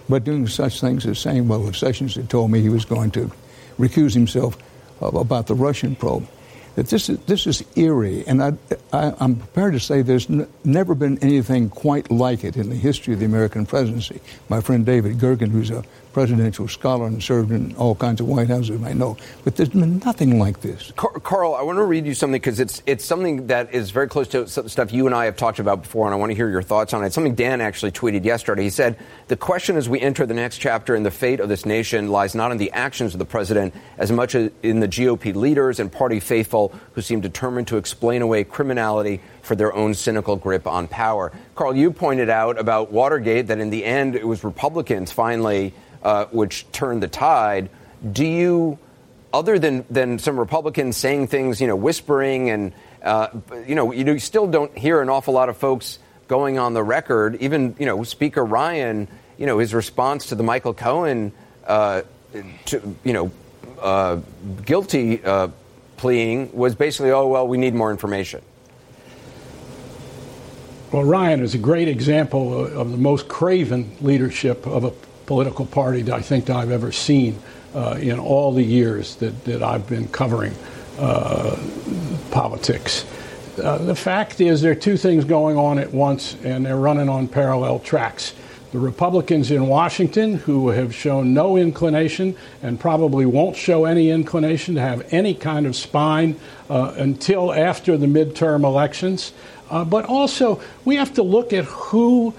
But 0.08 0.24
doing 0.24 0.46
such 0.46 0.80
things 0.80 1.06
as 1.06 1.18
saying, 1.18 1.48
well, 1.48 1.66
if 1.68 1.76
Sessions 1.76 2.14
had 2.14 2.28
told 2.28 2.50
me 2.50 2.60
he 2.60 2.68
was 2.68 2.84
going 2.84 3.10
to 3.12 3.30
recuse 3.78 4.14
himself 4.14 4.56
uh, 5.00 5.06
about 5.06 5.46
the 5.46 5.54
Russian 5.54 5.96
probe, 5.96 6.28
that 6.74 6.88
this 6.88 7.08
is, 7.08 7.18
this 7.20 7.46
is 7.46 7.64
eerie, 7.76 8.24
and 8.26 8.42
I, 8.42 8.52
am 8.92 9.36
prepared 9.36 9.74
to 9.74 9.80
say 9.80 10.02
there's 10.02 10.28
n- 10.30 10.48
never 10.64 10.94
been 10.94 11.18
anything 11.18 11.68
quite 11.68 12.10
like 12.10 12.44
it 12.44 12.56
in 12.56 12.70
the 12.70 12.76
history 12.76 13.14
of 13.14 13.20
the 13.20 13.26
American 13.26 13.66
presidency. 13.66 14.20
My 14.48 14.60
friend 14.60 14.84
David 14.86 15.18
Gergen, 15.18 15.50
who's 15.50 15.70
a 15.70 15.84
presidential 16.12 16.68
scholar 16.68 17.06
and 17.06 17.22
served 17.22 17.50
in 17.50 17.74
all 17.76 17.94
kinds 17.94 18.20
of 18.20 18.28
White 18.28 18.48
Houses, 18.48 18.78
might 18.78 18.96
know, 18.96 19.16
but 19.44 19.56
there's 19.56 19.70
been 19.70 19.98
nothing 19.98 20.38
like 20.38 20.60
this. 20.60 20.92
Carl, 20.96 21.54
I 21.54 21.62
want 21.62 21.78
to 21.78 21.84
read 21.84 22.06
you 22.06 22.14
something 22.14 22.40
because 22.40 22.60
it's 22.60 22.82
it's 22.86 23.04
something 23.04 23.46
that 23.48 23.72
is 23.74 23.90
very 23.90 24.08
close 24.08 24.28
to 24.28 24.46
stuff 24.46 24.92
you 24.92 25.06
and 25.06 25.14
I 25.14 25.24
have 25.24 25.36
talked 25.36 25.58
about 25.58 25.82
before, 25.82 26.06
and 26.06 26.14
I 26.14 26.18
want 26.18 26.30
to 26.30 26.36
hear 26.36 26.48
your 26.48 26.62
thoughts 26.62 26.92
on 26.94 27.04
it. 27.04 27.12
Something 27.12 27.34
Dan 27.34 27.60
actually 27.60 27.92
tweeted 27.92 28.24
yesterday. 28.24 28.62
He 28.62 28.70
said, 28.70 28.96
"The 29.28 29.36
question 29.36 29.76
as 29.76 29.88
we 29.88 30.00
enter 30.00 30.26
the 30.26 30.34
next 30.34 30.58
chapter 30.58 30.94
in 30.94 31.02
the 31.02 31.10
fate 31.10 31.40
of 31.40 31.48
this 31.48 31.64
nation 31.64 32.10
lies 32.10 32.34
not 32.34 32.52
in 32.52 32.58
the 32.58 32.72
actions 32.72 33.14
of 33.14 33.18
the 33.18 33.24
president 33.24 33.74
as 33.98 34.12
much 34.12 34.34
as 34.34 34.50
in 34.62 34.80
the 34.80 34.88
GOP 34.88 35.32
leaders 35.32 35.80
and 35.80 35.90
party 35.90 36.20
faithful 36.20 36.72
who 36.92 37.00
seem 37.00 37.20
determined 37.20 37.68
to 37.68 37.76
explain 37.76 38.22
away 38.22 38.44
criminality." 38.44 39.20
For 39.42 39.56
their 39.56 39.74
own 39.74 39.94
cynical 39.94 40.36
grip 40.36 40.68
on 40.68 40.86
power. 40.86 41.32
Carl, 41.56 41.74
you 41.74 41.90
pointed 41.90 42.30
out 42.30 42.60
about 42.60 42.92
Watergate 42.92 43.48
that 43.48 43.58
in 43.58 43.70
the 43.70 43.84
end 43.84 44.14
it 44.14 44.24
was 44.24 44.44
Republicans 44.44 45.10
finally 45.10 45.74
uh, 46.02 46.26
which 46.26 46.70
turned 46.72 47.02
the 47.02 47.08
tide. 47.08 47.70
Do 48.10 48.24
you, 48.24 48.78
other 49.32 49.58
than, 49.58 49.84
than 49.88 50.18
some 50.18 50.38
Republicans 50.38 50.96
saying 50.96 51.28
things, 51.28 51.60
you 51.60 51.66
know, 51.66 51.76
whispering 51.76 52.50
and, 52.50 52.72
uh, 53.02 53.28
you 53.66 53.74
know, 53.74 53.92
you 53.92 54.18
still 54.18 54.46
don't 54.46 54.76
hear 54.76 55.00
an 55.00 55.08
awful 55.08 55.34
lot 55.34 55.48
of 55.48 55.56
folks 55.56 55.98
going 56.28 56.58
on 56.58 56.74
the 56.74 56.82
record. 56.82 57.36
Even, 57.36 57.76
you 57.78 57.86
know, 57.86 58.02
Speaker 58.04 58.44
Ryan, 58.44 59.08
you 59.38 59.46
know, 59.46 59.58
his 59.58 59.74
response 59.74 60.26
to 60.26 60.34
the 60.34 60.42
Michael 60.42 60.74
Cohen, 60.74 61.32
uh, 61.66 62.02
to, 62.66 62.96
you 63.04 63.12
know, 63.12 63.30
uh, 63.80 64.20
guilty 64.64 65.22
uh, 65.24 65.48
pleading 65.96 66.52
was 66.52 66.74
basically, 66.74 67.10
oh, 67.10 67.28
well, 67.28 67.46
we 67.46 67.58
need 67.58 67.74
more 67.74 67.90
information. 67.90 68.42
Well, 70.90 71.04
Ryan 71.04 71.40
is 71.40 71.54
a 71.54 71.58
great 71.58 71.88
example 71.88 72.66
of 72.66 72.90
the 72.90 72.98
most 72.98 73.28
craven 73.28 73.96
leadership 74.00 74.66
of 74.66 74.84
a 74.84 74.92
political 75.26 75.66
party 75.66 76.02
that 76.02 76.14
I 76.14 76.20
think 76.20 76.50
I've 76.50 76.70
ever 76.70 76.92
seen 76.92 77.38
uh, 77.74 77.98
in 78.00 78.18
all 78.18 78.52
the 78.52 78.62
years 78.62 79.16
that, 79.16 79.44
that 79.44 79.62
I've 79.62 79.88
been 79.88 80.08
covering 80.08 80.54
uh, 80.98 81.56
politics. 82.30 83.04
Uh, 83.62 83.78
the 83.78 83.94
fact 83.94 84.40
is, 84.40 84.62
there 84.62 84.72
are 84.72 84.74
two 84.74 84.96
things 84.96 85.24
going 85.24 85.56
on 85.56 85.78
at 85.78 85.92
once, 85.92 86.36
and 86.42 86.64
they're 86.64 86.76
running 86.76 87.08
on 87.08 87.28
parallel 87.28 87.78
tracks. 87.78 88.34
The 88.72 88.78
Republicans 88.78 89.50
in 89.50 89.66
Washington, 89.66 90.34
who 90.34 90.70
have 90.70 90.94
shown 90.94 91.34
no 91.34 91.58
inclination 91.58 92.34
and 92.62 92.80
probably 92.80 93.26
won't 93.26 93.54
show 93.54 93.84
any 93.84 94.08
inclination 94.08 94.76
to 94.76 94.80
have 94.80 95.12
any 95.12 95.34
kind 95.34 95.66
of 95.66 95.76
spine 95.76 96.40
uh, 96.70 96.94
until 96.96 97.52
after 97.52 97.98
the 97.98 98.06
midterm 98.06 98.64
elections. 98.64 99.34
Uh, 99.68 99.84
but 99.84 100.06
also, 100.06 100.62
we 100.86 100.96
have 100.96 101.12
to 101.14 101.22
look 101.22 101.52
at 101.52 101.64
who 101.64 102.32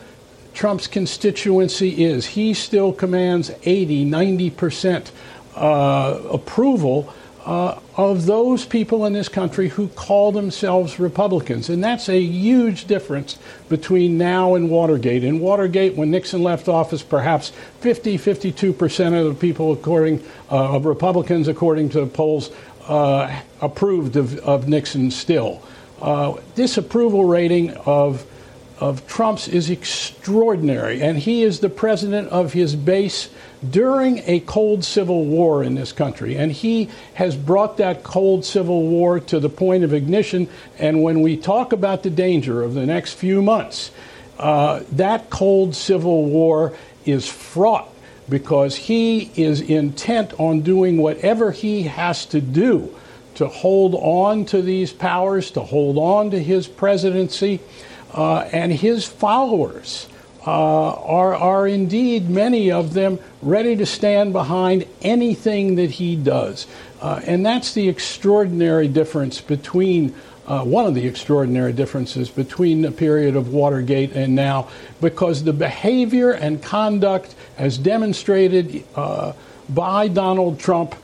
Trump's 0.53 0.87
constituency 0.87 2.03
is. 2.03 2.25
He 2.25 2.53
still 2.53 2.93
commands 2.93 3.51
80, 3.63 4.05
90% 4.05 5.11
uh, 5.55 6.19
approval 6.31 7.13
uh, 7.45 7.77
of 7.97 8.25
those 8.25 8.65
people 8.65 9.05
in 9.05 9.13
this 9.13 9.27
country 9.27 9.67
who 9.67 9.89
call 9.89 10.31
themselves 10.31 10.99
Republicans. 10.99 11.69
And 11.69 11.83
that's 11.83 12.07
a 12.07 12.19
huge 12.19 12.85
difference 12.85 13.37
between 13.67 14.17
now 14.17 14.55
and 14.55 14.69
Watergate. 14.69 15.23
In 15.23 15.39
Watergate, 15.39 15.95
when 15.95 16.09
Nixon 16.09 16.41
left 16.41 16.69
office, 16.69 17.03
perhaps 17.03 17.49
50, 17.81 18.17
52% 18.17 19.19
of 19.19 19.27
the 19.27 19.39
people, 19.39 19.73
according 19.73 20.23
uh, 20.49 20.75
of 20.75 20.85
Republicans, 20.85 21.47
according 21.47 21.89
to 21.89 22.05
polls, 22.05 22.49
uh, 22.87 23.41
approved 23.61 24.15
of, 24.15 24.37
of, 24.39 24.67
Nixon 24.67 25.11
still. 25.11 25.61
Uh, 26.01 26.35
this 26.55 26.77
approval 26.77 27.25
rating 27.25 27.71
of 27.85 28.25
of 28.79 29.07
Trump's 29.07 29.47
is 29.47 29.69
extraordinary, 29.69 31.01
and 31.01 31.17
he 31.17 31.43
is 31.43 31.59
the 31.59 31.69
president 31.69 32.29
of 32.29 32.53
his 32.53 32.75
base 32.75 33.29
during 33.69 34.19
a 34.25 34.39
cold 34.41 34.83
civil 34.83 35.25
war 35.25 35.63
in 35.63 35.75
this 35.75 35.91
country. 35.91 36.36
And 36.36 36.51
he 36.51 36.89
has 37.13 37.36
brought 37.36 37.77
that 37.77 38.03
cold 38.03 38.43
civil 38.45 38.88
war 38.88 39.19
to 39.21 39.39
the 39.39 39.49
point 39.49 39.83
of 39.83 39.93
ignition. 39.93 40.49
And 40.79 41.01
when 41.03 41.21
we 41.21 41.38
talk 41.38 41.71
about 41.71 42.03
the 42.03 42.09
danger 42.09 42.62
of 42.62 42.73
the 42.73 42.86
next 42.86 43.13
few 43.13 43.41
months, 43.41 43.91
uh, 44.38 44.81
that 44.93 45.29
cold 45.29 45.75
civil 45.75 46.25
war 46.25 46.73
is 47.05 47.27
fraught 47.27 47.89
because 48.27 48.75
he 48.75 49.31
is 49.36 49.62
intent 49.62 50.33
on 50.39 50.62
doing 50.62 50.97
whatever 50.97 51.51
he 51.51 51.83
has 51.83 52.25
to 52.27 52.41
do 52.41 52.93
to 53.36 53.47
hold 53.47 53.95
on 53.95 54.45
to 54.45 54.62
these 54.62 54.93
powers, 54.93 55.51
to 55.51 55.62
hold 55.62 55.97
on 55.97 56.31
to 56.31 56.39
his 56.39 56.67
presidency. 56.67 57.59
Uh, 58.13 58.41
and 58.52 58.71
his 58.71 59.06
followers 59.06 60.08
uh, 60.45 60.93
are, 60.93 61.36
are 61.36 61.67
indeed, 61.67 62.30
many 62.30 62.71
of 62.71 62.93
them, 62.93 63.17
ready 63.41 63.76
to 63.76 63.86
stand 63.86 64.34
behind 64.34 64.86
anything 65.02 65.76
that 65.76 65.91
he 65.91 66.15
does. 66.15 66.67
Uh, 67.02 67.21
and 67.26 67.45
that's 67.45 67.73
the 67.73 67.89
extraordinary 67.89 68.88
difference 68.88 69.41
between. 69.41 70.13
Uh, 70.45 70.62
one 70.62 70.86
of 70.86 70.93
the 70.93 71.08
extraordinary 71.08 71.71
differences 71.71 72.30
between 72.30 72.82
the 72.82 72.91
period 72.91 73.38
of 73.38 73.54
Watergate 73.54 74.12
and 74.12 74.36
now, 74.36 74.67
because 74.99 75.41
the 75.45 75.54
behavior 75.54 76.32
and 76.32 76.62
conduct, 76.62 77.34
as 77.58 77.78
demonstrated 77.78 78.84
uh, 78.93 79.32
by 79.69 80.10
Donald 80.10 80.60
Trump, 80.60 80.95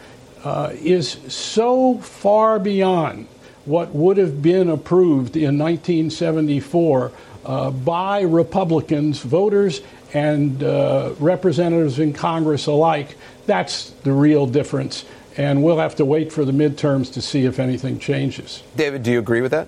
uh, 0.44 0.72
is 0.74 1.12
so 1.30 2.00
far 2.00 2.60
beyond 2.60 3.30
what 3.66 3.94
would 3.94 4.18
have 4.18 4.42
been 4.42 4.70
approved 4.70 5.36
in 5.36 5.58
1974 5.58 7.12
uh, 7.46 7.72
by 7.72 8.22
Republicans, 8.22 9.22
voters, 9.22 9.82
and 10.14 10.64
uh, 10.64 11.14
representatives 11.20 12.00
in 12.00 12.14
Congress 12.14 12.66
alike. 12.68 13.16
That's 13.46 13.92
the 14.04 14.14
real 14.14 14.48
difference. 14.48 15.06
And 15.38 15.64
we'll 15.64 15.78
have 15.78 15.96
to 15.98 16.06
wait 16.06 16.34
for 16.34 16.44
the 16.44 16.52
midterms 16.52 17.14
to 17.14 17.22
see 17.22 17.46
if 17.46 17.60
anything 17.60 18.00
changes. 18.00 18.64
David, 18.76 19.04
do 19.04 19.12
you 19.12 19.20
agree 19.20 19.42
with 19.42 19.52
that? 19.52 19.68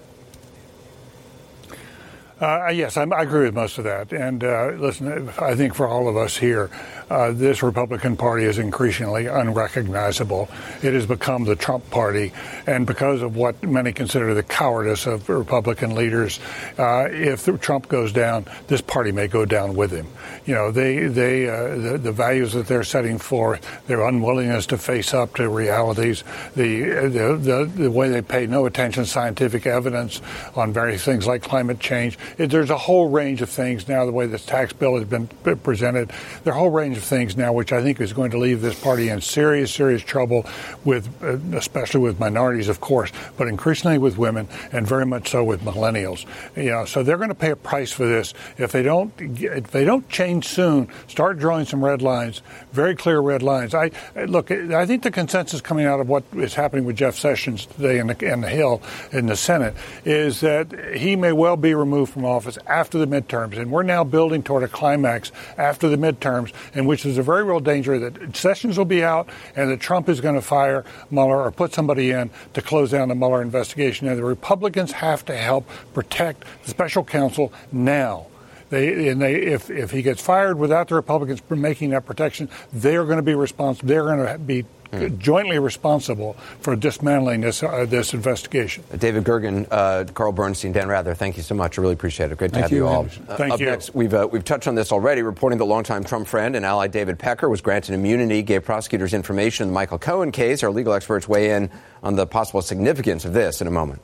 Uh, 2.42 2.70
yes, 2.74 2.98
I, 2.98 3.04
I, 3.04 3.22
agree 3.22 3.46
with 3.46 3.54
most 3.54 3.78
of 3.78 3.84
that. 3.84 4.12
And 4.12 4.44
uh, 4.44 4.72
listen, 4.72 5.30
I 5.38 5.54
think 5.54 5.76
for 5.76 5.88
all 5.88 6.08
of 6.08 6.18
us 6.18 6.36
here, 6.36 6.72
uh, 7.12 7.32
this 7.34 7.62
Republican 7.62 8.18
Party 8.18 8.46
is 8.46 8.58
increasingly 8.58 9.28
unrecognizable. 9.28 10.50
It 10.82 10.96
has 10.96 11.06
become 11.06 11.44
the 11.44 11.56
Trump 11.56 11.88
Party, 11.92 12.34
and 12.66 12.88
because 12.88 13.22
of 13.22 13.36
what 13.36 13.62
many 13.62 13.94
consider 13.94 14.34
the 14.34 14.42
cowardice 14.42 15.06
of 15.06 15.30
Republican 15.30 15.94
leaders, 15.94 16.40
uh, 16.80 17.10
if 17.12 17.46
Trump 17.60 17.90
goes 17.90 18.12
down, 18.12 18.46
this 18.68 18.82
party 18.82 19.12
may 19.12 19.28
go 19.28 19.46
down 19.46 19.76
with 19.76 19.92
him. 19.92 20.08
You 20.46 20.56
know, 20.56 20.72
they 20.72 21.08
they 21.08 21.48
uh, 21.48 21.76
the, 21.76 21.98
the, 22.02 22.12
values 22.12 22.54
that 22.54 22.66
they're 22.66 22.84
setting 22.84 23.20
forth, 23.20 23.86
their 23.86 24.02
unwillingness 24.08 24.66
to 24.68 24.78
face 24.78 25.14
up 25.14 25.36
to 25.36 25.48
realities, 25.48 26.24
the 26.56 26.86
the 27.10 27.38
the, 27.38 27.72
the 27.84 27.92
way 27.92 28.10
they 28.10 28.24
pay 28.24 28.48
no 28.48 28.66
attention 28.66 29.04
to 29.04 29.10
scientific 29.10 29.68
evidence 29.68 30.22
on 30.56 30.74
various 30.74 31.04
things 31.04 31.28
like 31.28 31.44
climate 31.44 31.80
change. 31.80 32.18
There's 32.38 32.70
a 32.70 32.78
whole 32.78 33.10
range 33.10 33.41
of 33.41 33.50
things 33.50 33.88
now. 33.88 34.06
The 34.06 34.12
way 34.12 34.26
this 34.28 34.46
tax 34.46 34.74
bill 34.74 34.98
has 34.98 35.08
been 35.08 35.28
presented, 35.28 36.12
there 36.44 36.54
are 36.54 36.56
a 36.56 36.60
whole 36.60 36.70
range 36.70 36.98
of 36.98 37.04
things 37.04 37.38
now, 37.38 37.54
which 37.54 37.72
I 37.72 37.82
think 37.82 38.00
is 38.02 38.13
going 38.13 38.32
to 38.32 38.38
leave 38.38 38.62
this 38.62 38.80
party 38.80 39.10
in 39.10 39.22
serious, 39.22 39.74
serious 39.74 40.02
trouble 40.02 40.46
with, 40.84 41.08
uh, 41.24 41.38
especially 41.58 42.02
with 42.02 42.20
minorities, 42.20 42.70
of 42.70 42.82
course, 42.82 43.12
but 43.38 43.48
increasingly 43.48 43.98
with 43.98 44.17
women, 44.17 44.48
and 44.72 44.88
very 44.88 45.06
much 45.06 45.30
so 45.30 45.44
with 45.44 45.62
millennials. 45.62 46.26
You 46.56 46.72
know, 46.72 46.86
so 46.86 47.04
they're 47.04 47.17
going 47.17 47.30
to 47.30 47.36
pay 47.36 47.52
a 47.52 47.56
price 47.56 47.91
for 47.91 48.06
this 48.06 48.34
if 48.58 48.72
they 48.72 48.84
don't 48.84 49.13
if 49.20 49.72
they 49.72 49.86
don't 49.86 50.08
change 50.10 50.48
soon. 50.48 50.88
Start 51.08 51.39
drawing 51.39 51.65
some 51.65 51.84
red 51.84 52.02
lines, 52.02 52.41
very 52.72 52.96
clear 52.96 53.20
red 53.20 53.44
lines. 53.44 53.74
I 53.74 53.91
look. 54.15 54.52
I 54.52 54.86
think 54.86 55.04
the 55.04 55.12
consensus 55.12 55.62
coming 55.62 55.86
out 55.86 56.00
of 56.00 56.10
what 56.10 56.24
is 56.36 56.54
happening 56.54 56.86
with 56.86 56.96
Jeff 56.96 57.15
Sessions 57.15 57.65
today 57.65 58.00
in 58.00 58.08
the, 58.08 58.26
in 58.26 58.41
the 58.41 58.50
Hill 58.50 58.82
in 59.12 59.28
the 59.28 59.36
Senate 59.36 59.76
is 60.06 60.41
that 60.41 60.72
he 60.96 61.15
may 61.15 61.32
well 61.32 61.58
be 61.58 61.74
removed 61.74 62.13
from 62.13 62.21
from 62.22 62.30
office 62.30 62.58
after 62.68 62.98
the 63.00 63.08
midterms. 63.08 63.58
And 63.58 63.72
we're 63.72 63.84
now 63.84 64.04
building 64.04 64.44
toward 64.44 64.64
a 64.64 64.68
climax 64.68 65.32
after 65.58 65.90
the 65.90 65.98
midterms, 65.98 66.54
in 66.74 66.86
which 66.86 67.04
there's 67.04 67.18
a 67.18 67.24
very 67.24 67.44
real 67.44 67.60
danger 67.60 67.98
that 68.00 68.36
Sessions 68.36 68.78
will 68.78 68.86
be 68.86 69.04
out 69.04 69.28
and 69.56 69.72
that 69.72 69.80
Trump 69.80 70.08
is 70.08 70.22
going 70.22 70.36
to 70.36 70.42
fire 70.42 70.86
Mueller 71.10 71.42
or 71.42 71.52
put 71.52 71.74
somebody 71.74 72.12
in 72.12 72.30
to 72.54 72.62
close 72.62 72.92
down 72.92 73.10
the 73.10 73.16
Mueller 73.16 73.42
investigation. 73.42 74.08
And 74.08 74.18
the 74.18 74.24
Republicans 74.24 74.92
have 74.92 75.26
to 75.26 75.36
help 75.36 75.68
protect 75.94 76.46
the 76.64 76.70
special 76.70 77.04
counsel 77.04 77.52
now. 77.72 78.28
They, 78.70 79.10
and 79.10 79.22
they, 79.22 79.36
if, 79.36 79.70
if 79.70 79.92
he 79.92 80.02
gets 80.02 80.22
fired 80.22 80.58
without 80.58 80.88
the 80.88 80.96
Republicans 80.96 81.42
making 81.50 81.90
that 81.90 82.06
protection, 82.06 82.50
they're 82.72 83.04
going 83.04 83.18
to 83.18 83.24
be 83.24 83.36
responsible. 83.36 83.90
They're 83.90 84.04
going 84.04 84.26
to 84.26 84.38
be 84.38 84.66
mm. 84.92 85.18
jointly 85.18 85.60
responsible 85.60 86.34
for 86.60 86.76
dismantling 86.76 87.42
this 87.42 87.64
uh, 87.64 87.86
this 87.88 88.14
investigation. 88.14 88.84
David 88.98 89.24
Gergen, 89.24 89.68
uh, 89.72 90.06
Carl 90.14 90.32
Bernstein, 90.32 90.72
Dan 90.72 90.88
Rather, 90.88 91.14
thank 91.14 91.38
you 91.38 91.44
so 91.44 91.56
much. 91.56 91.78
I 91.78 91.82
really 91.82 91.94
appreciate 91.94 92.32
it. 92.32 92.38
Great 92.38 92.50
to 92.50 92.54
thank 92.56 92.64
have 92.64 92.72
you, 92.72 92.78
you 92.78 92.88
all. 92.88 93.06
Uh, 93.28 93.36
thank 93.38 93.54
up 93.54 93.60
you. 93.60 93.66
Next, 93.66 93.94
we've 93.94 94.14
uh, 94.14 94.28
we've 94.32 94.46
touched 94.46 94.68
on 94.68 94.76
this 94.76 94.92
already. 94.92 95.22
Reporting 95.22 95.60
that 95.60 95.66
longtime 95.66 96.04
Trump 96.04 96.28
friend 96.28 96.56
and 96.56 96.66
ally 96.66 96.88
David 96.88 97.20
Pecker 97.20 97.50
was 97.50 97.62
granted 97.62 97.94
immunity, 97.94 98.42
gave 98.42 98.64
prosecutors 98.64 99.14
information 99.14 99.66
in 99.66 99.70
the 99.70 99.74
Michael 99.74 100.00
Cohen 100.00 100.32
case. 100.32 100.64
Our 100.64 100.72
legal 100.72 100.94
experts 100.94 101.28
weigh 101.28 101.52
in 101.52 101.70
on 102.04 102.16
the 102.16 102.26
possible 102.26 102.62
significance 102.62 103.26
of 103.26 103.34
this 103.34 103.62
in 103.62 103.68
a 103.68 103.72
moment. 103.72 104.02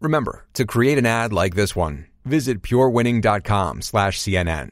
Remember, 0.00 0.44
to 0.54 0.66
create 0.66 0.98
an 0.98 1.06
ad 1.06 1.32
like 1.32 1.54
this 1.54 1.76
one, 1.76 2.06
visit 2.24 2.60
purewinning.com 2.62 3.82
slash 3.82 4.18
CNN. 4.18 4.70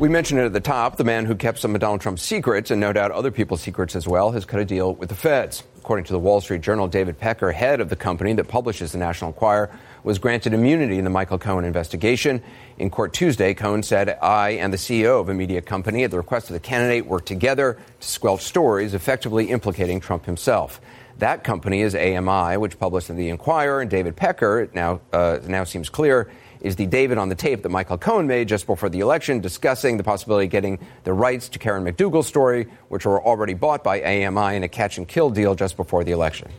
We 0.00 0.08
mentioned 0.08 0.40
it 0.40 0.44
at 0.44 0.54
the 0.54 0.60
top. 0.60 0.96
The 0.96 1.04
man 1.04 1.26
who 1.26 1.34
kept 1.34 1.58
some 1.58 1.74
of 1.74 1.82
Donald 1.82 2.00
Trump's 2.00 2.22
secrets, 2.22 2.70
and 2.70 2.80
no 2.80 2.90
doubt 2.90 3.10
other 3.10 3.30
people's 3.30 3.60
secrets 3.60 3.94
as 3.94 4.08
well, 4.08 4.30
has 4.30 4.46
cut 4.46 4.58
a 4.58 4.64
deal 4.64 4.94
with 4.94 5.10
the 5.10 5.14
feds. 5.14 5.62
According 5.76 6.06
to 6.06 6.14
the 6.14 6.18
Wall 6.18 6.40
Street 6.40 6.62
Journal, 6.62 6.88
David 6.88 7.18
Pecker, 7.18 7.52
head 7.52 7.82
of 7.82 7.90
the 7.90 7.96
company 7.96 8.32
that 8.32 8.48
publishes 8.48 8.92
the 8.92 8.98
National 8.98 9.28
Enquirer, 9.28 9.70
was 10.02 10.18
granted 10.18 10.54
immunity 10.54 10.96
in 10.96 11.04
the 11.04 11.10
Michael 11.10 11.38
Cohen 11.38 11.66
investigation. 11.66 12.42
In 12.78 12.88
court 12.88 13.12
Tuesday, 13.12 13.52
Cohen 13.52 13.82
said, 13.82 14.18
I 14.22 14.52
and 14.52 14.72
the 14.72 14.78
CEO 14.78 15.20
of 15.20 15.28
a 15.28 15.34
media 15.34 15.60
company, 15.60 16.02
at 16.02 16.10
the 16.10 16.16
request 16.16 16.48
of 16.48 16.54
the 16.54 16.60
candidate, 16.60 17.04
worked 17.04 17.28
together 17.28 17.76
to 18.00 18.08
squelch 18.08 18.40
stories 18.40 18.94
effectively 18.94 19.50
implicating 19.50 20.00
Trump 20.00 20.24
himself. 20.24 20.80
That 21.18 21.44
company 21.44 21.82
is 21.82 21.94
AMI, 21.94 22.56
which 22.56 22.78
published 22.78 23.10
in 23.10 23.16
the 23.16 23.28
Enquirer, 23.28 23.82
and 23.82 23.90
David 23.90 24.16
Pecker, 24.16 24.60
it 24.60 24.74
now, 24.74 25.02
uh, 25.12 25.40
now 25.46 25.64
seems 25.64 25.90
clear, 25.90 26.30
is 26.60 26.76
the 26.76 26.86
David 26.86 27.18
on 27.18 27.28
the 27.28 27.34
tape 27.34 27.62
that 27.62 27.68
Michael 27.68 27.98
Cohen 27.98 28.26
made 28.26 28.48
just 28.48 28.66
before 28.66 28.88
the 28.88 29.00
election, 29.00 29.40
discussing 29.40 29.96
the 29.96 30.04
possibility 30.04 30.46
of 30.46 30.52
getting 30.52 30.78
the 31.04 31.12
rights 31.12 31.48
to 31.50 31.58
Karen 31.58 31.84
McDougal's 31.84 32.26
story, 32.26 32.66
which 32.88 33.06
were 33.06 33.22
already 33.22 33.54
bought 33.54 33.82
by 33.82 34.00
AMI 34.02 34.56
in 34.56 34.62
a 34.62 34.68
catch 34.68 34.98
and 34.98 35.08
kill 35.08 35.30
deal 35.30 35.54
just 35.54 35.76
before 35.76 36.04
the 36.04 36.12
election. 36.12 36.50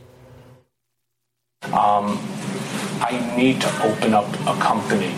Um, 1.66 2.18
I 3.00 3.34
need 3.36 3.60
to 3.60 3.82
open 3.84 4.14
up 4.14 4.28
a 4.46 4.60
company 4.60 5.12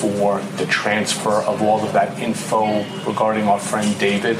for 0.00 0.40
the 0.56 0.66
transfer 0.66 1.42
of 1.42 1.62
all 1.62 1.84
of 1.84 1.92
that 1.92 2.18
info 2.20 2.84
regarding 3.04 3.48
our 3.48 3.58
friend 3.58 3.98
David 3.98 4.38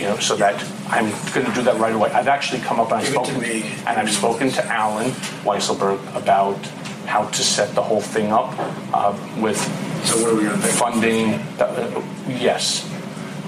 you 0.00 0.06
know, 0.06 0.16
so 0.16 0.34
that 0.36 0.64
I'm 0.88 1.10
going 1.34 1.46
to 1.46 1.52
do 1.52 1.62
that 1.62 1.78
right 1.78 1.94
away. 1.94 2.10
I've 2.10 2.28
actually 2.28 2.60
come 2.62 2.80
up 2.80 2.90
and 2.90 3.00
I've 3.00 3.06
spoken, 3.06 3.44
and 3.44 3.88
I've 3.88 4.10
spoken 4.10 4.50
to 4.50 4.64
Allen 4.66 5.10
Weisselberg 5.44 6.00
about 6.16 6.58
how 7.06 7.24
to 7.26 7.42
set 7.42 7.74
the 7.74 7.82
whole 7.82 8.00
thing 8.00 8.32
up 8.32 8.54
uh, 8.94 9.16
with 9.40 9.58
so 10.06 10.16
what 10.22 10.32
are 10.32 10.36
we 10.36 10.44
going 10.44 10.60
to 10.60 10.66
funding. 10.66 11.30
That, 11.58 11.70
uh, 11.78 12.02
yes, 12.28 12.84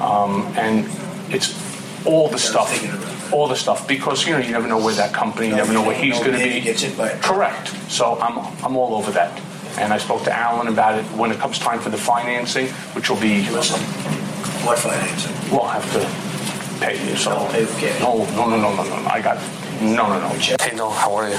um, 0.00 0.52
and 0.56 0.86
it's 1.32 1.54
all 2.04 2.28
the 2.28 2.38
stuff, 2.38 3.32
all 3.32 3.48
the 3.48 3.56
stuff, 3.56 3.86
because 3.88 4.26
you 4.26 4.32
know 4.32 4.38
you 4.38 4.50
never 4.52 4.68
know 4.68 4.82
where 4.82 4.94
that 4.94 5.12
company, 5.14 5.48
you 5.48 5.56
never 5.56 5.72
know 5.72 5.82
where 5.86 5.96
he's 5.96 6.18
going 6.18 6.32
to 6.32 6.38
be. 6.38 6.60
Correct. 7.22 7.68
So 7.90 8.18
I'm 8.20 8.38
I'm 8.64 8.76
all 8.76 8.94
over 8.94 9.10
that. 9.12 9.40
And 9.78 9.90
I 9.90 9.96
spoke 9.96 10.22
to 10.24 10.32
Allen 10.36 10.68
about 10.68 10.98
it 10.98 11.04
when 11.16 11.30
it 11.32 11.38
comes 11.38 11.58
time 11.58 11.80
for 11.80 11.88
the 11.88 11.96
financing, 11.96 12.66
which 12.94 13.08
will 13.08 13.20
be. 13.20 13.48
Listen, 13.50 13.80
what 14.66 14.78
financing? 14.78 15.32
We'll 15.50 15.66
have 15.66 15.90
to 15.92 16.00
pay 16.84 17.08
you. 17.08 17.16
So 17.16 17.30
no, 18.00 18.24
no, 18.36 18.50
no, 18.50 18.56
no, 18.58 18.74
no, 18.74 18.84
no. 18.84 19.08
I 19.08 19.22
got 19.22 19.38
no, 19.80 20.08
no, 20.08 20.18
no. 20.20 20.28
Hey, 20.60 20.76
no. 20.76 20.90
How 20.90 21.14
are 21.14 21.30
you? 21.30 21.38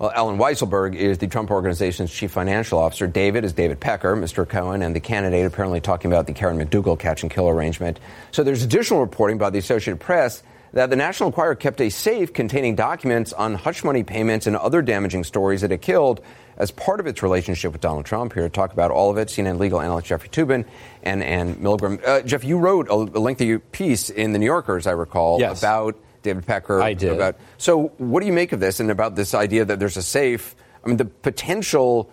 Well, 0.00 0.10
Allen 0.14 0.38
Weisselberg 0.38 0.94
is 0.94 1.18
the 1.18 1.26
Trump 1.26 1.50
Organization's 1.50 2.10
chief 2.10 2.30
financial 2.30 2.78
officer. 2.78 3.06
David 3.06 3.44
is 3.44 3.52
David 3.52 3.80
Pecker, 3.80 4.16
Mr. 4.16 4.48
Cohen, 4.48 4.80
and 4.80 4.96
the 4.96 5.00
candidate 5.00 5.44
apparently 5.44 5.82
talking 5.82 6.10
about 6.10 6.26
the 6.26 6.32
Karen 6.32 6.56
McDougal 6.56 6.98
catch 6.98 7.22
and 7.22 7.30
kill 7.30 7.50
arrangement. 7.50 8.00
So 8.30 8.42
there's 8.42 8.62
additional 8.62 9.00
reporting 9.00 9.36
by 9.36 9.50
the 9.50 9.58
Associated 9.58 10.00
Press 10.00 10.42
that 10.72 10.88
the 10.88 10.96
National 10.96 11.26
Enquirer 11.28 11.54
kept 11.54 11.82
a 11.82 11.90
safe 11.90 12.32
containing 12.32 12.76
documents 12.76 13.34
on 13.34 13.54
hush 13.54 13.84
money 13.84 14.02
payments 14.02 14.46
and 14.46 14.56
other 14.56 14.80
damaging 14.80 15.22
stories 15.22 15.60
that 15.60 15.70
it 15.70 15.82
killed 15.82 16.22
as 16.56 16.70
part 16.70 17.00
of 17.00 17.06
its 17.06 17.22
relationship 17.22 17.72
with 17.72 17.82
Donald 17.82 18.06
Trump. 18.06 18.32
Here 18.32 18.44
to 18.44 18.48
talk 18.48 18.72
about 18.72 18.90
all 18.90 19.10
of 19.10 19.18
it, 19.18 19.28
CNN 19.28 19.58
legal 19.58 19.82
analyst 19.82 20.06
Jeffrey 20.06 20.30
Toobin 20.30 20.64
and 21.02 21.22
Ann 21.22 21.56
Milgram. 21.56 22.02
Uh, 22.06 22.22
Jeff, 22.22 22.42
you 22.42 22.56
wrote 22.56 22.88
a, 22.88 22.94
a, 22.94 23.20
lengthy 23.20 23.58
piece 23.58 24.08
in 24.08 24.32
the 24.32 24.38
New 24.38 24.46
Yorker, 24.46 24.78
as 24.78 24.86
I 24.86 24.92
recall, 24.92 25.40
yes. 25.40 25.58
about 25.58 25.98
David 26.22 26.46
Pecker. 26.46 26.82
I 26.82 26.94
did. 26.94 27.12
About, 27.12 27.36
so, 27.58 27.88
what 27.98 28.20
do 28.20 28.26
you 28.26 28.32
make 28.32 28.52
of 28.52 28.60
this 28.60 28.80
and 28.80 28.90
about 28.90 29.16
this 29.16 29.34
idea 29.34 29.64
that 29.64 29.78
there's 29.78 29.96
a 29.96 30.02
safe? 30.02 30.54
I 30.84 30.88
mean, 30.88 30.96
the 30.96 31.04
potential 31.04 32.10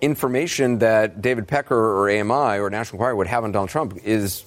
information 0.00 0.78
that 0.78 1.20
David 1.20 1.48
Pecker 1.48 1.76
or 1.76 2.10
AMI 2.10 2.60
or 2.60 2.70
National 2.70 2.96
Enquirer 2.96 3.16
would 3.16 3.26
have 3.26 3.44
on 3.44 3.52
Donald 3.52 3.70
Trump 3.70 3.98
is 4.04 4.44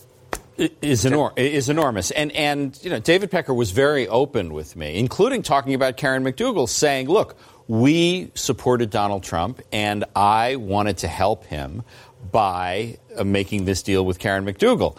is, 0.58 1.06
enor- 1.06 1.38
is 1.38 1.70
enormous. 1.70 2.12
And, 2.12 2.32
and, 2.34 2.78
you 2.84 2.90
know, 2.90 3.00
David 3.00 3.32
Pecker 3.32 3.54
was 3.54 3.72
very 3.72 4.08
open 4.08 4.54
with 4.54 4.76
me, 4.76 4.98
including 5.00 5.42
talking 5.42 5.74
about 5.74 5.98
Karen 5.98 6.24
McDougal, 6.24 6.70
saying, 6.70 7.08
look, 7.08 7.36
we 7.68 8.32
supported 8.36 8.90
Donald 8.90 9.24
Trump, 9.24 9.62
and 9.72 10.06
I 10.16 10.58
wanted 10.58 11.00
to 11.00 11.08
help 11.08 11.46
him 11.46 11.84
by 12.32 12.98
uh, 13.18 13.24
making 13.24 13.66
this 13.66 13.82
deal 13.82 14.06
with 14.06 14.20
Karen 14.20 14.46
McDougal. 14.46 14.98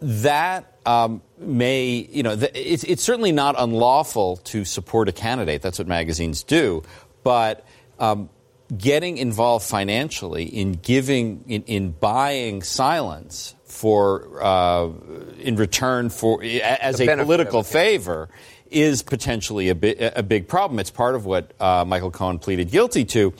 That 0.00 0.75
um, 0.86 1.20
may, 1.38 2.08
you 2.10 2.22
know, 2.22 2.36
th- 2.36 2.52
it's, 2.54 2.84
it's 2.84 3.02
certainly 3.02 3.32
not 3.32 3.56
unlawful 3.58 4.36
to 4.38 4.64
support 4.64 5.08
a 5.08 5.12
candidate. 5.12 5.60
That's 5.60 5.78
what 5.78 5.88
magazines 5.88 6.42
do. 6.44 6.82
But 7.24 7.66
um, 7.98 8.30
getting 8.76 9.18
involved 9.18 9.66
financially 9.66 10.44
in 10.44 10.72
giving, 10.72 11.44
in, 11.48 11.64
in 11.64 11.90
buying 11.90 12.62
silence 12.62 13.54
for 13.64 14.42
uh, 14.42 14.88
in 15.40 15.56
return 15.56 16.08
for 16.08 16.42
as 16.42 17.00
a 17.00 17.16
political 17.16 17.62
favor 17.62 18.28
is 18.70 19.02
potentially 19.02 19.68
a, 19.68 19.74
bi- 19.74 19.96
a, 19.98 20.22
big 20.22 20.48
problem. 20.48 20.78
It's 20.78 20.90
part 20.90 21.14
of 21.14 21.26
what 21.26 21.52
uh, 21.60 21.84
Michael 21.86 22.10
Cohen 22.10 22.38
pleaded 22.38 22.70
guilty 22.70 23.04
to. 23.06 23.34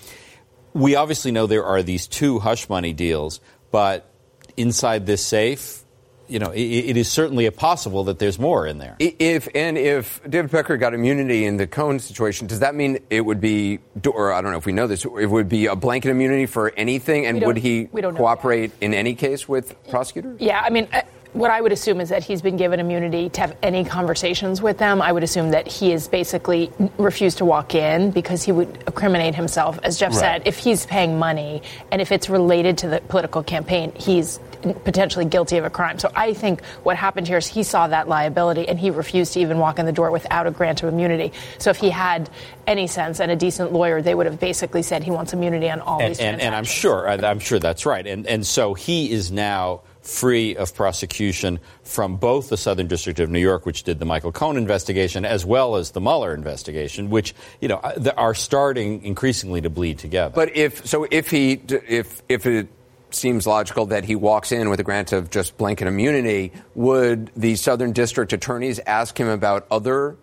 We 0.75 0.95
obviously 0.95 1.33
know 1.33 1.47
there 1.47 1.65
are 1.65 1.83
these 1.83 2.07
two 2.07 2.39
hush 2.39 2.69
money 2.69 2.93
deals, 2.93 3.41
but 3.71 4.11
inside 4.57 5.07
this 5.07 5.25
safe, 5.25 5.83
you 6.29 6.39
know, 6.39 6.51
it, 6.51 6.61
it 6.61 6.97
is 6.97 7.11
certainly 7.11 7.47
a 7.47 7.53
possible 7.53 8.05
that 8.05 8.19
there's 8.19 8.39
more 8.39 8.67
in 8.67 8.79
there. 8.79 8.97
If 8.99 9.49
and 9.55 9.79
if 9.79 10.21
David 10.29 10.51
Pecker 10.51 10.77
got 10.77 10.95
immunity 10.95 11.45
in 11.45 11.57
the 11.57 11.67
Cohen 11.67 11.99
situation, 11.99 12.47
does 12.47 12.61
that 12.61 12.75
mean 12.75 12.99
it 13.11 13.21
would 13.21 13.41
be, 13.41 13.81
or 14.07 14.33
I 14.33 14.41
don't 14.41 14.53
know 14.53 14.59
if 14.59 14.67
we 14.67 14.73
know 14.73 14.87
this, 14.87 15.05
it 15.05 15.31
would 15.31 15.49
be 15.49 15.67
a 15.67 15.77
blanket 15.77 16.11
immunity 16.11 16.47
for 16.47 16.73
anything, 16.77 17.27
and 17.27 17.45
would 17.45 17.57
he 17.57 17.87
cooperate 17.87 18.73
in 18.81 18.95
any 18.95 19.15
case 19.15 19.49
with 19.49 19.75
prosecutors? 19.89 20.41
Yeah, 20.41 20.61
I 20.61 20.71
mean. 20.71 20.89
What 21.37 21.51
I 21.51 21.61
would 21.61 21.73
assume 21.73 22.01
is 22.01 22.09
that 22.09 22.25
he's 22.25 22.41
been 22.41 22.57
given 22.57 22.81
immunity 22.81 23.29
to 23.29 23.41
have 23.43 23.55
any 23.63 23.85
conversations 23.85 24.63
with 24.63 24.79
them. 24.79 25.03
I 25.03 25.13
would 25.13 25.23
assume 25.23 25.51
that 25.51 25.67
he 25.69 25.91
has 25.91 26.09
basically 26.09 26.73
refused 26.97 27.39
to 27.39 27.45
walk 27.45 27.75
in 27.75 28.11
because 28.11 28.43
he 28.43 28.53
would 28.53 28.75
incriminate 28.87 29.35
himself. 29.35 29.79
As 29.83 29.99
Jeff 29.99 30.13
right. 30.13 30.19
said, 30.19 30.43
if 30.47 30.57
he's 30.57 30.87
paying 30.87 31.19
money 31.19 31.61
and 31.93 32.01
if 32.01 32.11
it's 32.11 32.31
related 32.31 32.79
to 32.79 32.89
the 32.89 33.01
political 33.03 33.43
campaign, 33.43 33.93
he's 33.95 34.41
potentially 34.85 35.27
guilty 35.27 35.59
of 35.59 35.67
a 35.67 35.71
crime. 35.71 35.99
So 35.99 36.11
I 36.15 36.33
think 36.33 36.65
what 36.83 36.97
happened 36.97 37.29
here 37.29 37.37
is 37.37 37.47
he 37.47 37.63
saw 37.65 37.87
that 37.87 38.09
liability 38.09 38.67
and 38.67 38.79
he 38.79 38.91
refused 38.91 39.35
to 39.35 39.41
even 39.41 39.59
walk 39.59 39.79
in 39.79 39.85
the 39.85 39.93
door 39.93 40.11
without 40.11 40.47
a 40.47 40.51
grant 40.51 40.83
of 40.83 40.89
immunity. 40.89 41.33
So 41.59 41.69
if 41.69 41.77
he 41.77 41.91
had 41.91 42.31
any 42.67 42.87
sense 42.87 43.21
and 43.21 43.31
a 43.31 43.37
decent 43.37 43.75
lawyer, 43.75 44.01
they 44.01 44.15
would 44.15 44.25
have 44.25 44.41
basically 44.41 44.83
said 44.83 45.03
he 45.03 45.11
wants 45.11 45.35
immunity 45.35 45.71
on 45.71 45.81
all 45.81 46.01
and, 46.01 46.11
these. 46.11 46.19
And, 46.19 46.41
and 46.41 46.55
I'm 46.55 46.65
sure, 46.65 47.07
I'm 47.07 47.41
sure 47.41 47.59
that's 47.59 47.85
right. 47.85 48.07
And 48.07 48.27
and 48.27 48.47
so 48.47 48.75
he 48.75 49.13
is 49.13 49.31
now 49.31 49.83
free 50.07 50.57
of 50.57 50.75
prosecution 50.75 51.59
from 51.83 52.17
both 52.17 52.49
the 52.49 52.57
Southern 52.57 52.87
District 52.87 53.19
of 53.21 53.31
New 53.31 53.41
York, 53.41 53.67
which 53.67 53.83
did 53.83 53.99
the 53.99 54.05
Michael 54.05 54.33
Cohen 54.33 54.57
investigation, 54.57 55.25
as 55.25 55.45
well 55.45 55.77
as 55.77 55.91
the 55.91 56.01
Mueller 56.01 56.35
investigation, 56.35 57.11
which 57.11 57.35
you 57.61 57.69
know 57.69 57.77
uh, 57.77 58.13
are 58.17 58.35
starting 58.35 59.03
increasingly 59.05 59.61
to 59.61 59.71
bleed 59.71 59.99
together. 59.99 60.33
But 60.35 60.57
if 60.57 60.87
so, 60.87 61.07
if 61.11 61.31
he 61.31 61.61
if 61.71 62.23
if 62.29 62.47
it 62.47 62.69
seems 63.11 63.47
logical 63.47 63.87
that 63.87 64.05
he 64.05 64.15
walks 64.15 64.53
in 64.53 64.69
with 64.69 64.81
a 64.81 64.83
grant 64.83 65.13
of 65.13 65.31
just 65.31 65.57
blanket 65.57 65.87
immunity. 65.87 66.53
Would 66.75 67.31
the 67.37 67.57
Southern 67.57 67.93
District 67.93 68.33
attorneys 68.33 68.79
ask 68.81 69.19
him 69.19 69.29
about 69.29 69.67
other 69.71 70.17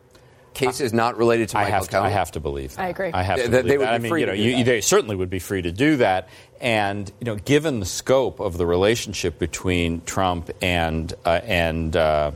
cases 0.54 0.94
not 0.94 1.18
related 1.18 1.50
to 1.50 1.58
I 1.58 1.64
Michael 1.64 1.80
have 1.80 1.90
to, 1.90 2.00
I 2.00 2.10
have 2.10 2.32
to 2.32 2.40
believe. 2.40 2.76
That. 2.76 2.84
I 2.84 2.88
agree. 2.90 3.12
I 3.12 3.24
have 3.24 3.42
to 3.44 3.50
they, 3.50 3.62
believe 3.62 3.80
would 3.80 3.88
that. 3.88 4.02
Be 4.02 4.08
I 4.08 4.10
free 4.10 4.26
mean, 4.26 4.36
you 4.36 4.48
know, 4.48 4.58
you, 4.58 4.64
they 4.64 4.82
certainly 4.82 5.16
would 5.16 5.30
be 5.30 5.40
free 5.40 5.62
to 5.62 5.72
do 5.72 5.98
that. 5.98 6.30
And 6.62 7.12
you 7.20 7.26
know, 7.26 7.36
given 7.36 7.80
the 7.80 7.86
scope 7.86 8.40
of 8.40 8.58
the 8.58 8.66
relationship 8.66 9.40
between 9.40 10.02
Trump 10.02 10.50
and 10.62 11.14
uh, 11.26 11.42
and 11.44 11.96
uh, 11.96 12.32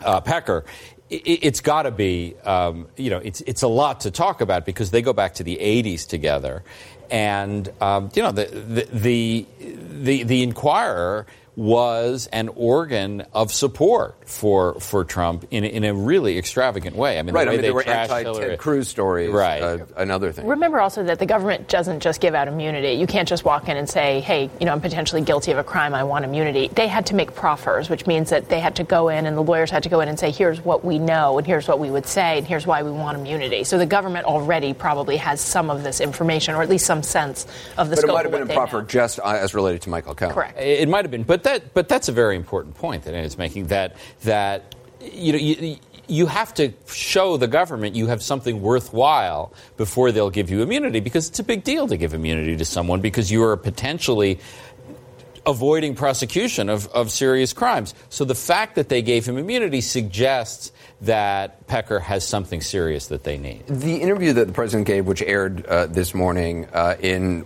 uh, 0.00 0.20
Pecker, 0.20 0.64
it, 1.12 1.44
has 1.44 1.60
got 1.60 1.82
to 1.82 1.90
be, 1.90 2.34
um, 2.44 2.88
you 2.96 3.10
know, 3.10 3.18
it's, 3.18 3.40
it's 3.42 3.62
a 3.62 3.68
lot 3.68 4.00
to 4.00 4.10
talk 4.10 4.40
about 4.40 4.64
because 4.64 4.90
they 4.90 5.02
go 5.02 5.12
back 5.12 5.34
to 5.34 5.44
the 5.44 5.56
80s 5.56 6.06
together. 6.06 6.62
And, 7.10 7.70
um, 7.80 8.10
you 8.14 8.22
know, 8.22 8.32
the, 8.32 8.46
the, 8.46 8.88
the, 8.90 9.46
the, 9.60 10.22
the 10.22 10.42
Enquirer 10.42 11.26
was 11.54 12.28
an 12.32 12.48
organ 12.48 13.24
of 13.32 13.52
support 13.52 14.28
for 14.28 14.80
for 14.80 15.04
Trump 15.04 15.44
in, 15.50 15.64
in 15.64 15.84
a 15.84 15.92
really 15.92 16.38
extravagant 16.38 16.96
way. 16.96 17.18
I 17.18 17.22
mean, 17.22 17.34
right. 17.34 17.44
The 17.44 17.50
I 17.50 17.54
mean, 17.54 17.60
they 17.60 17.66
there 17.68 17.74
were 17.74 17.82
anti-Ted 17.86 18.58
Cruz 18.58 18.88
stories. 18.88 19.30
Right. 19.30 19.62
Uh, 19.62 19.78
another 19.96 20.32
thing. 20.32 20.46
Remember 20.46 20.80
also 20.80 21.04
that 21.04 21.18
the 21.18 21.26
government 21.26 21.68
doesn't 21.68 22.00
just 22.00 22.20
give 22.20 22.34
out 22.34 22.48
immunity. 22.48 22.92
You 22.94 23.06
can't 23.06 23.28
just 23.28 23.44
walk 23.44 23.68
in 23.68 23.76
and 23.76 23.88
say, 23.88 24.20
"Hey, 24.20 24.50
you 24.60 24.66
know, 24.66 24.72
I'm 24.72 24.80
potentially 24.80 25.20
guilty 25.20 25.52
of 25.52 25.58
a 25.58 25.64
crime. 25.64 25.94
I 25.94 26.04
want 26.04 26.24
immunity." 26.24 26.68
They 26.68 26.88
had 26.88 27.06
to 27.06 27.14
make 27.14 27.34
proffers, 27.34 27.90
which 27.90 28.06
means 28.06 28.30
that 28.30 28.48
they 28.48 28.60
had 28.60 28.76
to 28.76 28.84
go 28.84 29.08
in 29.08 29.26
and 29.26 29.36
the 29.36 29.42
lawyers 29.42 29.70
had 29.70 29.82
to 29.82 29.88
go 29.90 30.00
in 30.00 30.08
and 30.08 30.18
say, 30.18 30.30
"Here's 30.30 30.64
what 30.64 30.84
we 30.84 30.98
know, 30.98 31.36
and 31.36 31.46
here's 31.46 31.68
what 31.68 31.78
we 31.78 31.90
would 31.90 32.06
say, 32.06 32.38
and 32.38 32.46
here's 32.46 32.66
why 32.66 32.82
we 32.82 32.90
want 32.90 33.18
immunity." 33.18 33.64
So 33.64 33.76
the 33.76 33.86
government 33.86 34.24
already 34.24 34.72
probably 34.72 35.18
has 35.18 35.40
some 35.40 35.68
of 35.68 35.82
this 35.82 36.00
information, 36.00 36.54
or 36.54 36.62
at 36.62 36.70
least 36.70 36.86
some 36.86 37.02
sense 37.02 37.46
of 37.76 37.90
the 37.90 37.96
but 37.96 38.02
scope. 38.02 38.10
it 38.10 38.14
might 38.14 38.24
have 38.24 38.32
been 38.32 38.40
what 38.48 38.50
a 38.50 38.54
proffer 38.54 38.80
know. 38.80 38.86
just 38.86 39.20
uh, 39.20 39.38
as 39.38 39.54
related 39.54 39.82
to 39.82 39.90
Michael 39.90 40.14
Cohen. 40.14 40.32
Correct. 40.32 40.58
It, 40.58 40.80
it 40.80 40.88
might 40.88 41.04
have 41.04 41.10
been, 41.10 41.24
but 41.24 41.41
that 41.44 41.74
but 41.74 41.88
that's 41.88 42.08
a 42.08 42.12
very 42.12 42.36
important 42.36 42.74
point 42.76 43.04
that 43.04 43.14
it's 43.14 43.38
making. 43.38 43.68
That 43.68 43.96
that 44.22 44.74
you 45.00 45.32
know. 45.32 45.38
You, 45.38 45.76
you 46.08 46.26
have 46.26 46.52
to 46.52 46.72
show 46.88 47.36
the 47.36 47.46
government 47.46 47.94
you 47.94 48.08
have 48.08 48.22
something 48.22 48.60
worthwhile 48.60 49.52
before 49.76 50.12
they'll 50.12 50.30
give 50.30 50.50
you 50.50 50.60
immunity 50.60 51.00
because 51.00 51.28
it's 51.28 51.38
a 51.38 51.44
big 51.44 51.62
deal 51.64 51.86
to 51.86 51.96
give 51.96 52.12
immunity 52.12 52.56
to 52.56 52.64
someone 52.64 53.00
because 53.00 53.30
you 53.30 53.42
are 53.44 53.56
potentially 53.56 54.38
avoiding 55.46 55.94
prosecution 55.94 56.68
of, 56.68 56.86
of 56.88 57.10
serious 57.10 57.52
crimes. 57.52 57.94
So 58.10 58.24
the 58.24 58.34
fact 58.34 58.76
that 58.76 58.88
they 58.88 59.02
gave 59.02 59.26
him 59.26 59.38
immunity 59.38 59.80
suggests 59.80 60.72
that 61.02 61.66
Pecker 61.66 61.98
has 61.98 62.26
something 62.26 62.60
serious 62.60 63.08
that 63.08 63.24
they 63.24 63.38
need. 63.38 63.66
The 63.66 63.96
interview 63.96 64.32
that 64.34 64.46
the 64.46 64.52
president 64.52 64.86
gave, 64.86 65.06
which 65.06 65.22
aired 65.22 65.66
uh, 65.66 65.86
this 65.86 66.14
morning, 66.14 66.66
uh, 66.72 66.96
in 67.00 67.44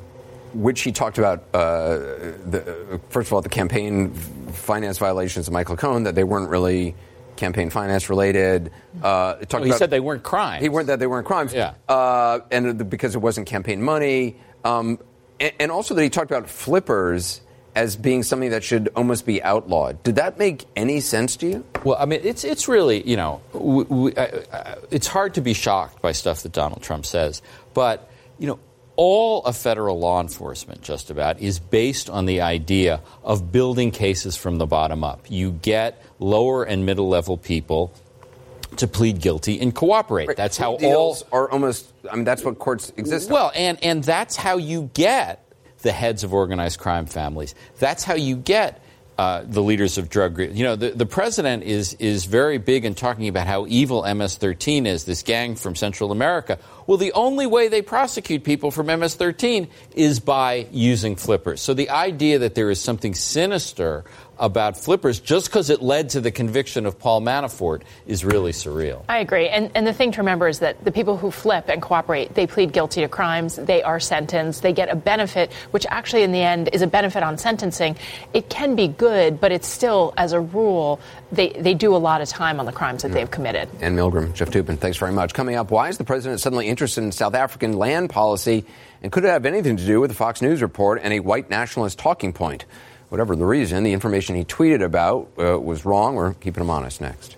which 0.62 0.82
he 0.82 0.92
talked 0.92 1.18
about, 1.18 1.44
uh, 1.54 1.98
the, 2.46 3.00
first 3.10 3.28
of 3.28 3.32
all, 3.32 3.42
the 3.42 3.48
campaign 3.48 4.12
finance 4.12 4.98
violations 4.98 5.46
of 5.46 5.52
Michael 5.52 5.76
Cohen, 5.76 6.04
that 6.04 6.14
they 6.14 6.24
weren't 6.24 6.50
really 6.50 6.94
campaign 7.36 7.70
finance 7.70 8.08
related. 8.08 8.72
Uh, 9.02 9.34
talked 9.34 9.52
Well, 9.52 9.62
he 9.64 9.70
about, 9.70 9.78
said 9.78 9.90
they 9.90 10.00
weren't 10.00 10.22
crimes. 10.22 10.62
He 10.62 10.68
weren't 10.68 10.86
that 10.88 10.98
they 10.98 11.06
weren't 11.06 11.26
crimes. 11.26 11.52
Yeah. 11.52 11.74
Uh, 11.88 12.40
and 12.50 12.78
the, 12.78 12.84
because 12.84 13.14
it 13.14 13.18
wasn't 13.18 13.46
campaign 13.46 13.82
money, 13.82 14.36
um, 14.64 14.98
and, 15.38 15.52
and 15.60 15.70
also 15.70 15.94
that 15.94 16.02
he 16.02 16.10
talked 16.10 16.30
about 16.30 16.48
flippers 16.48 17.42
as 17.74 17.94
being 17.94 18.22
something 18.22 18.50
that 18.50 18.64
should 18.64 18.88
almost 18.96 19.26
be 19.26 19.42
outlawed. 19.42 20.02
Did 20.02 20.16
that 20.16 20.38
make 20.38 20.64
any 20.74 21.00
sense 21.00 21.36
to 21.36 21.46
you? 21.46 21.64
Well, 21.84 21.98
I 22.00 22.06
mean, 22.06 22.20
it's 22.24 22.42
it's 22.42 22.68
really 22.68 23.06
you 23.06 23.16
know, 23.16 23.42
we, 23.52 23.84
we, 23.84 24.14
uh, 24.14 24.22
uh, 24.50 24.74
it's 24.90 25.06
hard 25.06 25.34
to 25.34 25.42
be 25.42 25.52
shocked 25.52 26.00
by 26.00 26.12
stuff 26.12 26.42
that 26.42 26.52
Donald 26.52 26.82
Trump 26.82 27.04
says, 27.04 27.42
but 27.74 28.10
you 28.38 28.46
know. 28.46 28.58
All 28.96 29.44
of 29.44 29.56
federal 29.56 29.98
law 29.98 30.20
enforcement, 30.20 30.82
just 30.82 31.10
about, 31.10 31.40
is 31.40 31.58
based 31.58 32.08
on 32.08 32.26
the 32.26 32.40
idea 32.40 33.02
of 33.22 33.52
building 33.52 33.90
cases 33.90 34.36
from 34.36 34.56
the 34.58 34.66
bottom 34.66 35.04
up. 35.04 35.26
You 35.28 35.52
get 35.52 36.02
lower 36.18 36.64
and 36.64 36.86
middle 36.86 37.08
level 37.08 37.36
people 37.36 37.92
to 38.76 38.86
plead 38.86 39.20
guilty 39.20 39.60
and 39.60 39.74
cooperate. 39.74 40.28
Right. 40.28 40.36
That's 40.36 40.56
how 40.56 40.74
all 40.76 41.18
are 41.32 41.50
almost. 41.50 41.92
I 42.10 42.16
mean, 42.16 42.24
that's 42.24 42.44
what 42.44 42.58
courts 42.58 42.92
exist. 42.96 43.28
on. 43.28 43.34
Well, 43.34 43.52
and 43.54 43.82
and 43.82 44.02
that's 44.02 44.36
how 44.36 44.56
you 44.56 44.90
get 44.94 45.42
the 45.82 45.92
heads 45.92 46.24
of 46.24 46.32
organized 46.34 46.78
crime 46.78 47.06
families. 47.06 47.54
That's 47.78 48.04
how 48.04 48.14
you 48.14 48.36
get 48.36 48.82
uh, 49.18 49.42
the 49.46 49.62
leaders 49.62 49.96
of 49.96 50.10
drug. 50.10 50.38
You 50.38 50.64
know, 50.64 50.76
the, 50.76 50.90
the 50.90 51.06
president 51.06 51.62
is 51.62 51.94
is 51.94 52.26
very 52.26 52.58
big 52.58 52.84
in 52.84 52.94
talking 52.94 53.28
about 53.28 53.46
how 53.46 53.66
evil 53.66 54.02
MS-13 54.02 54.86
is. 54.86 55.04
This 55.04 55.22
gang 55.22 55.56
from 55.56 55.74
Central 55.74 56.12
America. 56.12 56.58
Well, 56.86 56.98
the 56.98 57.12
only 57.12 57.46
way 57.46 57.68
they 57.68 57.82
prosecute 57.82 58.44
people 58.44 58.70
from 58.70 58.86
MS-13 58.86 59.68
is 59.94 60.20
by 60.20 60.68
using 60.70 61.16
flippers. 61.16 61.62
So 61.62 61.74
the 61.74 61.90
idea 61.90 62.40
that 62.40 62.54
there 62.54 62.70
is 62.70 62.80
something 62.80 63.14
sinister 63.14 64.04
about 64.38 64.76
flippers 64.76 65.20
just 65.20 65.46
because 65.46 65.70
it 65.70 65.82
led 65.82 66.10
to 66.10 66.20
the 66.20 66.30
conviction 66.30 66.86
of 66.86 66.98
Paul 66.98 67.20
Manafort 67.20 67.82
is 68.06 68.24
really 68.24 68.52
surreal. 68.52 69.04
I 69.08 69.18
agree. 69.18 69.48
And, 69.48 69.70
and 69.74 69.86
the 69.86 69.92
thing 69.92 70.12
to 70.12 70.18
remember 70.18 70.48
is 70.48 70.58
that 70.60 70.84
the 70.84 70.92
people 70.92 71.16
who 71.16 71.30
flip 71.30 71.68
and 71.68 71.80
cooperate, 71.80 72.34
they 72.34 72.46
plead 72.46 72.72
guilty 72.72 73.00
to 73.00 73.08
crimes, 73.08 73.56
they 73.56 73.82
are 73.82 74.00
sentenced, 74.00 74.62
they 74.62 74.72
get 74.72 74.88
a 74.90 74.96
benefit, 74.96 75.52
which 75.70 75.86
actually 75.88 76.22
in 76.22 76.32
the 76.32 76.42
end 76.42 76.70
is 76.72 76.82
a 76.82 76.86
benefit 76.86 77.22
on 77.22 77.38
sentencing. 77.38 77.96
It 78.34 78.48
can 78.48 78.76
be 78.76 78.88
good, 78.88 79.40
but 79.40 79.52
it's 79.52 79.68
still, 79.68 80.12
as 80.16 80.32
a 80.32 80.40
rule, 80.40 81.00
they, 81.32 81.50
they 81.50 81.74
do 81.74 81.94
a 81.94 81.98
lot 81.98 82.20
of 82.20 82.28
time 82.28 82.60
on 82.60 82.66
the 82.66 82.72
crimes 82.72 83.02
that 83.02 83.08
hmm. 83.08 83.14
they've 83.14 83.30
committed. 83.30 83.68
Anne 83.80 83.96
Milgram, 83.96 84.34
Jeff 84.34 84.50
Toobin, 84.50 84.78
thanks 84.78 84.98
very 84.98 85.12
much. 85.12 85.34
Coming 85.34 85.56
up, 85.56 85.70
why 85.70 85.88
is 85.88 85.98
the 85.98 86.04
president 86.04 86.40
suddenly 86.40 86.68
interested 86.68 87.02
in 87.02 87.12
South 87.12 87.34
African 87.34 87.74
land 87.74 88.10
policy? 88.10 88.64
And 89.02 89.12
could 89.12 89.24
it 89.24 89.28
have 89.28 89.46
anything 89.46 89.76
to 89.76 89.86
do 89.86 90.00
with 90.00 90.10
the 90.10 90.16
Fox 90.16 90.42
News 90.42 90.62
report 90.62 91.00
and 91.02 91.12
a 91.12 91.20
white 91.20 91.50
nationalist 91.50 91.98
talking 91.98 92.32
point? 92.32 92.64
Whatever 93.08 93.36
the 93.36 93.44
reason, 93.44 93.84
the 93.84 93.92
information 93.92 94.34
he 94.34 94.44
tweeted 94.44 94.82
about 94.82 95.28
uh, 95.38 95.58
was 95.60 95.84
wrong. 95.84 96.16
We're 96.16 96.34
keeping 96.34 96.62
him 96.62 96.70
honest 96.70 97.00
next. 97.00 97.36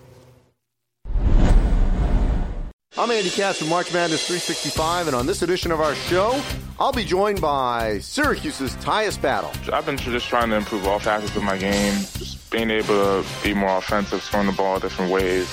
I'm 2.96 3.12
Andy 3.12 3.30
Katz 3.30 3.60
from 3.60 3.68
March 3.68 3.92
Madness 3.92 4.26
365, 4.26 5.06
and 5.06 5.14
on 5.14 5.26
this 5.26 5.42
edition 5.42 5.70
of 5.70 5.80
our 5.80 5.94
show, 5.94 6.42
I'll 6.80 6.92
be 6.92 7.04
joined 7.04 7.40
by 7.40 7.98
Syracuse's 7.98 8.74
Tyus 8.76 9.20
Battle. 9.20 9.52
I've 9.72 9.86
been 9.86 9.96
just 9.98 10.26
trying 10.26 10.50
to 10.50 10.56
improve 10.56 10.84
all 10.84 10.98
facets 10.98 11.36
of 11.36 11.44
my 11.44 11.56
game, 11.58 11.94
just 11.94 12.50
being 12.50 12.70
able 12.70 13.22
to 13.22 13.24
be 13.44 13.54
more 13.54 13.76
offensive, 13.76 14.20
throwing 14.22 14.46
the 14.46 14.52
ball 14.52 14.80
different 14.80 15.12
ways, 15.12 15.48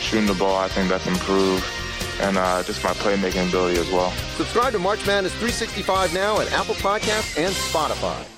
shooting 0.00 0.26
the 0.26 0.34
ball. 0.34 0.58
I 0.58 0.68
think 0.68 0.90
that's 0.90 1.06
improved, 1.06 1.64
and 2.20 2.36
uh, 2.36 2.62
just 2.64 2.84
my 2.84 2.90
playmaking 2.90 3.48
ability 3.48 3.80
as 3.80 3.90
well. 3.90 4.10
Subscribe 4.36 4.72
to 4.72 4.78
March 4.78 5.06
Madness 5.06 5.32
365 5.32 6.12
now 6.12 6.40
at 6.40 6.52
Apple 6.52 6.74
Podcasts 6.74 7.38
and 7.38 7.54
Spotify. 7.54 8.35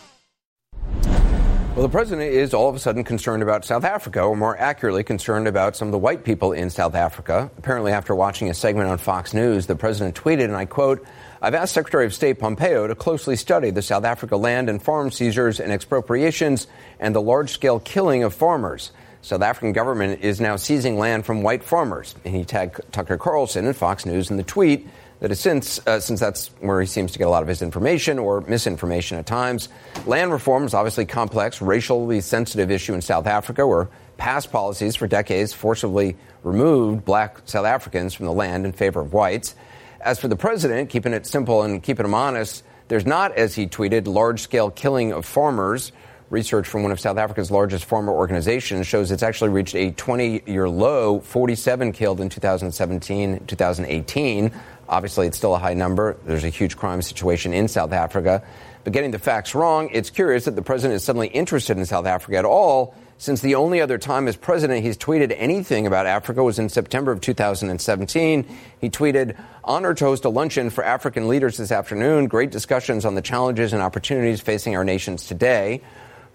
Well, 1.78 1.86
the 1.86 1.92
president 1.92 2.32
is 2.32 2.54
all 2.54 2.68
of 2.68 2.74
a 2.74 2.80
sudden 2.80 3.04
concerned 3.04 3.40
about 3.40 3.64
South 3.64 3.84
Africa, 3.84 4.20
or 4.22 4.36
more 4.36 4.58
accurately, 4.58 5.04
concerned 5.04 5.46
about 5.46 5.76
some 5.76 5.86
of 5.86 5.92
the 5.92 5.98
white 5.98 6.24
people 6.24 6.50
in 6.50 6.70
South 6.70 6.96
Africa. 6.96 7.52
Apparently, 7.56 7.92
after 7.92 8.16
watching 8.16 8.50
a 8.50 8.54
segment 8.54 8.90
on 8.90 8.98
Fox 8.98 9.32
News, 9.32 9.68
the 9.68 9.76
president 9.76 10.16
tweeted, 10.16 10.46
and 10.46 10.56
I 10.56 10.64
quote, 10.64 11.06
I've 11.40 11.54
asked 11.54 11.74
Secretary 11.74 12.04
of 12.04 12.12
State 12.12 12.40
Pompeo 12.40 12.88
to 12.88 12.96
closely 12.96 13.36
study 13.36 13.70
the 13.70 13.80
South 13.80 14.04
Africa 14.04 14.36
land 14.36 14.68
and 14.68 14.82
farm 14.82 15.12
seizures 15.12 15.60
and 15.60 15.70
expropriations 15.70 16.66
and 16.98 17.14
the 17.14 17.22
large 17.22 17.50
scale 17.50 17.78
killing 17.78 18.24
of 18.24 18.34
farmers. 18.34 18.90
South 19.22 19.42
African 19.42 19.72
government 19.72 20.20
is 20.22 20.40
now 20.40 20.56
seizing 20.56 20.98
land 20.98 21.26
from 21.26 21.44
white 21.44 21.62
farmers. 21.62 22.16
And 22.24 22.34
he 22.34 22.44
tagged 22.44 22.80
Tucker 22.90 23.18
Carlson 23.18 23.66
and 23.66 23.76
Fox 23.76 24.04
News 24.04 24.32
in 24.32 24.36
the 24.36 24.42
tweet 24.42 24.88
that 25.20 25.31
is 25.31 25.40
since, 25.40 25.81
uh, 25.87 26.00
since 26.00 26.20
that's 26.20 26.48
where 26.61 26.81
he 26.81 26.87
seems 26.87 27.12
to 27.12 27.18
get 27.18 27.26
a 27.26 27.31
lot 27.31 27.42
of 27.42 27.48
his 27.48 27.62
information 27.62 28.18
or 28.18 28.40
misinformation 28.42 29.18
at 29.18 29.26
times. 29.26 29.68
Land 30.07 30.31
reform 30.31 30.64
is 30.64 30.74
obviously 30.74 31.04
a 31.04 31.07
complex, 31.07 31.61
racially 31.61 32.20
sensitive 32.20 32.70
issue 32.70 32.94
in 32.94 33.00
South 33.00 33.26
Africa, 33.26 33.66
where 33.66 33.88
past 34.16 34.52
policies 34.52 34.96
for 34.96 35.07
decades 35.07 35.52
forcibly 35.52 36.16
removed 36.42 37.04
black 37.04 37.40
South 37.46 37.66
Africans 37.66 38.14
from 38.14 38.26
the 38.26 38.33
land 38.33 38.64
in 38.64 38.72
favor 38.72 39.00
of 39.00 39.12
whites. 39.12 39.54
As 40.00 40.20
for 40.20 40.28
the 40.28 40.37
president, 40.37 40.90
keeping 40.90 41.12
it 41.12 41.26
simple 41.26 41.62
and 41.62 41.83
keeping 41.83 42.04
him 42.04 42.14
honest, 42.14 42.62
there's 42.87 43.07
not, 43.07 43.37
as 43.37 43.54
he 43.54 43.66
tweeted, 43.66 44.07
large 44.07 44.40
scale 44.40 44.70
killing 44.70 45.12
of 45.12 45.26
farmers. 45.26 45.92
Research 46.30 46.68
from 46.68 46.82
one 46.82 46.92
of 46.92 47.00
South 47.00 47.16
Africa's 47.16 47.50
largest 47.50 47.86
farmer 47.86 48.12
organizations 48.12 48.86
shows 48.86 49.10
it's 49.10 49.22
actually 49.22 49.48
reached 49.48 49.74
a 49.74 49.92
20 49.92 50.42
year 50.44 50.68
low 50.68 51.20
47 51.20 51.92
killed 51.92 52.20
in 52.20 52.28
2017, 52.28 53.46
2018. 53.46 54.52
Obviously, 54.90 55.26
it's 55.26 55.38
still 55.38 55.54
a 55.54 55.58
high 55.58 55.72
number. 55.72 56.18
There's 56.26 56.44
a 56.44 56.50
huge 56.50 56.76
crime 56.76 57.00
situation 57.00 57.54
in 57.54 57.66
South 57.66 57.92
Africa. 57.92 58.42
But 58.84 58.92
getting 58.92 59.10
the 59.10 59.18
facts 59.18 59.54
wrong, 59.54 59.88
it's 59.90 60.10
curious 60.10 60.44
that 60.44 60.54
the 60.54 60.60
president 60.60 60.96
is 60.96 61.04
suddenly 61.04 61.28
interested 61.28 61.78
in 61.78 61.86
South 61.86 62.04
Africa 62.04 62.36
at 62.36 62.44
all, 62.44 62.94
since 63.16 63.40
the 63.40 63.54
only 63.54 63.80
other 63.80 63.96
time 63.96 64.28
as 64.28 64.36
president 64.36 64.84
he's 64.84 64.98
tweeted 64.98 65.34
anything 65.36 65.86
about 65.86 66.04
Africa 66.04 66.44
was 66.44 66.58
in 66.58 66.68
September 66.68 67.10
of 67.10 67.22
2017. 67.22 68.46
He 68.82 68.90
tweeted, 68.90 69.34
Honored 69.64 69.96
to 69.96 70.04
host 70.04 70.26
a 70.26 70.28
luncheon 70.28 70.68
for 70.68 70.84
African 70.84 71.26
leaders 71.26 71.56
this 71.56 71.72
afternoon. 71.72 72.26
Great 72.26 72.50
discussions 72.50 73.06
on 73.06 73.14
the 73.14 73.22
challenges 73.22 73.72
and 73.72 73.82
opportunities 73.82 74.42
facing 74.42 74.76
our 74.76 74.84
nations 74.84 75.26
today. 75.26 75.80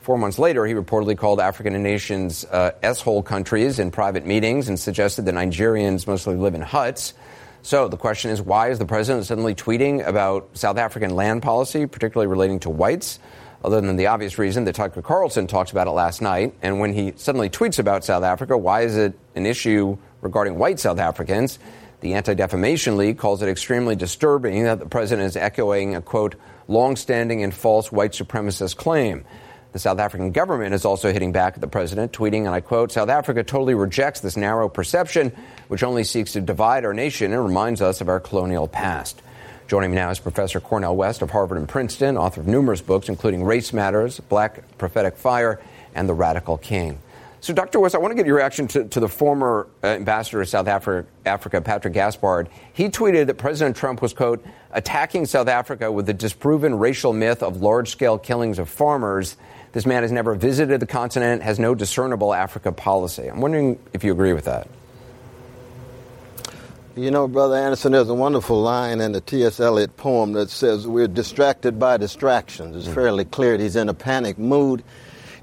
Four 0.03 0.17
months 0.17 0.37
later, 0.37 0.65
he 0.65 0.73
reportedly 0.73 1.17
called 1.17 1.39
African 1.39 1.81
nations 1.81 2.43
uh, 2.43 2.71
S-hole 2.83 3.23
countries 3.23 3.79
in 3.79 3.89
private 3.89 4.25
meetings 4.25 4.67
and 4.67 4.77
suggested 4.77 5.23
that 5.23 5.33
Nigerians 5.33 6.05
mostly 6.05 6.35
live 6.35 6.55
in 6.55 6.61
huts. 6.61 7.13
So 7.61 7.87
the 7.87 7.95
question 7.95 8.29
is, 8.29 8.41
why 8.41 8.69
is 8.69 8.79
the 8.79 8.85
president 8.85 9.25
suddenly 9.25 9.55
tweeting 9.55 10.05
about 10.05 10.57
South 10.57 10.77
African 10.77 11.15
land 11.15 11.41
policy, 11.41 11.85
particularly 11.85 12.27
relating 12.27 12.59
to 12.59 12.69
whites? 12.69 13.17
Other 13.63 13.79
than 13.79 13.95
the 13.95 14.07
obvious 14.07 14.37
reason 14.37 14.65
that 14.65 14.75
Tucker 14.75 15.01
Carlson 15.01 15.47
talked 15.47 15.71
about 15.71 15.87
it 15.87 15.91
last 15.91 16.21
night. 16.21 16.53
And 16.61 16.81
when 16.81 16.91
he 16.91 17.13
suddenly 17.15 17.49
tweets 17.49 17.79
about 17.79 18.03
South 18.03 18.23
Africa, 18.23 18.57
why 18.57 18.81
is 18.81 18.97
it 18.97 19.17
an 19.35 19.45
issue 19.45 19.97
regarding 20.19 20.57
white 20.57 20.81
South 20.81 20.99
Africans? 20.99 21.59
The 22.01 22.15
Anti 22.15 22.33
Defamation 22.33 22.97
League 22.97 23.19
calls 23.19 23.41
it 23.41 23.47
extremely 23.47 23.95
disturbing 23.95 24.65
that 24.65 24.79
the 24.79 24.85
president 24.85 25.27
is 25.27 25.37
echoing 25.37 25.95
a 25.95 26.01
quote, 26.01 26.35
long-standing 26.67 27.41
and 27.41 27.53
false 27.53 27.89
white 27.89 28.11
supremacist 28.11 28.75
claim. 28.75 29.23
The 29.73 29.79
South 29.79 29.97
African 29.97 30.31
government 30.31 30.75
is 30.75 30.85
also 30.85 31.11
hitting 31.11 31.31
back 31.31 31.55
at 31.55 31.61
the 31.61 31.67
president, 31.67 32.11
tweeting, 32.11 32.45
and 32.45 32.49
I 32.49 32.61
quote, 32.61 32.91
South 32.91 33.09
Africa 33.09 33.43
totally 33.43 33.73
rejects 33.73 34.19
this 34.19 34.37
narrow 34.37 34.69
perception, 34.69 35.31
which 35.67 35.81
only 35.81 36.03
seeks 36.03 36.33
to 36.33 36.41
divide 36.41 36.85
our 36.85 36.93
nation 36.93 37.33
and 37.33 37.43
reminds 37.43 37.81
us 37.81 37.99
of 37.99 38.07
our 38.07 38.19
colonial 38.19 38.67
past. 38.67 39.19
Joining 39.67 39.89
me 39.89 39.95
now 39.95 40.11
is 40.11 40.19
Professor 40.19 40.59
Cornel 40.59 40.95
West 40.95 41.23
of 41.23 41.31
Harvard 41.31 41.57
and 41.57 41.67
Princeton, 41.67 42.17
author 42.17 42.41
of 42.41 42.47
numerous 42.47 42.81
books, 42.81 43.09
including 43.09 43.43
Race 43.43 43.73
Matters, 43.73 44.19
Black 44.19 44.77
Prophetic 44.77 45.17
Fire, 45.17 45.59
and 45.95 46.07
The 46.07 46.13
Radical 46.13 46.59
King. 46.59 46.99
So, 47.41 47.51
Dr. 47.51 47.79
West, 47.79 47.95
I 47.95 47.97
want 47.97 48.11
to 48.11 48.15
get 48.15 48.27
your 48.27 48.37
reaction 48.37 48.67
to, 48.69 48.85
to 48.85 48.99
the 48.99 49.09
former 49.09 49.67
uh, 49.83 49.87
ambassador 49.87 50.41
to 50.41 50.45
South 50.45 50.67
Africa, 50.67 51.09
Africa, 51.25 51.59
Patrick 51.61 51.95
Gaspard. 51.95 52.47
He 52.73 52.89
tweeted 52.89 53.25
that 53.25 53.39
President 53.39 53.75
Trump 53.75 54.03
was, 54.03 54.13
quote, 54.13 54.45
attacking 54.71 55.25
South 55.25 55.47
Africa 55.47 55.91
with 55.91 56.05
the 56.05 56.13
disproven 56.13 56.75
racial 56.75 57.11
myth 57.11 57.41
of 57.41 57.61
large 57.61 57.89
scale 57.89 58.19
killings 58.19 58.59
of 58.59 58.69
farmers. 58.69 59.35
This 59.73 59.85
man 59.85 60.03
has 60.03 60.11
never 60.11 60.35
visited 60.35 60.79
the 60.79 60.87
continent, 60.87 61.41
has 61.43 61.59
no 61.59 61.75
discernible 61.75 62.33
Africa 62.33 62.71
policy. 62.71 63.27
I'm 63.27 63.41
wondering 63.41 63.79
if 63.91 64.03
you 64.03 64.11
agree 64.11 64.33
with 64.33 64.45
that. 64.45 64.67
You 66.95 67.09
know, 67.09 67.27
Brother 67.27 67.55
Anderson, 67.55 67.91
there's 67.91 68.07
a 68.07 68.13
wonderful 68.13 68.61
line 68.61 69.01
in 69.01 69.13
the 69.13 69.21
T.S. 69.21 69.59
Eliot 69.59 69.97
poem 69.97 70.33
that 70.33 70.51
says, 70.51 70.87
We're 70.87 71.07
distracted 71.07 71.79
by 71.79 71.97
distractions. 71.97 72.75
It's 72.75 72.87
mm. 72.87 72.93
fairly 72.93 73.25
clear 73.25 73.57
that 73.57 73.63
he's 73.63 73.75
in 73.75 73.89
a 73.89 73.95
panic 73.95 74.37
mood 74.37 74.83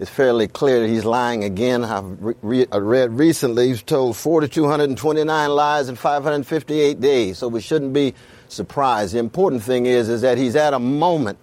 it's 0.00 0.10
fairly 0.10 0.48
clear 0.48 0.80
that 0.80 0.88
he's 0.88 1.04
lying 1.04 1.44
again. 1.44 1.84
I've 1.84 2.16
re- 2.40 2.66
read 2.72 3.12
recently 3.12 3.68
he's 3.68 3.82
told 3.82 4.16
4,229 4.16 5.50
lies 5.50 5.90
in 5.90 5.96
558 5.96 7.00
days, 7.00 7.36
so 7.36 7.48
we 7.48 7.60
shouldn't 7.60 7.92
be 7.92 8.14
surprised. 8.48 9.12
The 9.12 9.18
important 9.18 9.62
thing 9.62 9.84
is, 9.84 10.08
is 10.08 10.22
that 10.22 10.38
he's 10.38 10.56
at 10.56 10.72
a 10.72 10.78
moment 10.78 11.38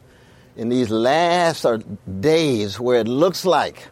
in 0.58 0.70
these 0.70 0.90
last 0.90 1.66
days 2.20 2.80
where 2.80 3.00
it 3.00 3.08
looks 3.08 3.46
like 3.46 3.88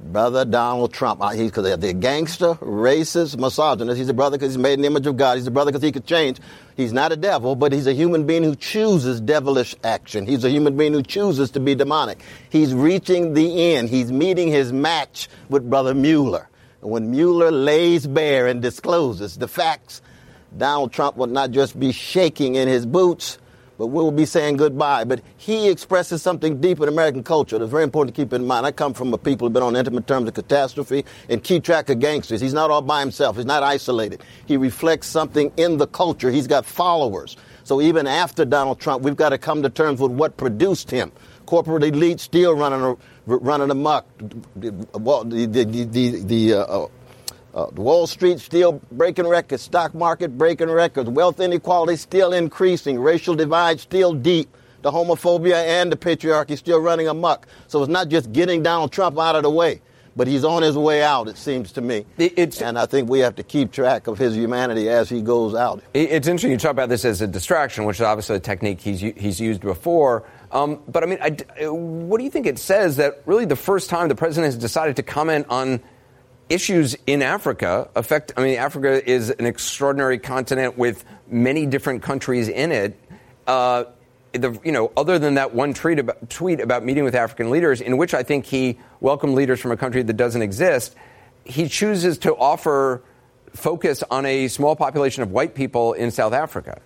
brother 0.00 0.44
Donald 0.44 0.92
Trump. 0.92 1.22
Uh, 1.22 1.30
he's 1.30 1.52
the 1.52 1.96
gangster, 1.98 2.54
racist, 2.54 3.38
misogynist. 3.38 3.96
He's 3.96 4.08
a 4.08 4.14
brother 4.14 4.36
because 4.36 4.52
he's 4.52 4.58
made 4.58 4.74
in 4.74 4.82
the 4.82 4.88
image 4.88 5.06
of 5.06 5.16
God. 5.16 5.36
He's 5.36 5.46
a 5.46 5.50
brother 5.50 5.70
because 5.70 5.82
he 5.82 5.92
could 5.92 6.04
change. 6.04 6.38
He's 6.76 6.92
not 6.92 7.12
a 7.12 7.16
devil, 7.16 7.54
but 7.54 7.72
he's 7.72 7.86
a 7.86 7.92
human 7.94 8.26
being 8.26 8.42
who 8.42 8.56
chooses 8.56 9.20
devilish 9.20 9.74
action. 9.84 10.26
He's 10.26 10.44
a 10.44 10.50
human 10.50 10.76
being 10.76 10.92
who 10.92 11.02
chooses 11.02 11.52
to 11.52 11.60
be 11.60 11.74
demonic. 11.74 12.22
He's 12.50 12.74
reaching 12.74 13.34
the 13.34 13.74
end. 13.74 13.88
He's 13.88 14.12
meeting 14.12 14.48
his 14.48 14.72
match 14.72 15.28
with 15.48 15.68
brother 15.68 15.94
Mueller. 15.94 16.48
And 16.82 16.90
when 16.90 17.10
Mueller 17.10 17.50
lays 17.50 18.06
bare 18.06 18.48
and 18.48 18.60
discloses 18.60 19.38
the 19.38 19.48
facts, 19.48 20.02
Donald 20.56 20.92
Trump 20.92 21.16
will 21.16 21.26
not 21.26 21.52
just 21.52 21.78
be 21.78 21.92
shaking 21.92 22.56
in 22.56 22.68
his 22.68 22.84
boots 22.84 23.38
but 23.78 23.88
we'll 23.88 24.10
be 24.10 24.26
saying 24.26 24.56
goodbye. 24.56 25.04
But 25.04 25.22
he 25.36 25.68
expresses 25.68 26.22
something 26.22 26.60
deep 26.60 26.80
in 26.80 26.88
American 26.88 27.22
culture 27.22 27.58
that's 27.58 27.70
very 27.70 27.84
important 27.84 28.14
to 28.14 28.22
keep 28.22 28.32
in 28.32 28.46
mind. 28.46 28.66
I 28.66 28.72
come 28.72 28.94
from 28.94 29.12
a 29.14 29.18
people 29.18 29.46
who've 29.46 29.52
been 29.52 29.62
on 29.62 29.76
intimate 29.76 30.06
terms 30.06 30.28
of 30.28 30.34
catastrophe 30.34 31.04
and 31.28 31.42
keep 31.42 31.64
track 31.64 31.88
of 31.90 31.98
gangsters. 31.98 32.40
He's 32.40 32.54
not 32.54 32.70
all 32.70 32.82
by 32.82 33.00
himself. 33.00 33.36
He's 33.36 33.44
not 33.46 33.62
isolated. 33.62 34.22
He 34.46 34.56
reflects 34.56 35.08
something 35.08 35.52
in 35.56 35.76
the 35.78 35.86
culture. 35.86 36.30
He's 36.30 36.46
got 36.46 36.64
followers. 36.64 37.36
So 37.64 37.80
even 37.80 38.06
after 38.06 38.44
Donald 38.44 38.78
Trump, 38.78 39.02
we've 39.02 39.16
got 39.16 39.30
to 39.30 39.38
come 39.38 39.62
to 39.62 39.70
terms 39.70 40.00
with 40.00 40.12
what 40.12 40.36
produced 40.36 40.90
him. 40.90 41.12
Corporate 41.46 41.84
elite 41.84 42.20
still 42.20 42.54
running 42.54 42.96
running 43.26 43.70
amok. 43.70 44.06
The 44.56 44.70
the 44.92 45.84
the, 45.84 46.22
the 46.22 46.54
uh, 46.54 46.86
uh, 47.56 47.66
Wall 47.74 48.06
Street 48.06 48.38
still 48.38 48.80
breaking 48.92 49.26
records, 49.26 49.62
stock 49.62 49.94
market 49.94 50.36
breaking 50.36 50.70
records, 50.70 51.08
wealth 51.08 51.40
inequality 51.40 51.96
still 51.96 52.34
increasing, 52.34 53.00
racial 53.00 53.34
divide 53.34 53.80
still 53.80 54.12
deep, 54.12 54.54
the 54.82 54.92
homophobia 54.92 55.54
and 55.54 55.90
the 55.90 55.96
patriarchy 55.96 56.56
still 56.56 56.80
running 56.80 57.08
amok. 57.08 57.46
So 57.66 57.82
it's 57.82 57.90
not 57.90 58.08
just 58.08 58.30
getting 58.32 58.62
Donald 58.62 58.92
Trump 58.92 59.18
out 59.18 59.36
of 59.36 59.42
the 59.42 59.50
way, 59.50 59.80
but 60.14 60.28
he's 60.28 60.44
on 60.44 60.62
his 60.62 60.76
way 60.76 61.02
out, 61.02 61.28
it 61.28 61.38
seems 61.38 61.72
to 61.72 61.80
me. 61.80 62.04
It's, 62.18 62.60
and 62.60 62.78
I 62.78 62.84
think 62.84 63.08
we 63.08 63.20
have 63.20 63.36
to 63.36 63.42
keep 63.42 63.72
track 63.72 64.06
of 64.06 64.18
his 64.18 64.36
humanity 64.36 64.90
as 64.90 65.08
he 65.08 65.22
goes 65.22 65.54
out. 65.54 65.82
It's 65.94 66.26
interesting 66.26 66.50
you 66.50 66.58
talk 66.58 66.72
about 66.72 66.90
this 66.90 67.06
as 67.06 67.22
a 67.22 67.26
distraction, 67.26 67.86
which 67.86 67.96
is 67.96 68.02
obviously 68.02 68.36
a 68.36 68.40
technique 68.40 68.82
he's, 68.82 69.00
he's 69.00 69.40
used 69.40 69.62
before. 69.62 70.24
Um, 70.52 70.82
but 70.88 71.02
I 71.02 71.06
mean, 71.06 71.18
I, 71.22 71.30
what 71.68 72.18
do 72.18 72.24
you 72.24 72.30
think 72.30 72.46
it 72.46 72.58
says 72.58 72.98
that 72.98 73.22
really 73.24 73.46
the 73.46 73.56
first 73.56 73.88
time 73.88 74.08
the 74.08 74.14
president 74.14 74.52
has 74.52 74.60
decided 74.60 74.96
to 74.96 75.02
comment 75.02 75.46
on 75.48 75.80
issues 76.48 76.96
in 77.06 77.22
Africa 77.22 77.88
affect. 77.94 78.32
I 78.36 78.42
mean, 78.42 78.58
Africa 78.58 79.08
is 79.08 79.30
an 79.30 79.46
extraordinary 79.46 80.18
continent 80.18 80.78
with 80.78 81.04
many 81.28 81.66
different 81.66 82.02
countries 82.02 82.48
in 82.48 82.72
it. 82.72 82.98
Uh, 83.46 83.84
the, 84.32 84.58
you 84.64 84.72
know, 84.72 84.92
other 84.96 85.18
than 85.18 85.34
that 85.34 85.54
one 85.54 85.74
tweet 85.74 85.98
about, 85.98 86.28
tweet 86.28 86.60
about 86.60 86.84
meeting 86.84 87.04
with 87.04 87.14
African 87.14 87.50
leaders, 87.50 87.80
in 87.80 87.96
which 87.96 88.14
I 88.14 88.22
think 88.22 88.44
he 88.44 88.78
welcomed 89.00 89.34
leaders 89.34 89.60
from 89.60 89.72
a 89.72 89.76
country 89.76 90.02
that 90.02 90.16
doesn't 90.16 90.42
exist, 90.42 90.94
he 91.44 91.68
chooses 91.68 92.18
to 92.18 92.34
offer 92.34 93.02
focus 93.54 94.02
on 94.10 94.26
a 94.26 94.48
small 94.48 94.76
population 94.76 95.22
of 95.22 95.30
white 95.30 95.54
people 95.54 95.94
in 95.94 96.10
South 96.10 96.32
Africa. 96.32 96.80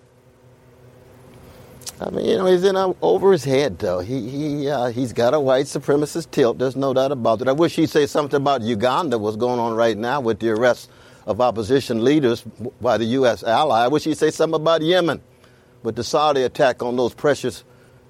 I 1.99 2.09
mean, 2.11 2.25
you 2.25 2.37
know, 2.37 2.45
he's 2.47 2.63
in 2.63 2.75
a, 2.75 2.93
over 3.01 3.31
his 3.31 3.43
head, 3.43 3.79
though. 3.79 3.99
He 3.99 4.29
he 4.29 4.69
uh, 4.69 4.87
he's 4.91 5.13
got 5.13 5.33
a 5.33 5.39
white 5.39 5.65
supremacist 5.65 6.31
tilt. 6.31 6.59
There's 6.59 6.75
no 6.75 6.93
doubt 6.93 7.11
about 7.11 7.41
it. 7.41 7.47
I 7.47 7.53
wish 7.53 7.75
he'd 7.75 7.89
say 7.89 8.05
something 8.07 8.37
about 8.37 8.61
Uganda, 8.61 9.17
what's 9.17 9.37
going 9.37 9.59
on 9.59 9.75
right 9.75 9.97
now 9.97 10.21
with 10.21 10.39
the 10.39 10.51
arrest 10.51 10.91
of 11.27 11.41
opposition 11.41 12.03
leaders 12.03 12.43
by 12.81 12.97
the 12.99 13.05
U.S. 13.05 13.43
ally. 13.43 13.83
I 13.85 13.87
wish 13.87 14.03
he'd 14.05 14.17
say 14.17 14.31
something 14.31 14.61
about 14.61 14.81
Yemen, 14.83 15.21
with 15.83 15.95
the 15.95 16.03
Saudi 16.03 16.43
attack 16.43 16.83
on 16.83 16.97
those 16.97 17.13
precious 17.15 17.63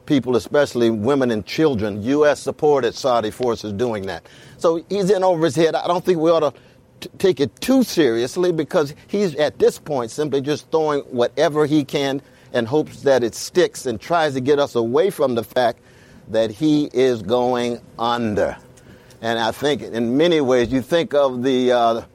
people, 0.06 0.36
especially 0.36 0.90
women 0.90 1.32
and 1.32 1.46
children. 1.46 2.04
U.S. 2.04 2.42
supported 2.42 2.96
Saudi 2.96 3.32
forces 3.32 3.74
doing 3.74 4.06
that. 4.08 4.28
So 4.58 4.84
he's 4.90 5.10
in 5.12 5.24
over 5.24 5.46
his 5.46 5.56
head. 5.56 5.76
I 5.76 5.88
don't 5.88 6.06
think 6.06 6.20
we 6.20 6.32
ought 6.32 6.54
to 6.54 6.54
t- 7.02 7.10
take 7.20 7.40
it 7.40 7.60
too 7.62 7.84
seriously 7.84 8.52
because 8.52 8.96
he's 9.08 9.36
at 9.36 9.60
this 9.60 9.80
point 9.80 10.12
simply 10.12 10.42
just 10.42 10.72
throwing 10.72 11.02
whatever 11.04 11.66
he 11.66 11.86
can 11.86 12.22
and 12.54 12.68
hopes 12.68 13.04
that 13.04 13.24
it 13.24 13.36
sticks 13.36 13.86
and 13.86 14.00
tries 14.00 14.34
to 14.34 14.42
get 14.42 14.60
us 14.60 14.76
away 14.76 15.10
from 15.10 15.36
the 15.36 15.44
fact 15.44 15.80
that 16.30 16.52
he 16.52 16.90
is 16.94 17.22
going 17.22 17.80
under. 17.98 18.58
And 19.22 19.38
I 19.38 19.52
think 19.52 19.82
in 19.82 20.18
many 20.18 20.42
ways, 20.42 20.72
you 20.72 20.82
think 20.82 21.14
of 21.14 21.44
the, 21.44 21.72
uh, 21.72 22.06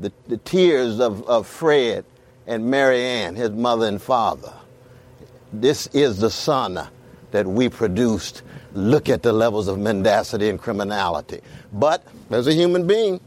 the, 0.00 0.12
the, 0.28 0.38
tears 0.38 0.98
of, 1.00 1.28
of 1.28 1.46
Fred 1.46 2.04
and 2.46 2.70
Mary 2.70 3.02
Ann, 3.02 3.36
his 3.36 3.50
mother 3.50 3.86
and 3.86 4.00
father. 4.00 4.52
This 5.52 5.86
is 5.88 6.18
the 6.18 6.30
son 6.30 6.88
that 7.30 7.46
we 7.46 7.68
produced. 7.68 8.42
Look 8.72 9.08
at 9.08 9.22
the 9.22 9.32
levels 9.32 9.68
of 9.68 9.78
mendacity 9.78 10.48
and 10.48 10.58
criminality. 10.58 11.40
But 11.72 12.04
as 12.30 12.46
a 12.46 12.54
human 12.54 12.86
being, 12.86 13.20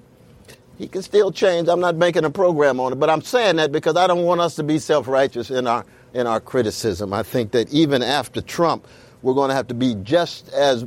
he 0.78 0.88
can 0.88 1.02
still 1.02 1.32
change. 1.32 1.68
I'm 1.68 1.80
not 1.80 1.96
making 1.96 2.26
a 2.26 2.30
program 2.30 2.80
on 2.80 2.94
it, 2.94 2.96
but 2.96 3.10
I'm 3.10 3.22
saying 3.22 3.56
that 3.58 3.72
because 3.72 3.96
I 3.96 4.08
don't 4.08 4.24
want 4.24 4.42
us 4.42 4.56
to 4.56 4.64
be 4.64 4.80
self 4.80 5.08
righteous 5.08 5.50
in 5.50 5.68
our 5.68 5.86
in 6.14 6.28
our 6.28 6.40
criticism. 6.40 7.14
I 7.14 7.24
think 7.24 7.52
that 7.52 7.72
even 7.72 8.02
after 8.02 8.42
Trump, 8.42 8.88
we're 9.22 9.34
going 9.34 9.50
to 9.50 9.56
have 9.56 9.68
to 9.68 9.74
be 9.74 9.96
just 9.96 10.50
as 10.50 10.86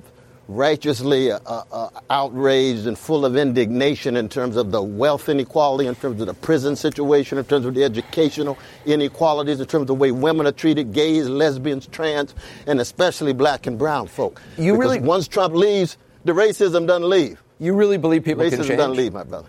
righteously 0.51 1.31
uh, 1.31 1.39
uh, 1.47 1.89
outraged 2.11 2.87
and 2.87 2.99
full 2.99 3.25
of 3.25 3.37
indignation 3.37 4.17
in 4.17 4.29
terms 4.29 4.57
of 4.57 4.73
the 4.73 4.83
wealth 4.83 5.29
inequality, 5.29 5.87
in 5.87 5.95
terms 5.95 6.21
of 6.21 6.27
the 6.27 6.35
prison 6.35 6.75
situation, 6.75 7.39
in 7.39 7.45
terms 7.45 7.65
of 7.65 7.75
the 7.75 7.85
educational 7.85 8.59
inequalities, 8.85 9.61
in 9.61 9.67
terms 9.67 9.83
of 9.83 9.87
the 9.87 9.95
way 9.95 10.11
women 10.11 10.47
are 10.47 10.53
treated, 10.53 10.93
gays, 10.93 11.29
lesbians, 11.29 11.87
trans, 11.87 12.35
and 12.67 12.81
especially 12.81 13.33
black 13.33 13.67
and 13.67 13.79
brown 13.79 14.09
folk. 14.09 14.43
You 14.59 14.73
because 14.73 14.79
really 14.79 15.01
once 15.01 15.29
Trump 15.29 15.55
leaves, 15.55 15.97
the 16.25 16.33
racism 16.33 16.87
doesn't 16.87 17.09
leave. 17.09 17.41
You 17.61 17.75
really 17.75 17.99
believe 17.99 18.25
people 18.25 18.45
racism 18.45 18.51
can 18.51 18.65
change? 18.65 18.79
doesn't 18.79 18.97
leave, 18.97 19.13
my 19.13 19.23
brother. 19.23 19.49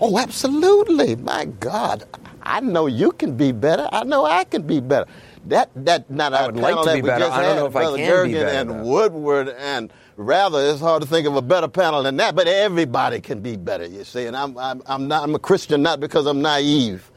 Oh, 0.00 0.18
absolutely. 0.18 1.16
My 1.16 1.44
God. 1.44 2.04
I 2.50 2.60
know 2.60 2.86
you 2.86 3.12
can 3.12 3.36
be 3.36 3.52
better. 3.52 3.88
I 3.92 4.02
know 4.04 4.24
I 4.24 4.42
can 4.44 4.62
be 4.62 4.80
better. 4.80 5.06
That 5.46 5.70
that 5.76 6.10
not 6.10 6.34
I 6.34 6.46
would 6.46 6.56
like 6.56 6.84
to 6.84 6.94
be 6.94 7.00
better. 7.00 7.26
I 7.26 7.42
don't 7.42 7.56
know 7.56 7.66
if 7.66 7.72
Brother 7.72 7.96
I 7.96 8.00
can 8.00 8.10
Gergen 8.10 8.26
be 8.26 8.32
better. 8.34 8.48
and 8.48 8.70
though. 8.70 8.84
Woodward 8.84 9.48
and 9.50 9.92
rather 10.16 10.58
it's 10.60 10.80
hard 10.80 11.02
to 11.02 11.08
think 11.08 11.26
of 11.28 11.36
a 11.36 11.42
better 11.42 11.68
panel 11.68 12.02
than 12.02 12.16
that. 12.16 12.34
But 12.34 12.48
everybody 12.48 13.20
can 13.20 13.40
be 13.40 13.56
better. 13.56 13.86
You 13.86 14.04
see, 14.04 14.26
and 14.26 14.36
I'm 14.36 14.58
I'm, 14.58 14.82
I'm 14.86 15.08
not 15.08 15.22
I'm 15.22 15.34
a 15.34 15.38
Christian 15.38 15.82
not 15.82 16.00
because 16.00 16.26
I'm 16.26 16.42
naive. 16.42 17.10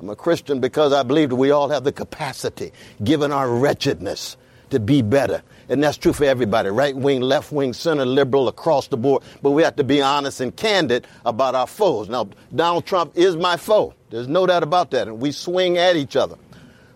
I'm 0.00 0.10
a 0.10 0.16
Christian 0.16 0.60
because 0.60 0.92
I 0.92 1.02
believe 1.02 1.30
that 1.30 1.36
we 1.36 1.50
all 1.50 1.68
have 1.70 1.82
the 1.82 1.92
capacity, 1.92 2.72
given 3.02 3.32
our 3.32 3.50
wretchedness, 3.50 4.36
to 4.70 4.78
be 4.78 5.02
better. 5.02 5.42
And 5.68 5.82
that's 5.82 5.98
true 5.98 6.12
for 6.12 6.24
everybody 6.24 6.70
right 6.70 6.96
wing, 6.96 7.20
left 7.20 7.52
wing, 7.52 7.72
center, 7.72 8.06
liberal, 8.06 8.48
across 8.48 8.88
the 8.88 8.96
board. 8.96 9.22
But 9.42 9.50
we 9.50 9.62
have 9.62 9.76
to 9.76 9.84
be 9.84 10.00
honest 10.00 10.40
and 10.40 10.54
candid 10.54 11.06
about 11.24 11.54
our 11.54 11.66
foes. 11.66 12.08
Now, 12.08 12.28
Donald 12.54 12.86
Trump 12.86 13.12
is 13.16 13.36
my 13.36 13.56
foe. 13.56 13.94
There's 14.10 14.28
no 14.28 14.46
doubt 14.46 14.62
about 14.62 14.90
that. 14.92 15.08
And 15.08 15.20
we 15.20 15.32
swing 15.32 15.76
at 15.76 15.96
each 15.96 16.16
other. 16.16 16.36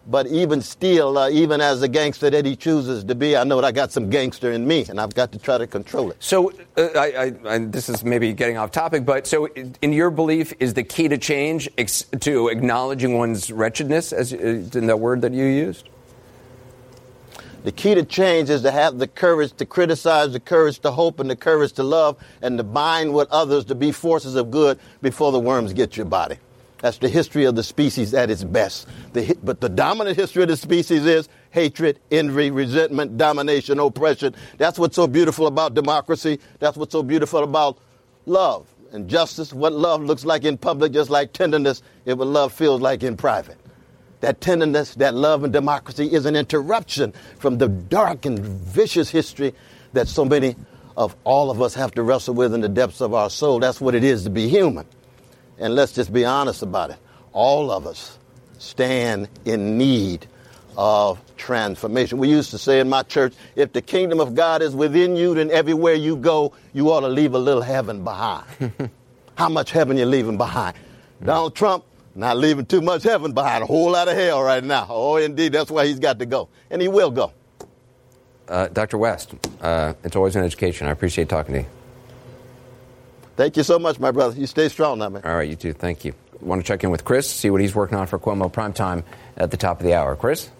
But 0.05 0.27
even 0.27 0.63
still, 0.63 1.17
uh, 1.17 1.31
even 1.31 1.61
as 1.61 1.81
a 1.83 1.87
gangster 1.87 2.29
that 2.29 2.45
he 2.45 2.57
chooses 2.57 3.05
to 3.05 3.15
be, 3.15 3.37
I 3.37 3.45
know 3.45 3.61
that 3.61 3.67
I 3.67 3.71
got 3.71 3.93
some 3.93 4.11
gangster 4.11 4.51
in 4.51 4.67
me, 4.67 4.85
and 4.89 5.01
I've 5.01 5.15
got 5.15 5.31
to 5.31 5.39
try 5.39 5.59
to 5.59 5.67
control 5.69 6.11
it. 6.11 6.17
So, 6.19 6.51
uh, 6.77 6.89
I, 6.97 7.33
I, 7.47 7.59
this 7.59 7.89
is 7.89 8.03
maybe 8.03 8.33
getting 8.33 8.57
off 8.57 8.73
topic, 8.73 9.05
but 9.05 9.29
so, 9.29 9.47
in 9.47 9.93
your 9.93 10.11
belief, 10.11 10.53
is 10.59 10.75
the 10.75 10.83
key 10.83 11.07
to 11.07 11.19
change 11.19 11.69
ex- 11.79 12.05
to 12.21 12.49
acknowledging 12.49 13.17
one's 13.17 13.53
wretchedness, 13.53 14.13
as 14.13 14.33
uh, 14.33 14.37
in 14.75 14.89
that 14.89 14.99
word 14.99 15.21
that 15.21 15.33
you 15.33 15.45
used? 15.45 15.89
The 17.65 17.73
key 17.73 17.95
to 17.95 18.05
change 18.05 18.51
is 18.51 18.63
to 18.63 18.73
have 18.73 18.99
the 18.99 19.07
courage 19.07 19.53
to 19.59 19.67
criticize, 19.67 20.33
the 20.33 20.41
courage 20.41 20.81
to 20.81 20.91
hope, 20.91 21.21
and 21.21 21.31
the 21.31 21.37
courage 21.37 21.73
to 21.75 21.85
love, 21.85 22.17
and 22.41 22.59
to 22.59 22.65
bind 22.65 23.15
with 23.15 23.31
others 23.31 23.65
to 23.67 23.77
be 23.77 23.93
forces 23.93 24.35
of 24.35 24.51
good 24.51 24.81
before 25.01 25.31
the 25.31 25.39
worms 25.39 25.73
get 25.73 25.97
your 25.97 26.07
body. 26.07 26.39
That's 26.81 26.99
the 26.99 27.09
history 27.09 27.45
of 27.45 27.55
the 27.55 27.63
species 27.63 28.13
at 28.13 28.29
its 28.31 28.43
best. 28.43 28.89
The, 29.13 29.39
but 29.45 29.61
the 29.61 29.69
dominant 29.69 30.17
history 30.17 30.43
of 30.43 30.49
the 30.49 30.57
species 30.57 31.07
is 31.07 31.29
hatred, 31.51 32.01
envy, 32.11 32.51
resentment, 32.51 33.17
domination, 33.17 33.79
oppression. 33.79 34.35
That's 34.59 34.81
what's 34.81 34.97
so 34.97 35.07
beautiful 35.07 35.47
about 35.47 35.75
democracy. 35.75 36.41
That's 36.59 36.77
what's 36.77 36.91
so 36.91 37.05
beautiful 37.05 37.45
about 37.45 37.79
love 38.27 38.67
and 38.91 39.09
justice. 39.09 39.53
What 39.53 39.73
love 39.73 40.03
looks 40.03 40.25
like 40.25 40.45
in 40.45 40.59
public, 40.59 40.91
just 40.91 41.11
like 41.11 41.33
tenderness, 41.33 41.83
is 42.05 42.17
what 42.17 42.27
love 42.27 42.53
feels 42.53 42.81
like 42.81 43.05
in 43.05 43.17
private. 43.17 43.59
That 44.23 44.41
tenderness, 44.41 44.95
that 44.95 45.15
love 45.15 45.43
and 45.43 45.53
democracy 45.53 46.07
is 46.07 46.27
an 46.27 46.37
interruption 46.37 47.13
from 47.41 47.59
the 47.59 47.67
dark 47.67 48.25
and 48.25 48.39
vicious 48.39 49.11
history 49.11 49.53
that 49.95 50.07
so 50.07 50.25
many 50.25 50.55
of 50.97 51.17
all 51.25 51.51
of 51.51 51.61
us 51.61 51.75
have 51.75 51.91
to 51.95 52.05
wrestle 52.05 52.35
with 52.35 52.55
in 52.55 52.61
the 52.61 52.69
depths 52.69 53.01
of 53.01 53.15
our 53.15 53.29
soul. 53.29 53.59
That's 53.59 53.81
what 53.81 53.97
it 53.97 54.05
is 54.05 54.23
to 54.23 54.31
be 54.31 54.49
human. 54.49 54.87
And 55.59 55.75
let's 55.75 55.91
just 55.91 56.13
be 56.13 56.25
honest 56.25 56.63
about 56.63 56.91
it. 56.91 56.99
All 57.33 57.73
of 57.73 57.85
us 57.85 58.17
stand 58.59 59.29
in 59.45 59.77
need 59.77 60.29
of 60.77 61.21
transformation. 61.37 62.19
We 62.19 62.29
used 62.29 62.53
to 62.53 62.59
say 62.59 62.79
in 62.79 62.89
my 62.89 63.03
church, 63.03 63.35
if 63.57 63.73
the 63.73 63.83
kingdom 63.83 64.21
of 64.21 64.37
God 64.37 64.63
is 64.63 64.73
within 64.73 65.17
you, 65.17 65.35
then 65.35 65.51
everywhere 65.51 65.95
you 65.95 66.15
go, 66.15 66.53
you 66.73 66.93
ought 66.93 67.01
to 67.01 67.09
leave 67.09 67.35
a 67.35 67.39
little 67.39 67.63
heaven 67.63 68.05
behind. 68.05 68.45
How 69.37 69.49
much 69.49 69.73
heaven 69.73 69.97
you 69.97 70.07
leaving 70.07 70.37
behind? 70.37 70.77
Hmm. 71.19 71.27
Donald 71.27 71.57
Trump 71.57 71.85
not 72.15 72.37
leaving 72.37 72.67
too 72.67 72.81
much 72.81 73.03
heaven 73.03 73.33
behind, 73.33 73.63
a 73.63 73.67
whole 73.67 73.91
lot 73.91 74.09
of 74.09 74.17
hell 74.17 74.43
right 74.43 74.63
now. 74.63 74.87
Oh, 74.89 75.17
indeed, 75.17 75.53
that's 75.53 75.71
why 75.71 75.87
he's 75.87 75.99
got 75.99 76.19
to 76.19 76.27
go. 76.27 76.49
And 76.71 76.83
he 76.83 76.89
will 76.89 77.11
go. 77.11 77.33
Uh, 78.49 78.69
Dr. 78.69 78.99
West, 78.99 79.35
uh, 79.61 79.95
it's 80.05 80.17
always 80.17 80.37
an 80.37 80.45
education. 80.45 80.87
I 80.87 80.91
appreciate 80.91 81.29
talking 81.29 81.55
to 81.55 81.61
you. 81.63 81.67
Thank 83.37 83.57
you 83.57 83.63
so 83.63 83.79
much, 83.79 83.99
my 83.99 84.11
brother. 84.11 84.39
You 84.39 84.47
stay 84.47 84.69
strong 84.69 84.99
now, 84.99 85.09
man. 85.09 85.23
All 85.25 85.35
right, 85.35 85.49
you 85.49 85.57
too. 85.57 85.73
Thank 85.73 86.05
you. 86.05 86.15
Want 86.41 86.61
to 86.61 86.67
check 86.67 86.85
in 86.85 86.91
with 86.91 87.05
Chris, 87.05 87.31
see 87.31 87.51
what 87.51 87.61
he's 87.61 87.75
working 87.75 87.97
on 87.97 88.07
for 88.07 88.19
Cuomo 88.19 88.53
Primetime 88.53 89.05
at 89.37 89.51
the 89.51 89.57
top 89.57 89.79
of 89.79 89.87
the 89.87 89.95
hour. 89.95 90.17
Chris? 90.17 90.51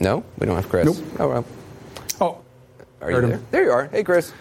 No, 0.00 0.24
we 0.38 0.46
don't 0.46 0.56
have 0.56 0.68
Chris. 0.68 0.86
Nope. 0.86 0.96
Oh, 1.18 1.28
well. 1.28 1.44
Oh, 2.20 2.38
are 3.00 3.10
you 3.10 3.20
there? 3.20 3.40
There 3.50 3.64
you 3.64 3.70
are. 3.70 3.86
Hey, 3.86 4.04
Chris. 4.04 4.32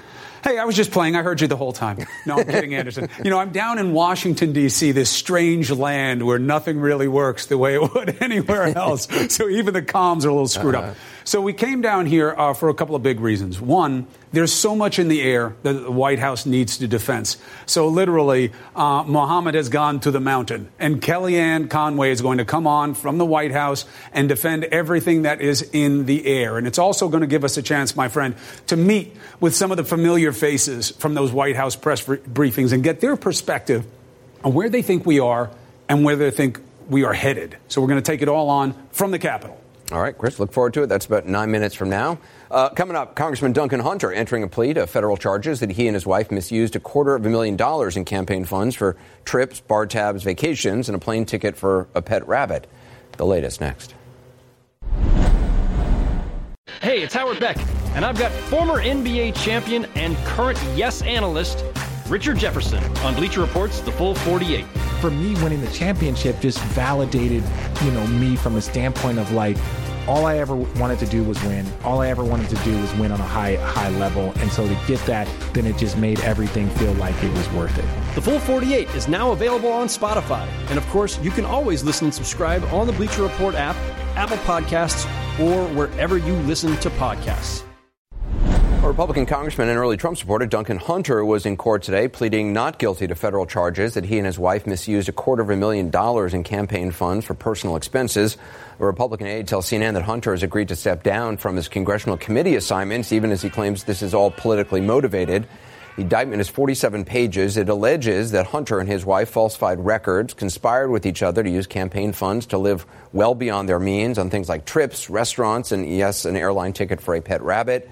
Hey, 0.44 0.58
I 0.58 0.66
was 0.66 0.76
just 0.76 0.92
playing. 0.92 1.16
I 1.16 1.22
heard 1.22 1.42
you 1.42 1.48
the 1.48 1.58
whole 1.58 1.74
time. 1.74 1.98
No, 2.26 2.38
I'm 2.38 2.46
kidding, 2.46 2.74
Anderson. 2.74 3.10
You 3.24 3.30
know, 3.30 3.40
I'm 3.40 3.52
down 3.52 3.80
in 3.80 3.94
Washington, 3.94 4.54
D.C., 4.54 4.92
this 4.92 5.10
strange 5.10 5.72
land 5.72 6.26
where 6.26 6.40
nothing 6.40 6.80
really 6.80 7.08
works 7.08 7.48
the 7.48 7.58
way 7.58 7.76
it 7.76 7.94
would 7.94 8.18
anywhere 8.22 8.78
else. 8.78 9.08
so 9.34 9.50
even 9.50 9.74
the 9.74 9.82
comms 9.82 10.26
are 10.26 10.30
a 10.30 10.34
little 10.34 10.48
screwed 10.48 10.76
uh-huh. 10.76 10.92
up. 10.92 10.98
So 11.28 11.42
we 11.42 11.52
came 11.52 11.82
down 11.82 12.06
here 12.06 12.34
uh, 12.38 12.54
for 12.54 12.70
a 12.70 12.74
couple 12.74 12.96
of 12.96 13.04
big 13.04 13.20
reasons. 13.20 13.60
One, 13.60 14.08
there's 14.32 14.54
so 14.54 14.78
much 14.78 14.98
in 14.98 15.10
the 15.10 15.22
air 15.22 15.58
that 15.64 15.74
the 15.74 15.92
White 15.92 16.20
House 16.20 16.46
needs 16.46 16.78
to 16.78 16.88
defense. 16.88 17.36
So 17.66 17.90
literally, 17.90 18.54
uh, 18.74 19.04
Mohammed 19.04 19.54
has 19.54 19.68
gone 19.68 20.00
to 20.00 20.12
the 20.12 20.22
mountain, 20.22 20.72
and 20.80 21.02
Kellyanne 21.02 21.70
Conway 21.70 22.12
is 22.12 22.22
going 22.22 22.38
to 22.38 22.46
come 22.46 22.66
on 22.66 22.94
from 22.94 23.18
the 23.18 23.26
White 23.26 23.52
House 23.52 23.84
and 24.14 24.30
defend 24.30 24.64
everything 24.64 25.24
that 25.24 25.42
is 25.42 25.64
in 25.74 26.06
the 26.06 26.26
air. 26.26 26.58
And 26.58 26.66
it's 26.66 26.80
also 26.80 27.10
going 27.10 27.20
to 27.20 27.28
give 27.28 27.44
us 27.44 27.58
a 27.58 27.62
chance, 27.62 27.94
my 27.94 28.08
friend, 28.08 28.34
to 28.68 28.78
meet 28.78 29.14
with 29.42 29.54
some 29.54 29.70
of 29.70 29.76
the 29.76 29.84
familiar 29.84 30.32
faces 30.32 30.92
from 30.92 31.14
those 31.14 31.34
White 31.34 31.58
House 31.58 31.76
press 31.76 32.06
briefings 32.06 32.72
and 32.72 32.86
get 32.86 33.02
their 33.02 33.18
perspective 33.18 33.86
on 34.46 34.54
where 34.54 34.70
they 34.70 34.82
think 34.82 35.06
we 35.06 35.20
are 35.20 35.52
and 35.90 36.06
where 36.06 36.16
they 36.16 36.32
think 36.32 36.62
we 36.88 37.04
are 37.04 37.12
headed. 37.12 37.58
So 37.68 37.82
we're 37.82 37.90
going 37.90 38.02
to 38.02 38.12
take 38.12 38.22
it 38.22 38.30
all 38.30 38.50
on 38.50 38.76
from 38.94 39.12
the 39.12 39.20
Capitol. 39.20 39.62
All 39.90 40.02
right, 40.02 40.18
Chris, 40.18 40.38
look 40.38 40.52
forward 40.52 40.74
to 40.74 40.84
it. 40.84 40.88
That's 40.88 41.06
about 41.06 41.28
nine 41.28 41.50
minutes 41.50 41.74
from 41.74 41.90
now. 41.90 42.18
Uh, 42.52 42.68
coming 42.70 42.98
up, 42.98 43.16
Congressman 43.16 43.54
Duncan 43.54 43.80
Hunter 43.80 44.12
entering 44.12 44.44
a 44.44 44.48
plea 44.48 44.74
to 44.74 44.86
federal 44.86 45.16
charges 45.16 45.62
that 45.62 45.72
he 45.72 45.88
and 45.88 45.96
his 45.96 46.06
wife 46.06 46.30
misused 46.30 46.76
a 46.76 46.80
quarter 46.82 47.16
of 47.16 47.26
a 47.26 47.30
million 47.30 47.56
dollars 47.56 47.96
in 47.96 48.04
campaign 48.04 48.44
funds 48.44 48.76
for 48.76 48.98
trips, 49.24 49.62
bar 49.62 49.86
tabs, 49.86 50.24
vacations, 50.24 50.90
and 50.90 50.96
a 50.98 51.00
plane 51.00 51.26
ticket 51.26 51.56
for 51.56 51.88
a 51.96 52.02
pet 52.02 52.28
rabbit. 52.28 52.68
The 53.16 53.26
latest 53.26 53.62
next. 53.62 53.94
Hey, 56.82 57.02
it's 57.02 57.14
Howard 57.14 57.40
Beck, 57.40 57.58
and 57.96 58.04
I've 58.04 58.20
got 58.20 58.32
former 58.32 58.84
NBA 58.84 59.36
champion 59.36 59.86
and 59.96 60.18
current 60.26 60.62
Yes 60.76 61.02
analyst 61.02 61.64
Richard 62.10 62.38
Jefferson 62.38 62.84
on 62.98 63.16
Bleacher 63.16 63.42
Report's 63.42 63.82
The 63.82 63.92
Full 63.92 64.16
48 64.16 64.66
for 65.00 65.12
me, 65.12 65.36
winning 65.44 65.62
the 65.62 65.72
championship 65.72 66.40
just 66.40 66.60
validated, 66.60 67.44
you 67.84 67.92
know, 67.92 68.06
me 68.08 68.36
from 68.36 68.56
a 68.56 68.62
standpoint 68.62 69.20
of 69.20 69.32
like, 69.32 69.58
all 70.08 70.26
I 70.26 70.38
ever 70.38 70.56
wanted 70.56 71.00
to 71.00 71.06
do 71.06 71.24
was 71.24 71.42
win. 71.44 71.66
All 71.84 72.02
I 72.02 72.08
ever 72.08 72.24
wanted 72.24 72.50
to 72.50 72.56
do 72.64 72.80
was 72.80 72.94
win 72.96 73.12
on 73.12 73.20
a 73.20 73.28
high 73.28 73.56
high 73.58 73.90
level. 73.90 74.32
And 74.38 74.50
so 74.50 74.66
to 74.66 74.80
get 74.88 75.00
that, 75.02 75.28
then 75.54 75.66
it 75.66 75.78
just 75.78 75.98
made 75.98 76.22
everything 76.22 76.70
feel 76.72 76.94
like 76.94 77.22
it 77.24 77.32
was 77.34 77.50
worth 77.52 77.78
it. 77.78 78.16
The 78.16 78.22
full 78.22 78.40
48 78.40 78.90
is 78.96 79.10
now 79.10 79.32
available 79.32 79.72
on 79.72 79.88
Spotify. 79.88 80.48
And 80.70 80.78
of 80.78 80.88
course, 80.88 81.20
you 81.20 81.32
can 81.32 81.44
always 81.44 81.84
listen 81.84 82.08
and 82.08 82.14
subscribe 82.14 82.64
on 82.66 82.88
the 82.88 82.94
Bleacher 82.94 83.22
Report 83.22 83.56
app, 83.56 83.76
Apple 84.16 84.38
Podcasts, 84.38 85.06
or 85.40 85.68
wherever 85.76 86.18
you 86.18 86.34
listen 86.34 86.78
to 86.78 86.90
podcasts. 86.92 87.67
Republican 88.88 89.26
congressman 89.26 89.68
and 89.68 89.78
early 89.78 89.98
Trump 89.98 90.18
supporter 90.18 90.46
Duncan 90.46 90.78
Hunter 90.78 91.26
was 91.26 91.46
in 91.46 91.58
court 91.58 91.84
today 91.84 92.08
pleading 92.08 92.54
not 92.54 92.80
guilty 92.80 93.06
to 93.06 93.16
federal 93.16 93.46
charges 93.46 93.96
that 93.96 94.06
he 94.06 94.18
and 94.18 94.26
his 94.26 94.40
wife 94.40 94.66
misused 94.66 95.10
a 95.10 95.12
quarter 95.12 95.42
of 95.42 95.50
a 95.50 95.58
million 95.58 95.90
dollars 95.90 96.34
in 96.34 96.42
campaign 96.42 96.92
funds 96.92 97.26
for 97.26 97.34
personal 97.34 97.76
expenses. 97.76 98.38
A 98.80 98.86
Republican 98.86 99.28
aide 99.28 99.46
tells 99.46 99.68
CNN 99.68 99.94
that 99.96 100.04
Hunter 100.04 100.32
has 100.32 100.42
agreed 100.42 100.70
to 100.70 100.76
step 100.78 101.04
down 101.04 101.36
from 101.36 101.58
his 101.58 101.68
congressional 101.68 102.16
committee 102.16 102.56
assignments, 102.56 103.12
even 103.12 103.32
as 103.32 103.42
he 103.42 103.50
claims 103.50 103.84
this 103.84 104.02
is 104.02 104.14
all 104.14 104.32
politically 104.32 104.80
motivated. 104.80 105.50
The 105.98 106.04
indictment 106.04 106.40
is 106.40 106.48
47 106.48 107.04
pages. 107.04 107.58
It 107.58 107.68
alleges 107.68 108.32
that 108.32 108.48
Hunter 108.48 108.80
and 108.80 108.88
his 108.88 109.04
wife 109.04 109.30
falsified 109.30 109.82
records, 109.82 110.34
conspired 110.34 110.92
with 110.92 111.06
each 111.06 111.22
other 111.22 111.44
to 111.44 111.50
use 111.50 111.68
campaign 111.68 112.14
funds 112.14 112.46
to 112.48 112.58
live 112.58 112.86
well 113.12 113.36
beyond 113.36 113.68
their 113.68 113.80
means 113.80 114.18
on 114.18 114.30
things 114.30 114.48
like 114.48 114.64
trips, 114.64 115.10
restaurants, 115.10 115.74
and 115.74 115.90
yes, 115.90 116.24
an 116.24 116.38
airline 116.38 116.72
ticket 116.72 117.02
for 117.02 117.16
a 117.16 117.22
pet 117.22 117.42
rabbit. 117.42 117.90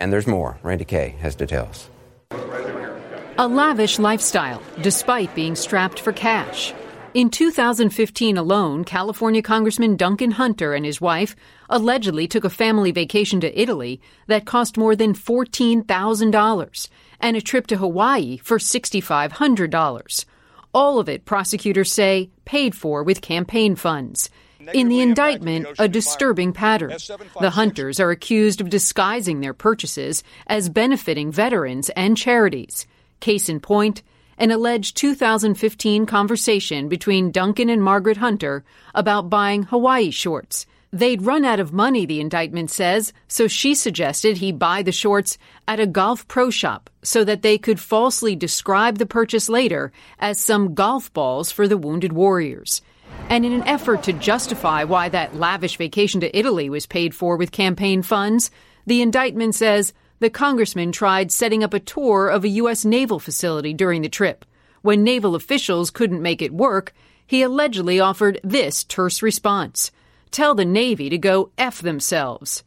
And 0.00 0.12
there's 0.12 0.26
more. 0.26 0.58
Randi 0.62 0.84
Kaye 0.84 1.14
has 1.20 1.36
details. 1.36 1.88
A 3.38 3.46
lavish 3.46 3.98
lifestyle, 3.98 4.62
despite 4.82 5.34
being 5.34 5.54
strapped 5.54 6.00
for 6.00 6.12
cash. 6.12 6.74
In 7.12 7.28
2015 7.28 8.36
alone, 8.36 8.84
California 8.84 9.42
Congressman 9.42 9.96
Duncan 9.96 10.30
Hunter 10.30 10.74
and 10.74 10.84
his 10.84 11.00
wife 11.00 11.34
allegedly 11.68 12.28
took 12.28 12.44
a 12.44 12.50
family 12.50 12.92
vacation 12.92 13.40
to 13.40 13.60
Italy 13.60 14.00
that 14.26 14.46
cost 14.46 14.76
more 14.76 14.94
than 14.94 15.14
$14,000 15.14 16.88
and 17.20 17.36
a 17.36 17.40
trip 17.40 17.66
to 17.66 17.78
Hawaii 17.78 18.36
for 18.38 18.58
$6,500. 18.58 20.24
All 20.72 20.98
of 21.00 21.08
it, 21.08 21.24
prosecutors 21.24 21.92
say, 21.92 22.30
paid 22.44 22.74
for 22.76 23.02
with 23.02 23.20
campaign 23.20 23.74
funds. 23.74 24.30
In 24.72 24.88
the 24.88 25.00
indictment, 25.00 25.66
a 25.78 25.88
disturbing 25.88 26.52
pattern. 26.52 26.94
The 27.40 27.50
hunters 27.50 28.00
are 28.00 28.10
accused 28.10 28.60
of 28.60 28.70
disguising 28.70 29.40
their 29.40 29.54
purchases 29.54 30.22
as 30.46 30.68
benefiting 30.68 31.32
veterans 31.32 31.90
and 31.90 32.16
charities. 32.16 32.86
Case 33.20 33.48
in 33.48 33.60
point, 33.60 34.02
an 34.38 34.50
alleged 34.50 34.96
2015 34.96 36.06
conversation 36.06 36.88
between 36.88 37.30
Duncan 37.30 37.68
and 37.68 37.82
Margaret 37.82 38.16
Hunter 38.16 38.64
about 38.94 39.28
buying 39.28 39.64
Hawaii 39.64 40.10
shorts. 40.10 40.66
They'd 40.92 41.22
run 41.22 41.44
out 41.44 41.60
of 41.60 41.72
money, 41.72 42.04
the 42.04 42.20
indictment 42.20 42.70
says, 42.70 43.12
so 43.28 43.46
she 43.46 43.74
suggested 43.74 44.38
he 44.38 44.50
buy 44.50 44.82
the 44.82 44.90
shorts 44.90 45.38
at 45.68 45.78
a 45.78 45.86
golf 45.86 46.26
pro 46.26 46.50
shop 46.50 46.90
so 47.02 47.22
that 47.22 47.42
they 47.42 47.58
could 47.58 47.78
falsely 47.78 48.34
describe 48.34 48.98
the 48.98 49.06
purchase 49.06 49.48
later 49.48 49.92
as 50.18 50.40
some 50.40 50.74
golf 50.74 51.12
balls 51.12 51.52
for 51.52 51.68
the 51.68 51.78
wounded 51.78 52.12
warriors. 52.12 52.82
And 53.30 53.46
in 53.46 53.52
an 53.52 53.66
effort 53.68 54.02
to 54.02 54.12
justify 54.12 54.82
why 54.82 55.08
that 55.10 55.36
lavish 55.36 55.76
vacation 55.76 56.20
to 56.20 56.36
Italy 56.36 56.68
was 56.68 56.84
paid 56.84 57.14
for 57.14 57.36
with 57.36 57.52
campaign 57.52 58.02
funds, 58.02 58.50
the 58.86 59.02
indictment 59.02 59.54
says 59.54 59.92
the 60.18 60.28
congressman 60.28 60.90
tried 60.90 61.30
setting 61.30 61.62
up 61.62 61.72
a 61.72 61.78
tour 61.78 62.26
of 62.26 62.42
a 62.42 62.48
U.S. 62.48 62.84
naval 62.84 63.20
facility 63.20 63.72
during 63.72 64.02
the 64.02 64.08
trip. 64.08 64.44
When 64.82 65.04
naval 65.04 65.36
officials 65.36 65.92
couldn't 65.92 66.20
make 66.20 66.42
it 66.42 66.52
work, 66.52 66.92
he 67.24 67.42
allegedly 67.42 68.00
offered 68.00 68.40
this 68.42 68.82
terse 68.82 69.22
response 69.22 69.92
Tell 70.32 70.56
the 70.56 70.64
Navy 70.64 71.08
to 71.08 71.16
go 71.16 71.52
F 71.56 71.80
themselves. 71.80 72.64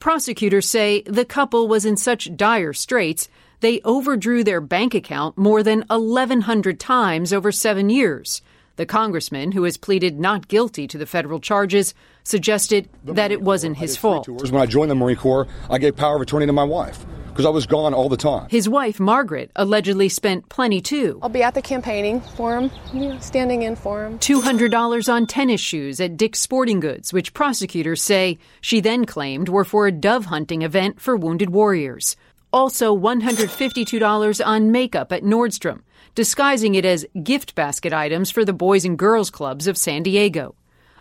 Prosecutors 0.00 0.68
say 0.68 1.02
the 1.02 1.24
couple 1.24 1.68
was 1.68 1.84
in 1.84 1.96
such 1.96 2.36
dire 2.36 2.72
straits 2.72 3.28
they 3.60 3.80
overdrew 3.82 4.42
their 4.42 4.60
bank 4.60 4.92
account 4.92 5.38
more 5.38 5.62
than 5.62 5.84
1,100 5.88 6.80
times 6.80 7.32
over 7.32 7.52
seven 7.52 7.90
years. 7.90 8.42
The 8.76 8.86
congressman, 8.86 9.52
who 9.52 9.64
has 9.64 9.76
pleaded 9.76 10.18
not 10.18 10.48
guilty 10.48 10.86
to 10.88 10.98
the 10.98 11.06
federal 11.06 11.40
charges, 11.40 11.94
suggested 12.24 12.88
that 13.04 13.30
it 13.30 13.42
wasn't 13.42 13.76
his 13.76 13.96
fault. 13.96 14.28
When 14.28 14.56
I 14.56 14.66
joined 14.66 14.90
the 14.90 14.94
Marine 14.94 15.16
Corps, 15.16 15.46
I 15.68 15.78
gave 15.78 15.96
power 15.96 16.16
of 16.16 16.22
attorney 16.22 16.46
to 16.46 16.52
my 16.52 16.64
wife 16.64 17.04
because 17.28 17.46
I 17.46 17.50
was 17.50 17.66
gone 17.66 17.94
all 17.94 18.08
the 18.08 18.16
time. 18.16 18.48
His 18.50 18.68
wife, 18.68 19.00
Margaret, 19.00 19.50
allegedly 19.56 20.08
spent 20.08 20.48
plenty 20.48 20.80
too. 20.80 21.18
I'll 21.22 21.28
be 21.28 21.42
at 21.42 21.54
the 21.54 21.62
campaigning 21.62 22.20
for 22.20 22.58
him, 22.58 22.70
you 22.92 23.08
know, 23.08 23.18
standing 23.20 23.62
in 23.62 23.76
for 23.76 24.04
him. 24.04 24.18
$200 24.18 25.12
on 25.12 25.26
tennis 25.26 25.60
shoes 25.60 26.00
at 26.00 26.16
Dick's 26.16 26.40
Sporting 26.40 26.80
Goods, 26.80 27.12
which 27.12 27.32
prosecutors 27.32 28.02
say 28.02 28.38
she 28.60 28.80
then 28.80 29.04
claimed 29.04 29.48
were 29.48 29.64
for 29.64 29.86
a 29.86 29.92
dove 29.92 30.26
hunting 30.26 30.62
event 30.62 31.00
for 31.00 31.16
wounded 31.16 31.50
warriors. 31.50 32.16
Also, 32.52 32.96
$152 32.96 34.46
on 34.46 34.72
makeup 34.72 35.12
at 35.12 35.22
Nordstrom, 35.22 35.82
disguising 36.14 36.74
it 36.74 36.84
as 36.84 37.06
gift 37.22 37.54
basket 37.54 37.92
items 37.92 38.30
for 38.30 38.44
the 38.44 38.52
Boys 38.52 38.84
and 38.84 38.98
Girls 38.98 39.30
Clubs 39.30 39.66
of 39.66 39.76
San 39.78 40.02
Diego. 40.02 40.54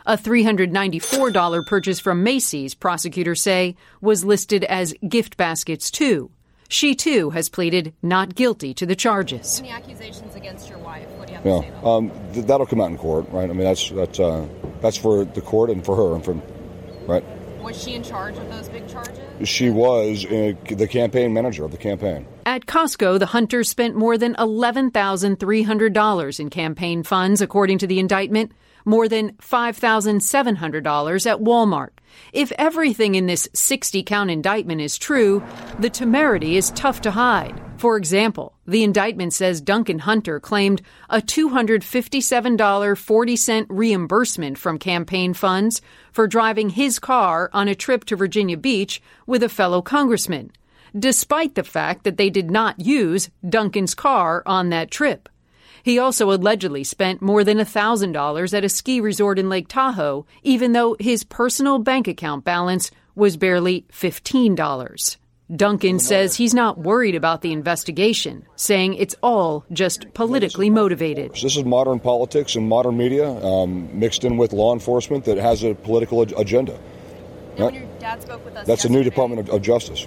A 0.06 0.18
$394 0.18 1.66
purchase 1.66 2.00
from 2.00 2.24
Macy's, 2.24 2.74
prosecutors 2.74 3.42
say, 3.42 3.76
was 4.02 4.24
listed 4.26 4.64
as 4.64 4.94
gift 5.08 5.38
baskets 5.38 5.92
too. 5.92 6.32
She 6.68 6.94
too 6.96 7.32
has 7.32 7.50
pleaded 7.50 7.94
not 8.02 8.36
guilty 8.36 8.74
to 8.76 8.86
the 8.86 8.96
charges. 8.96 9.60
Any 9.60 9.70
accusations 9.72 10.36
against 10.36 10.70
your 10.70 10.78
wife? 10.80 11.08
What 11.18 11.28
do 11.28 11.34
you 11.34 11.38
have 11.38 11.46
Yeah, 11.46 11.62
to 11.62 11.68
say? 11.68 11.74
um, 11.84 12.12
th- 12.34 12.46
that'll 12.46 12.68
come 12.68 12.80
out 12.82 12.92
in 12.92 12.98
court, 12.98 13.28
right? 13.32 13.50
I 13.50 13.54
mean, 13.54 13.64
that's 13.66 13.90
that's 13.90 14.20
uh, 14.20 14.48
that's 14.82 14.98
for 14.98 15.26
the 15.26 15.42
court 15.42 15.72
and 15.72 15.84
for 15.84 15.96
her 15.96 16.14
and 16.16 16.24
for 16.24 16.40
right. 17.08 17.24
Was 17.62 17.82
she 17.84 17.96
in 17.96 18.04
charge 18.04 18.38
of 18.38 18.48
those 18.50 18.70
big 18.70 18.88
charges? 18.88 19.20
She 19.44 19.70
was 19.70 20.26
uh, 20.26 20.54
the 20.68 20.88
campaign 20.88 21.34
manager 21.34 21.66
of 21.66 21.72
the 21.72 21.78
campaign. 21.78 22.26
At 22.46 22.66
Costco, 22.66 23.20
the 23.20 23.28
hunters 23.28 23.70
spent 23.70 23.96
more 23.96 24.18
than 24.18 24.36
$11,300 24.36 26.40
in 26.40 26.50
campaign 26.50 27.04
funds, 27.04 27.42
according 27.42 27.78
to 27.80 27.88
the 27.88 28.00
indictment, 28.00 28.52
more 28.86 29.08
than 29.08 29.32
$5,700 29.34 31.32
at 31.32 31.40
Walmart. 31.40 31.90
If 32.34 32.52
everything 32.54 33.14
in 33.16 33.28
this 33.28 33.48
60 33.54 34.04
count 34.04 34.32
indictment 34.32 34.82
is 34.82 34.98
true, 34.98 35.44
the 35.80 35.90
temerity 35.90 36.58
is 36.58 36.72
tough 36.72 37.02
to 37.02 37.12
hide. 37.12 37.69
For 37.80 37.96
example, 37.96 38.54
the 38.68 38.84
indictment 38.84 39.34
says 39.34 39.62
Duncan 39.62 40.00
Hunter 40.00 40.42
claimed 40.42 40.82
a 41.10 41.22
$257.40 41.22 43.66
reimbursement 43.70 44.58
from 44.58 44.78
campaign 44.78 45.34
funds 45.34 45.82
for 46.12 46.28
driving 46.28 46.72
his 46.72 47.00
car 47.00 47.50
on 47.54 47.70
a 47.70 47.76
trip 47.76 48.04
to 48.06 48.18
Virginia 48.18 48.58
Beach 48.58 49.02
with 49.26 49.44
a 49.44 49.48
fellow 49.48 49.82
congressman, 49.82 50.52
despite 50.94 51.56
the 51.56 51.64
fact 51.64 52.04
that 52.04 52.18
they 52.18 52.30
did 52.30 52.52
not 52.52 52.82
use 52.82 53.30
Duncan's 53.48 53.96
car 53.96 54.44
on 54.46 54.72
that 54.72 54.92
trip. 54.92 55.30
He 55.82 55.98
also 55.98 56.34
allegedly 56.34 56.84
spent 56.84 57.22
more 57.22 57.46
than 57.46 57.60
$1,000 57.60 58.54
at 58.54 58.66
a 58.66 58.70
ski 58.70 59.00
resort 59.00 59.40
in 59.40 59.48
Lake 59.48 59.70
Tahoe, 59.70 60.26
even 60.44 60.74
though 60.74 60.98
his 61.00 61.24
personal 61.24 61.80
bank 61.80 62.10
account 62.10 62.44
balance 62.44 62.92
was 63.16 63.38
barely 63.38 63.86
$15. 63.90 65.16
Duncan 65.56 65.98
says 65.98 66.36
he's 66.36 66.54
not 66.54 66.78
worried 66.78 67.16
about 67.16 67.42
the 67.42 67.52
investigation, 67.52 68.46
saying 68.56 68.94
it's 68.96 69.16
all 69.24 69.66
just 69.72 70.14
politically 70.14 70.70
motivated. 70.70 71.32
This 71.34 71.58
is 71.58 71.64
modern 71.66 72.00
politics 72.00 72.56
and 72.56 72.70
modern 72.70 72.98
media 72.98 73.30
um, 73.44 73.98
mixed 73.98 74.24
in 74.24 74.38
with 74.38 74.54
law 74.54 74.74
enforcement 74.74 75.26
that 75.26 75.38
has 75.38 75.64
a 75.64 75.74
political 75.74 76.22
ag- 76.22 76.34
agenda. 76.38 76.80
when 77.56 77.74
your 77.74 77.84
dad 78.00 78.22
spoke 78.22 78.46
with 78.46 78.56
us 78.56 78.68
That's 78.68 78.84
the 78.84 78.90
new 78.90 79.04
Department 79.04 79.42
of, 79.42 79.50
of 79.50 79.62
Justice. 79.64 80.06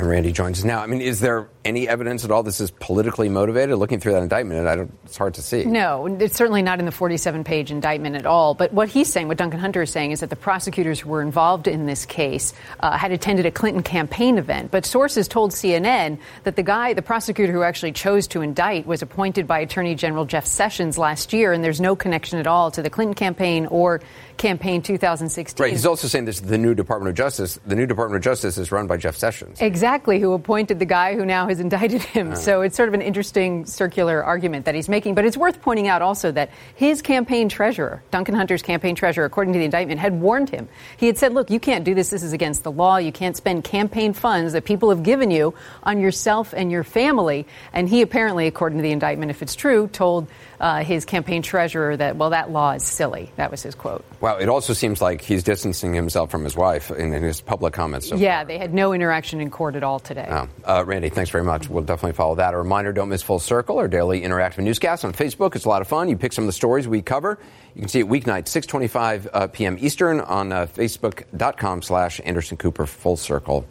And 0.00 0.08
Randi 0.08 0.32
joins 0.32 0.60
us 0.60 0.64
now. 0.64 0.80
I 0.80 0.86
mean, 0.86 1.02
is 1.02 1.20
there 1.20 1.50
any 1.62 1.86
evidence 1.86 2.24
at 2.24 2.30
all 2.30 2.42
this 2.42 2.58
is 2.58 2.70
politically 2.70 3.28
motivated? 3.28 3.76
Looking 3.76 4.00
through 4.00 4.12
that 4.12 4.22
indictment, 4.22 4.90
it's 5.04 5.18
hard 5.18 5.34
to 5.34 5.42
see. 5.42 5.66
No, 5.66 6.06
it's 6.06 6.36
certainly 6.36 6.62
not 6.62 6.78
in 6.78 6.86
the 6.86 6.90
47 6.90 7.44
page 7.44 7.70
indictment 7.70 8.16
at 8.16 8.24
all. 8.24 8.54
But 8.54 8.72
what 8.72 8.88
he's 8.88 9.12
saying, 9.12 9.28
what 9.28 9.36
Duncan 9.36 9.60
Hunter 9.60 9.82
is 9.82 9.90
saying, 9.90 10.12
is 10.12 10.20
that 10.20 10.30
the 10.30 10.36
prosecutors 10.36 11.00
who 11.00 11.10
were 11.10 11.20
involved 11.20 11.68
in 11.68 11.84
this 11.84 12.06
case 12.06 12.54
uh, 12.80 12.96
had 12.96 13.12
attended 13.12 13.44
a 13.44 13.50
Clinton 13.50 13.82
campaign 13.82 14.38
event. 14.38 14.70
But 14.70 14.86
sources 14.86 15.28
told 15.28 15.52
CNN 15.52 16.18
that 16.44 16.56
the 16.56 16.62
guy, 16.62 16.94
the 16.94 17.02
prosecutor 17.02 17.52
who 17.52 17.62
actually 17.62 17.92
chose 17.92 18.26
to 18.28 18.40
indict, 18.40 18.86
was 18.86 19.02
appointed 19.02 19.46
by 19.46 19.58
Attorney 19.58 19.94
General 19.94 20.24
Jeff 20.24 20.46
Sessions 20.46 20.96
last 20.96 21.34
year, 21.34 21.52
and 21.52 21.62
there's 21.62 21.78
no 21.78 21.94
connection 21.94 22.38
at 22.38 22.46
all 22.46 22.70
to 22.70 22.80
the 22.80 22.88
Clinton 22.88 23.14
campaign 23.14 23.66
or 23.66 24.00
campaign 24.40 24.80
2016. 24.80 25.62
Right. 25.62 25.70
He's 25.70 25.84
also 25.84 26.08
saying 26.08 26.24
this 26.24 26.36
is 26.36 26.46
the 26.46 26.56
new 26.56 26.74
Department 26.74 27.10
of 27.10 27.14
Justice. 27.14 27.60
The 27.66 27.76
new 27.76 27.86
Department 27.86 28.16
of 28.16 28.24
Justice 28.24 28.56
is 28.56 28.72
run 28.72 28.86
by 28.86 28.96
Jeff 28.96 29.14
Sessions. 29.14 29.60
Exactly, 29.60 30.18
who 30.18 30.32
appointed 30.32 30.78
the 30.78 30.86
guy 30.86 31.14
who 31.14 31.26
now 31.26 31.46
has 31.46 31.60
indicted 31.60 32.02
him. 32.02 32.30
Ah. 32.32 32.34
So 32.34 32.62
it's 32.62 32.74
sort 32.74 32.88
of 32.88 32.94
an 32.94 33.02
interesting 33.02 33.66
circular 33.66 34.24
argument 34.24 34.64
that 34.64 34.74
he's 34.74 34.88
making. 34.88 35.14
But 35.14 35.26
it's 35.26 35.36
worth 35.36 35.60
pointing 35.60 35.88
out 35.88 36.00
also 36.00 36.32
that 36.32 36.50
his 36.74 37.02
campaign 37.02 37.50
treasurer, 37.50 38.02
Duncan 38.10 38.34
Hunter's 38.34 38.62
campaign 38.62 38.94
treasurer, 38.94 39.26
according 39.26 39.52
to 39.52 39.58
the 39.58 39.64
indictment, 39.66 40.00
had 40.00 40.18
warned 40.18 40.48
him. 40.48 40.68
He 40.96 41.06
had 41.06 41.18
said, 41.18 41.34
look, 41.34 41.50
you 41.50 41.60
can't 41.60 41.84
do 41.84 41.94
this. 41.94 42.08
This 42.08 42.22
is 42.22 42.32
against 42.32 42.64
the 42.64 42.72
law. 42.72 42.96
You 42.96 43.12
can't 43.12 43.36
spend 43.36 43.64
campaign 43.64 44.14
funds 44.14 44.54
that 44.54 44.64
people 44.64 44.88
have 44.88 45.02
given 45.02 45.30
you 45.30 45.54
on 45.82 46.00
yourself 46.00 46.54
and 46.56 46.72
your 46.72 46.82
family. 46.82 47.46
And 47.74 47.90
he 47.90 48.00
apparently, 48.00 48.46
according 48.46 48.78
to 48.78 48.82
the 48.82 48.92
indictment, 48.92 49.30
if 49.30 49.42
it's 49.42 49.54
true, 49.54 49.86
told 49.88 50.28
uh, 50.60 50.84
his 50.84 51.06
campaign 51.06 51.40
treasurer 51.40 51.96
that, 51.96 52.16
well, 52.16 52.30
that 52.30 52.50
law 52.50 52.72
is 52.72 52.84
silly. 52.84 53.32
That 53.36 53.50
was 53.50 53.62
his 53.62 53.74
quote. 53.74 54.04
Well, 54.20 54.36
it 54.36 54.48
also 54.48 54.74
seems 54.74 55.00
like 55.00 55.22
he's 55.22 55.42
distancing 55.42 55.94
himself 55.94 56.30
from 56.30 56.44
his 56.44 56.54
wife 56.54 56.90
in, 56.90 57.14
in 57.14 57.22
his 57.22 57.40
public 57.40 57.72
comments. 57.72 58.08
So 58.08 58.16
yeah, 58.16 58.44
they 58.44 58.58
had 58.58 58.74
no 58.74 58.92
interaction 58.92 59.40
in 59.40 59.50
court 59.50 59.74
at 59.74 59.82
all 59.82 59.98
today. 59.98 60.28
Oh. 60.28 60.48
Uh, 60.64 60.84
Randi, 60.84 61.08
thanks 61.08 61.30
very 61.30 61.44
much. 61.44 61.70
We'll 61.70 61.82
definitely 61.82 62.12
follow 62.12 62.34
that. 62.34 62.52
A 62.52 62.58
reminder 62.58 62.92
don't 62.92 63.08
miss 63.08 63.22
Full 63.22 63.38
Circle, 63.38 63.78
our 63.78 63.88
daily 63.88 64.20
interactive 64.20 64.62
newscast 64.62 65.04
on 65.04 65.14
Facebook. 65.14 65.56
It's 65.56 65.64
a 65.64 65.68
lot 65.68 65.80
of 65.80 65.88
fun. 65.88 66.10
You 66.10 66.16
pick 66.18 66.34
some 66.34 66.44
of 66.44 66.46
the 66.46 66.52
stories 66.52 66.86
we 66.86 67.00
cover. 67.00 67.38
You 67.74 67.80
can 67.80 67.88
see 67.88 68.00
it 68.00 68.06
weeknight, 68.06 68.46
625 68.46 69.28
uh, 69.32 69.46
p.m. 69.46 69.78
Eastern 69.80 70.20
on 70.20 70.52
uh, 70.52 70.66
facebook.com 70.66 71.80
slash 71.82 72.20
Anderson 72.24 72.58
Cooper 72.58 72.84
Full 72.84 73.16
Circle. 73.16 73.66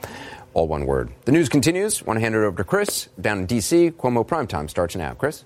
All 0.56 0.68
one 0.68 0.88
word. 0.88 1.12
The 1.26 1.32
news 1.32 1.50
continues. 1.50 2.04
Want 2.04 2.18
to 2.18 2.22
hand 2.22 2.34
it 2.34 2.40
over 2.40 2.58
to 2.58 2.64
Chris 2.64 3.10
down 3.22 3.40
in 3.40 3.46
D.C. 3.46 3.92
Cuomo 3.92 4.26
Primetime 4.26 4.68
starts 4.68 4.96
now. 4.96 5.14
Chris? 5.14 5.46